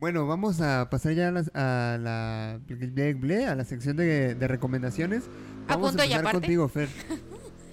[0.01, 4.37] Bueno, vamos a pasar ya a, las- a la ble- ble- a la sección de,
[4.37, 5.29] de recomendaciones.
[5.67, 6.89] A Vamos punto y empezar contigo, Fer.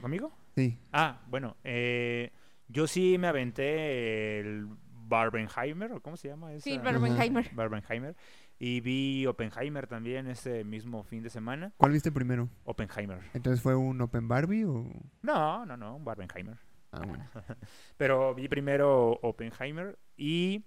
[0.00, 0.30] ¿Conmigo?
[0.54, 0.78] Sí.
[0.92, 2.30] Ah, bueno, eh,
[2.68, 4.68] yo sí me aventé el
[5.08, 6.52] Barbenheimer, ¿o cómo se llama?
[6.52, 6.62] Esa?
[6.62, 7.50] Sí, Barbenheimer.
[7.54, 8.14] Barbenheimer.
[8.60, 11.72] Y vi Oppenheimer también ese mismo fin de semana.
[11.76, 12.48] ¿Cuál viste primero?
[12.62, 13.18] Oppenheimer.
[13.34, 14.88] Entonces fue un Open Barbie o
[15.22, 16.56] No, no, no, un Barbenheimer.
[17.02, 17.28] Ah, bueno.
[17.96, 20.64] Pero vi primero Oppenheimer y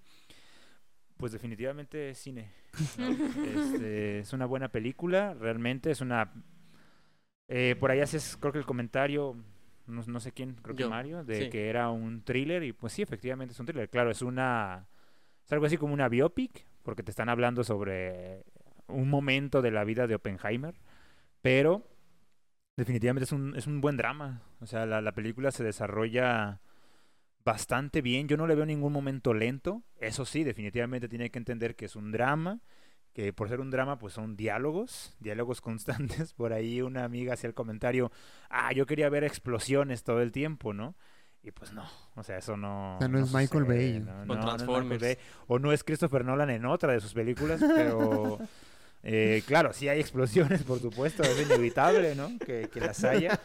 [1.17, 2.51] pues definitivamente cine.
[2.97, 3.09] ¿no?
[3.45, 6.31] Este, es una buena película, realmente es una...
[7.47, 9.35] eh, por ahí haces, creo que el comentario,
[9.87, 11.49] no, no sé quién, creo que Mario, de sí.
[11.49, 13.89] que era un thriller y pues sí, efectivamente es un thriller.
[13.89, 14.87] Claro, es una...
[15.45, 18.43] Es algo así como una biopic, porque te están hablando sobre
[18.87, 20.75] un momento de la vida de Oppenheimer,
[21.41, 21.87] pero
[22.77, 24.41] definitivamente es un, es un buen drama.
[24.61, 26.61] O sea, la, la película se desarrolla
[27.43, 28.27] bastante bien.
[28.27, 29.83] Yo no le veo ningún momento lento.
[29.99, 32.59] Eso sí, definitivamente tiene que entender que es un drama,
[33.13, 36.33] que por ser un drama, pues son diálogos, diálogos constantes.
[36.33, 38.11] Por ahí una amiga hacía el comentario,
[38.49, 40.95] ah, yo quería ver explosiones todo el tiempo, ¿no?
[41.43, 41.85] Y pues no,
[42.15, 42.97] o sea, eso no...
[42.97, 43.99] O sea, no es Michael Bay.
[44.01, 45.01] no, no es Michael Transformers.
[45.01, 45.17] Bay.
[45.47, 48.37] O no es Christopher Nolan en otra de sus películas, pero...
[49.09, 52.37] eh, claro, sí hay explosiones, por supuesto, es inevitable, ¿no?
[52.39, 53.39] Que, que las haya.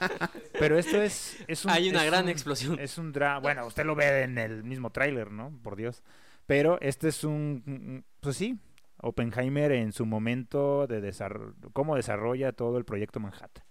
[0.59, 1.70] Pero esto es, es un...
[1.70, 2.78] Hay una es gran un- explosión.
[2.80, 3.39] es un drama.
[3.40, 5.52] Bueno, usted lo ve en el mismo tráiler, ¿no?
[5.62, 6.02] Por Dios.
[6.47, 7.62] Pero este es un.
[7.66, 8.59] un- Pues sí.
[9.05, 11.55] Oppenheimer en su momento de desarrollo.
[11.72, 13.64] Cómo desarrolla todo el proyecto Manhattan.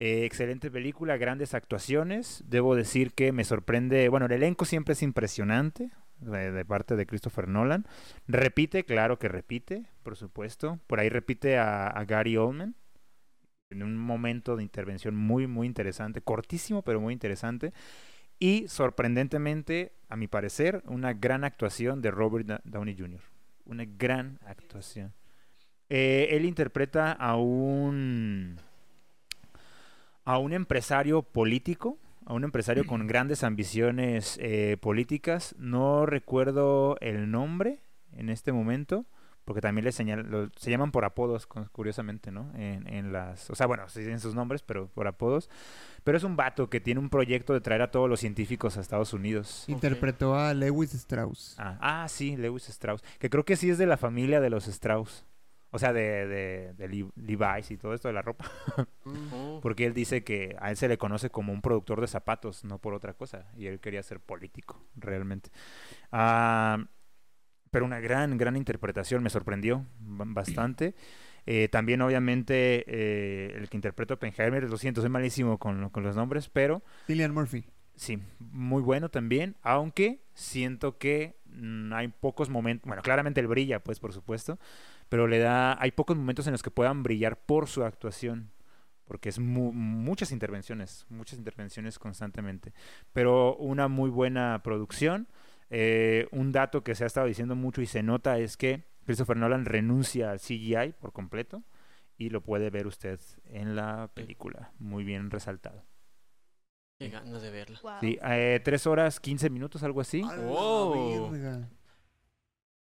[0.00, 2.42] Eh, excelente película, grandes actuaciones.
[2.46, 4.08] Debo decir que me sorprende.
[4.08, 5.90] Bueno, el elenco siempre es impresionante.
[6.20, 7.86] De, parte de Christopher Nolan.
[8.26, 10.78] Repite, claro que repite, por supuesto.
[10.86, 12.74] Por ahí repite a, Gary Oldman.
[13.70, 16.20] En un momento de intervención muy, muy interesante.
[16.20, 17.72] Cortísimo, pero muy interesante.
[18.38, 23.20] Y sorprendentemente, a mi parecer, una gran actuación de Robert Downey Jr.
[23.64, 25.12] Una gran actuación.
[25.88, 28.58] Eh, él interpreta a un
[30.24, 35.54] a un empresario político, a un empresario con grandes ambiciones eh, políticas.
[35.58, 37.80] No recuerdo el nombre
[38.12, 39.04] en este momento,
[39.44, 42.50] porque también les señal, lo- se llaman por apodos, cu- curiosamente, ¿no?
[42.56, 45.50] En, en las, o sea, bueno, se dicen sus nombres, pero por apodos.
[46.02, 48.80] Pero es un vato que tiene un proyecto de traer a todos los científicos a
[48.80, 49.64] Estados Unidos.
[49.68, 51.56] Interpretó a Lewis Strauss.
[51.58, 54.66] Ah, ah, sí, Lewis Strauss, que creo que sí es de la familia de los
[54.68, 55.24] Strauss.
[55.74, 58.48] O sea, de, de, de Lev- Levi's y todo esto de la ropa.
[59.62, 62.78] Porque él dice que a él se le conoce como un productor de zapatos, no
[62.78, 63.46] por otra cosa.
[63.56, 65.50] Y él quería ser político, realmente.
[66.12, 66.84] Ah,
[67.70, 70.94] pero una gran, gran interpretación, me sorprendió ba- bastante.
[71.46, 76.02] Eh, también, obviamente, eh, el que interpreta a Oppenheimer, lo siento, soy malísimo con, con
[76.04, 77.64] los nombres, pero Cillian Murphy.
[77.96, 79.56] sí, muy bueno también.
[79.62, 84.58] Aunque siento que mm, hay pocos momentos, bueno, claramente él brilla, pues, por supuesto,
[85.14, 88.50] pero le da, hay pocos momentos en los que puedan brillar por su actuación
[89.04, 92.72] porque es mu- muchas intervenciones, muchas intervenciones constantemente,
[93.12, 95.28] pero una muy buena producción.
[95.70, 99.36] Eh, un dato que se ha estado diciendo mucho y se nota es que Christopher
[99.36, 101.62] Nolan renuncia al CGI por completo
[102.18, 105.84] y lo puede ver usted en la película, muy bien resaltado.
[106.98, 107.78] Qué ganas de verla.
[107.84, 107.92] Wow.
[108.00, 110.22] Sí, eh, tres horas, 15 minutos, algo así.
[110.22, 111.30] ¡A la Wow.
[111.30, 111.68] verga!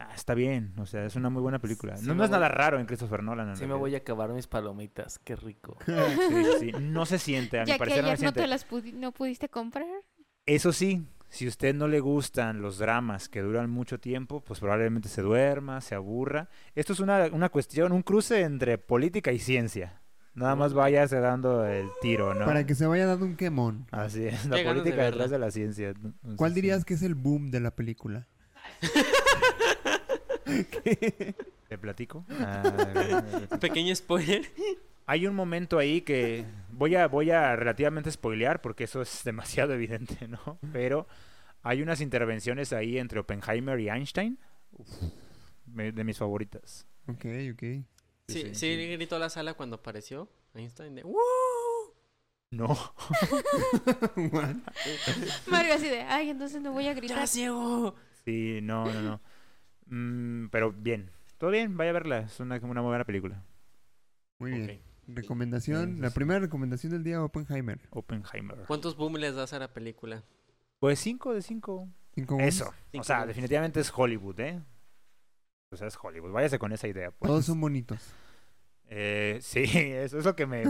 [0.03, 1.95] Ah, está bien, o sea, es una muy buena película.
[1.99, 3.51] Sí no, no es voy- nada raro en Christopher Nolan.
[3.51, 5.77] en Sí me voy a acabar mis palomitas, qué rico.
[5.87, 8.41] Sí, sí, no se siente, a mi Ya que parecer no se ayer no siente.
[8.41, 9.87] te las pudi- no pudiste comprar.
[10.47, 14.59] Eso sí, si a usted no le gustan los dramas que duran mucho tiempo, pues
[14.59, 16.49] probablemente se duerma, se aburra.
[16.75, 20.01] Esto es una, una cuestión, un cruce entre política y ciencia.
[20.33, 22.47] Nada más váyase dando el tiro, ¿no?
[22.47, 23.87] Para que se vaya dando un quemón.
[23.91, 25.91] Así es, la de política detrás de la ciencia.
[25.91, 28.27] Entonces, ¿Cuál dirías que es el boom de la película?
[31.69, 32.25] ¿Te platico?
[32.31, 32.63] Ah,
[33.61, 34.45] Pequeño spoiler.
[35.07, 39.73] Hay un momento ahí que voy a, voy a relativamente spoilear porque eso es demasiado
[39.75, 40.59] evidente, ¿no?
[40.73, 41.07] Pero
[41.63, 44.39] hay unas intervenciones ahí entre Oppenheimer y Einstein.
[44.73, 44.89] Uf,
[45.67, 46.87] de mis favoritas.
[47.07, 47.63] Ok, ok.
[48.29, 48.93] Sí, sí, sí.
[48.93, 51.19] gritó la sala cuando apareció Einstein de ¡Woo!
[52.53, 52.77] No.
[55.47, 57.19] Mario así de, ay, entonces no voy a gritar.
[57.19, 57.95] ¡Ya ciego!
[58.25, 59.21] Sí, no, no, no.
[59.91, 61.11] Mm, pero bien.
[61.39, 62.19] Todo bien, vaya a verla.
[62.21, 63.43] Es una, una muy buena película.
[64.39, 64.81] Muy bien.
[65.07, 65.97] Recomendación.
[65.97, 66.15] Sí, La sí.
[66.15, 67.81] primera recomendación del día, Oppenheimer.
[67.91, 68.59] Oppenheimer.
[68.67, 70.23] ¿Cuántos boom les das a la película?
[70.79, 71.89] Pues 5 de 5.
[72.15, 72.47] Cinco booms.
[72.49, 72.73] Eso.
[72.91, 74.63] Cinco O sea, definitivamente es Hollywood, ¿eh?
[75.73, 76.33] O sea, es Hollywood.
[76.33, 77.11] Váyase con esa idea.
[77.11, 77.29] Pues.
[77.29, 78.13] Todos son bonitos.
[78.93, 80.65] Eh, sí, eso es lo que me...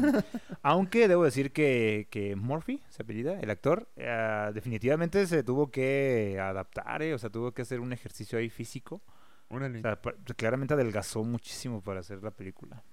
[0.62, 6.38] Aunque debo decir que, que Murphy, se apellida, el actor, eh, definitivamente se tuvo que
[6.40, 7.14] adaptar, ¿eh?
[7.14, 9.02] O sea, tuvo que hacer un ejercicio ahí físico.
[9.48, 10.01] O sea,
[10.36, 12.84] claramente adelgazó muchísimo para hacer la película.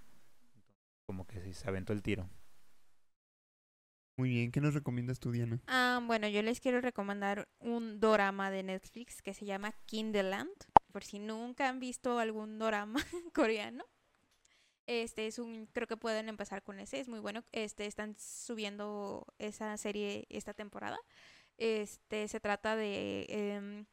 [1.06, 2.28] Como que sí, se aventó el tiro.
[4.18, 4.52] Muy bien.
[4.52, 5.60] ¿Qué nos recomiendas tú, Diana?
[5.68, 10.50] Ah, bueno, yo les quiero recomendar un dorama de Netflix que se llama Kinderland.
[10.92, 13.00] Por si nunca han visto algún dorama
[13.36, 13.86] coreano.
[14.88, 17.44] Este es un, creo que pueden empezar con ese, es muy bueno.
[17.52, 20.98] Este están subiendo esa serie esta temporada.
[21.58, 23.86] Este se trata de, em,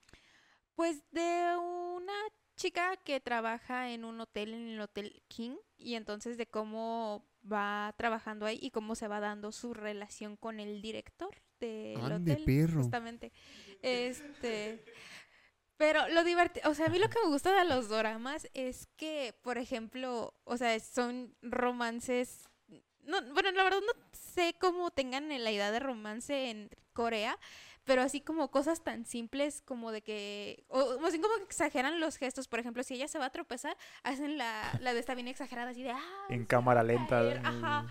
[0.76, 2.12] pues, de una
[2.56, 7.92] chica que trabaja en un hotel, en el Hotel King, y entonces de cómo va
[7.96, 12.44] trabajando ahí y cómo se va dando su relación con el director del Ande, hotel.
[12.44, 12.82] perro.
[12.82, 13.32] Justamente.
[13.82, 14.84] Este.
[15.76, 18.86] Pero lo divertido, o sea, a mí lo que me gusta de los doramas es
[18.96, 22.48] que, por ejemplo, o sea, son romances.
[23.02, 27.38] No, bueno, la verdad no sé cómo tengan la idea de romance en Corea,
[27.84, 32.00] pero así como cosas tan simples como de que, o, o así como que exageran
[32.00, 35.14] los gestos, por ejemplo, si ella se va a tropezar, hacen la, la de esta
[35.14, 37.20] bien exagerada, así de, ah, En cámara lenta.
[37.20, 37.48] caer", ¿no?
[37.48, 37.86] Ajá.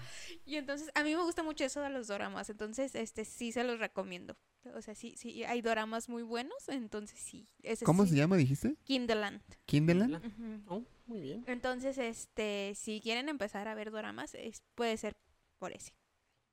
[0.46, 3.64] Y entonces, a mí me gusta mucho eso de los doramas, entonces, este, sí se
[3.64, 4.36] los recomiendo.
[4.76, 7.50] O sea, sí, sí, hay doramas muy buenos, entonces sí.
[7.64, 8.78] Ese ¿Cómo sí, se llama, dijiste?
[8.86, 9.42] Kinderland.
[9.66, 10.64] ¿Kinderland?
[10.70, 11.44] Oh, muy bien.
[11.48, 15.18] Entonces, este, si quieren empezar a ver doramas, es, puede ser
[15.60, 15.94] por ese.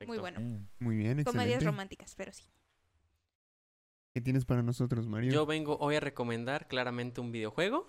[0.07, 0.41] Muy bueno.
[0.41, 0.69] Mm.
[0.81, 1.65] Muy bien, Comedias excelente.
[1.67, 2.45] románticas, pero sí.
[4.13, 5.33] ¿Qué tienes para nosotros, Mario?
[5.33, 7.87] Yo vengo hoy a recomendar claramente un videojuego,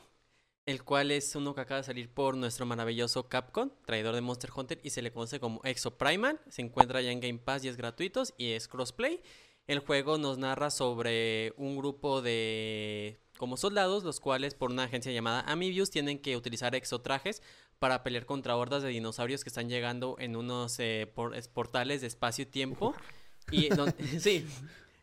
[0.67, 4.51] el cual es uno que acaba de salir por nuestro maravilloso Capcom, traidor de Monster
[4.55, 6.39] Hunter, y se le conoce como Exo Primal.
[6.47, 9.21] Se encuentra ya en Game Pass y es gratuito y es crossplay.
[9.65, 15.11] El juego nos narra sobre un grupo de como soldados, los cuales por una agencia
[15.11, 17.41] llamada Amibius tienen que utilizar exotrajes
[17.79, 22.01] para pelear contra hordas de dinosaurios que están llegando en unos eh, por- es- portales
[22.01, 22.45] de espacio
[23.51, 24.45] y don- sí,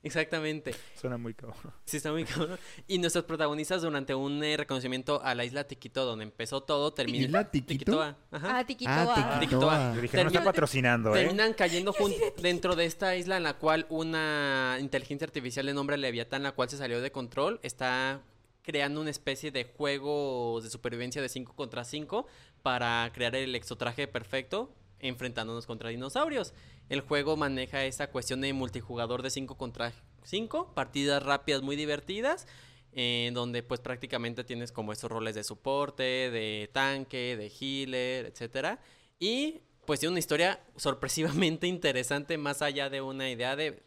[0.08, 0.74] exactamente.
[1.00, 1.56] Suena muy cabrón.
[1.84, 2.58] Sí, está muy cabrón.
[2.88, 7.24] Y nuestros protagonistas durante un eh, reconocimiento a la isla Tiquito, donde empezó todo, termina...
[7.26, 7.68] ¿Isla Tiquito?
[7.84, 8.58] Tiquitoa, ajá.
[8.58, 9.36] Ah, Tiquitoa.
[9.36, 9.94] Ah, Tiquitoa.
[9.94, 11.20] Yo dije, no está patrocinando, ¿eh?
[11.20, 15.96] Terminan cayendo jun- dentro de esta isla en la cual una inteligencia artificial de nombre
[15.96, 18.22] Leviatán, la cual se salió de control, está
[18.62, 22.26] creando una especie de juego de supervivencia de 5 contra 5
[22.62, 26.54] para crear el exotraje perfecto enfrentándonos contra dinosaurios.
[26.88, 29.92] El juego maneja esa cuestión de multijugador de 5 contra
[30.24, 32.46] 5, partidas rápidas muy divertidas,
[32.92, 38.80] en donde pues prácticamente tienes como esos roles de soporte, de tanque, de healer, etcétera.
[39.18, 43.82] Y pues tiene una historia sorpresivamente interesante más allá de una idea de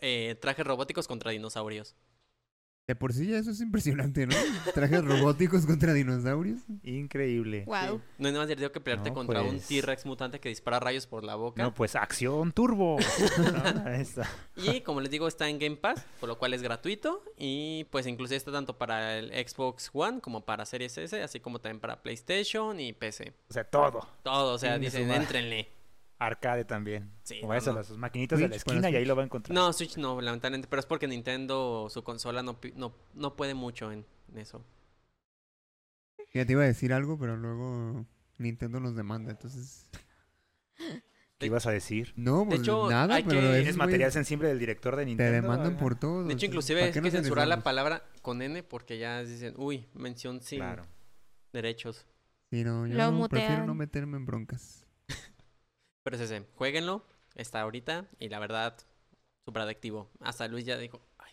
[0.00, 1.94] eh, trajes robóticos contra dinosaurios.
[2.88, 4.34] De por sí ya eso es impresionante, ¿no?
[4.74, 6.60] Trajes robóticos contra dinosaurios.
[6.82, 7.64] Increíble.
[7.66, 8.00] Wow.
[8.16, 9.66] No es más divertido que pelearte No, contra un pues.
[9.66, 11.62] T-Rex mutante que dispara rayos por la boca.
[11.62, 12.96] No, pues acción turbo.
[13.52, 14.26] No, esa.
[14.56, 17.22] Y como les digo, está en Game Pass, por lo cual es gratuito.
[17.36, 21.58] Y pues inclusive está tanto para el Xbox One como para Series S, así como
[21.58, 23.34] también para PlayStation y PC.
[23.50, 24.08] O sea, todo.
[24.22, 25.68] Todo, o sea, dicen, entrenle.
[26.18, 27.12] Arcade también.
[27.22, 27.72] Sí, o no, no.
[27.74, 29.54] las maquinitas de la para esquina y ahí lo va a encontrar.
[29.54, 33.92] No, Switch no, lamentablemente, pero es porque Nintendo, su consola, no, no, no puede mucho
[33.92, 34.04] en
[34.34, 34.64] eso.
[36.34, 38.04] Ya te iba a decir algo, pero luego
[38.38, 39.86] Nintendo nos demanda, entonces...
[41.38, 42.12] ¿Qué ibas a decir?
[42.16, 45.32] No, pues hecho, nada, hay pero que- ¿Tienes material sensible del director de Te Nintendo?
[45.34, 45.78] demandan Oiga.
[45.78, 46.24] por todo.
[46.24, 49.86] De hecho, inclusive ¿para es que censurar la palabra con N porque ya dicen, uy,
[49.94, 50.84] mención sin Claro.
[51.52, 52.06] derechos.
[52.50, 54.84] Sí, no, yo prefiero no meterme en broncas.
[56.08, 57.04] Pero es ese, jueguenlo,
[57.34, 58.74] está ahorita y la verdad,
[59.44, 60.10] súper adictivo.
[60.20, 61.30] Hasta Luis ya dijo, ay,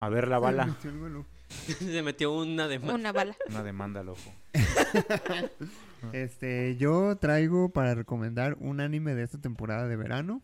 [0.00, 0.66] A ver la Se bala.
[0.66, 1.28] metió el ojo.
[1.78, 2.92] se metió una de más.
[2.96, 3.36] Una bala.
[3.48, 4.34] Una demanda al ojo.
[6.12, 10.42] Este, yo traigo para recomendar un anime de esta temporada de verano.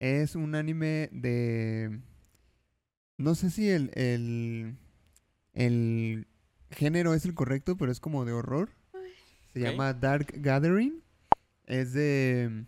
[0.00, 2.00] Es un anime de...
[3.18, 4.78] No sé si el, el,
[5.52, 6.26] el
[6.72, 8.70] género es el correcto, pero es como de horror.
[9.52, 11.05] Se llama Dark Gathering.
[11.66, 12.64] Es de...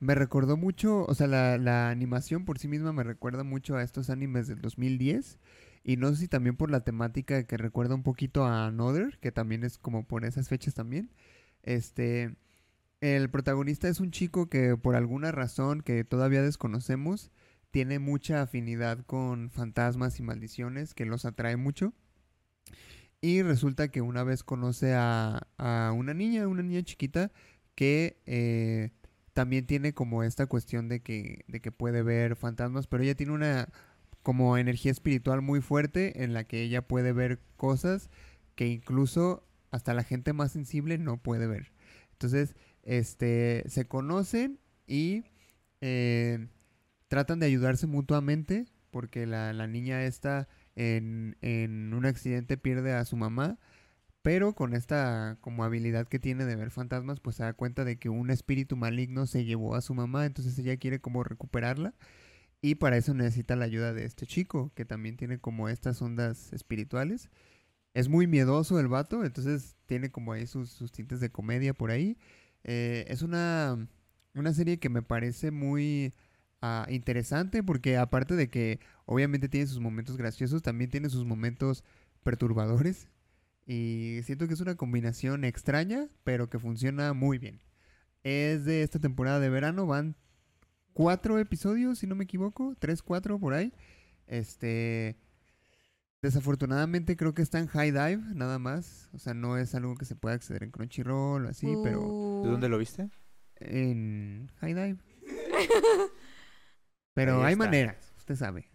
[0.00, 3.82] Me recordó mucho, o sea, la, la animación por sí misma me recuerda mucho a
[3.82, 5.38] estos animes del 2010.
[5.82, 9.32] Y no sé si también por la temática que recuerda un poquito a Another, que
[9.32, 11.10] también es como por esas fechas también.
[11.62, 12.36] Este,
[13.00, 17.30] el protagonista es un chico que por alguna razón que todavía desconocemos,
[17.70, 21.92] tiene mucha afinidad con fantasmas y maldiciones, que los atrae mucho.
[23.20, 27.30] Y resulta que una vez conoce a, a una niña, una niña chiquita,
[27.74, 28.90] que eh,
[29.32, 33.32] también tiene como esta cuestión de que, de que puede ver fantasmas, pero ella tiene
[33.32, 33.68] una
[34.22, 38.08] como energía espiritual muy fuerte en la que ella puede ver cosas
[38.54, 41.72] que incluso hasta la gente más sensible no puede ver.
[42.12, 45.24] Entonces, este, se conocen y
[45.80, 46.48] eh,
[47.08, 53.04] tratan de ayudarse mutuamente porque la, la niña esta en, en un accidente pierde a
[53.04, 53.58] su mamá,
[54.24, 57.98] pero con esta como habilidad que tiene de ver fantasmas, pues se da cuenta de
[57.98, 61.94] que un espíritu maligno se llevó a su mamá, entonces ella quiere como recuperarla.
[62.62, 66.54] Y para eso necesita la ayuda de este chico, que también tiene como estas ondas
[66.54, 67.28] espirituales.
[67.94, 72.16] Es muy miedoso el vato, entonces tiene como ahí sus, tintes de comedia por ahí.
[72.64, 73.76] Eh, es una,
[74.34, 76.14] una serie que me parece muy
[76.62, 81.84] ah, interesante porque aparte de que obviamente tiene sus momentos graciosos, también tiene sus momentos
[82.22, 83.08] perturbadores.
[83.66, 87.62] Y siento que es una combinación extraña, pero que funciona muy bien.
[88.22, 90.16] Es de esta temporada de verano, van
[90.92, 93.72] cuatro episodios, si no me equivoco, tres, cuatro por ahí.
[94.26, 95.16] Este,
[96.22, 99.08] desafortunadamente creo que está en High Dive, nada más.
[99.12, 102.50] O sea, no es algo que se pueda acceder en Crunchyroll o así, pero ¿De
[102.50, 103.08] dónde lo viste?
[103.56, 104.98] en High Dive.
[107.14, 107.64] Pero Ahí hay está.
[107.64, 108.68] maneras, usted sabe.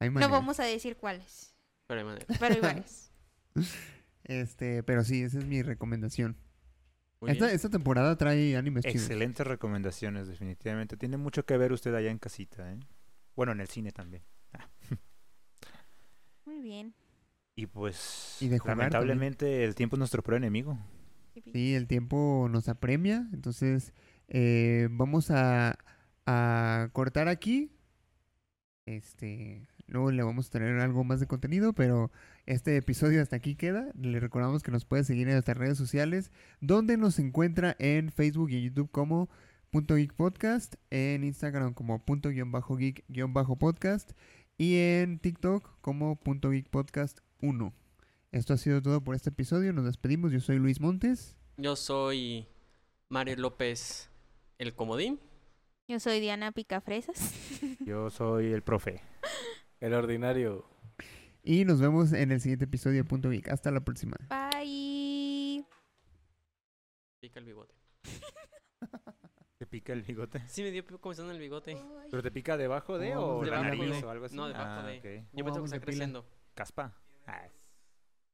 [0.00, 0.30] Hay No maneras.
[0.32, 1.54] vamos a decir cuáles,
[1.86, 2.26] Pero hay manera.
[2.40, 3.12] pero hay varios.
[4.24, 6.36] Este, pero sí, esa es mi recomendación.
[7.26, 8.84] Esta, temporada trae animes.
[8.84, 10.96] Excelentes recomendaciones, definitivamente.
[10.96, 12.78] Tiene mucho que ver usted allá en casita, ¿eh?
[13.36, 14.22] Bueno, en el cine también.
[16.44, 16.94] Muy bien.
[17.56, 20.78] Y pues, Y de jugar lamentablemente, el tiempo es nuestro peor enemigo.
[21.52, 23.92] Sí, el tiempo nos apremia, entonces
[24.28, 25.78] eh, vamos a,
[26.26, 27.72] a cortar aquí.
[28.86, 32.10] Este, luego le vamos a tener algo más de contenido, pero
[32.46, 33.88] este episodio hasta aquí queda.
[34.00, 36.30] Le recordamos que nos puede seguir en nuestras redes sociales,
[36.60, 39.28] donde nos encuentra en Facebook y YouTube como
[39.70, 44.12] punto geek podcast, en Instagram como punto guion bajo geek guion bajo podcast
[44.56, 47.72] y en TikTok como punto geek podcast 1.
[48.32, 49.72] Esto ha sido todo por este episodio.
[49.72, 50.32] Nos despedimos.
[50.32, 51.36] Yo soy Luis Montes.
[51.56, 52.48] Yo soy
[53.08, 54.10] Mario López,
[54.58, 55.20] el comodín.
[55.86, 57.32] Yo soy Diana Picafresas.
[57.84, 59.00] Yo soy el profe.
[59.84, 60.64] El ordinario.
[61.42, 63.48] Y nos vemos en el siguiente episodio de Punto Geek.
[63.50, 64.16] Hasta la próxima.
[64.30, 65.62] Bye.
[67.20, 67.74] Pica el bigote.
[69.58, 70.42] ¿Te pica el bigote?
[70.48, 71.76] Sí, me dio comenzando el bigote.
[72.10, 74.06] ¿Pero te pica debajo de Oh, o la debajo nariz de.
[74.06, 74.34] o algo así?
[74.36, 75.26] No, debajo Ah, de.
[75.34, 76.26] Yo pensé que está creciendo.
[76.54, 76.96] Caspa.
[77.26, 77.42] Ah,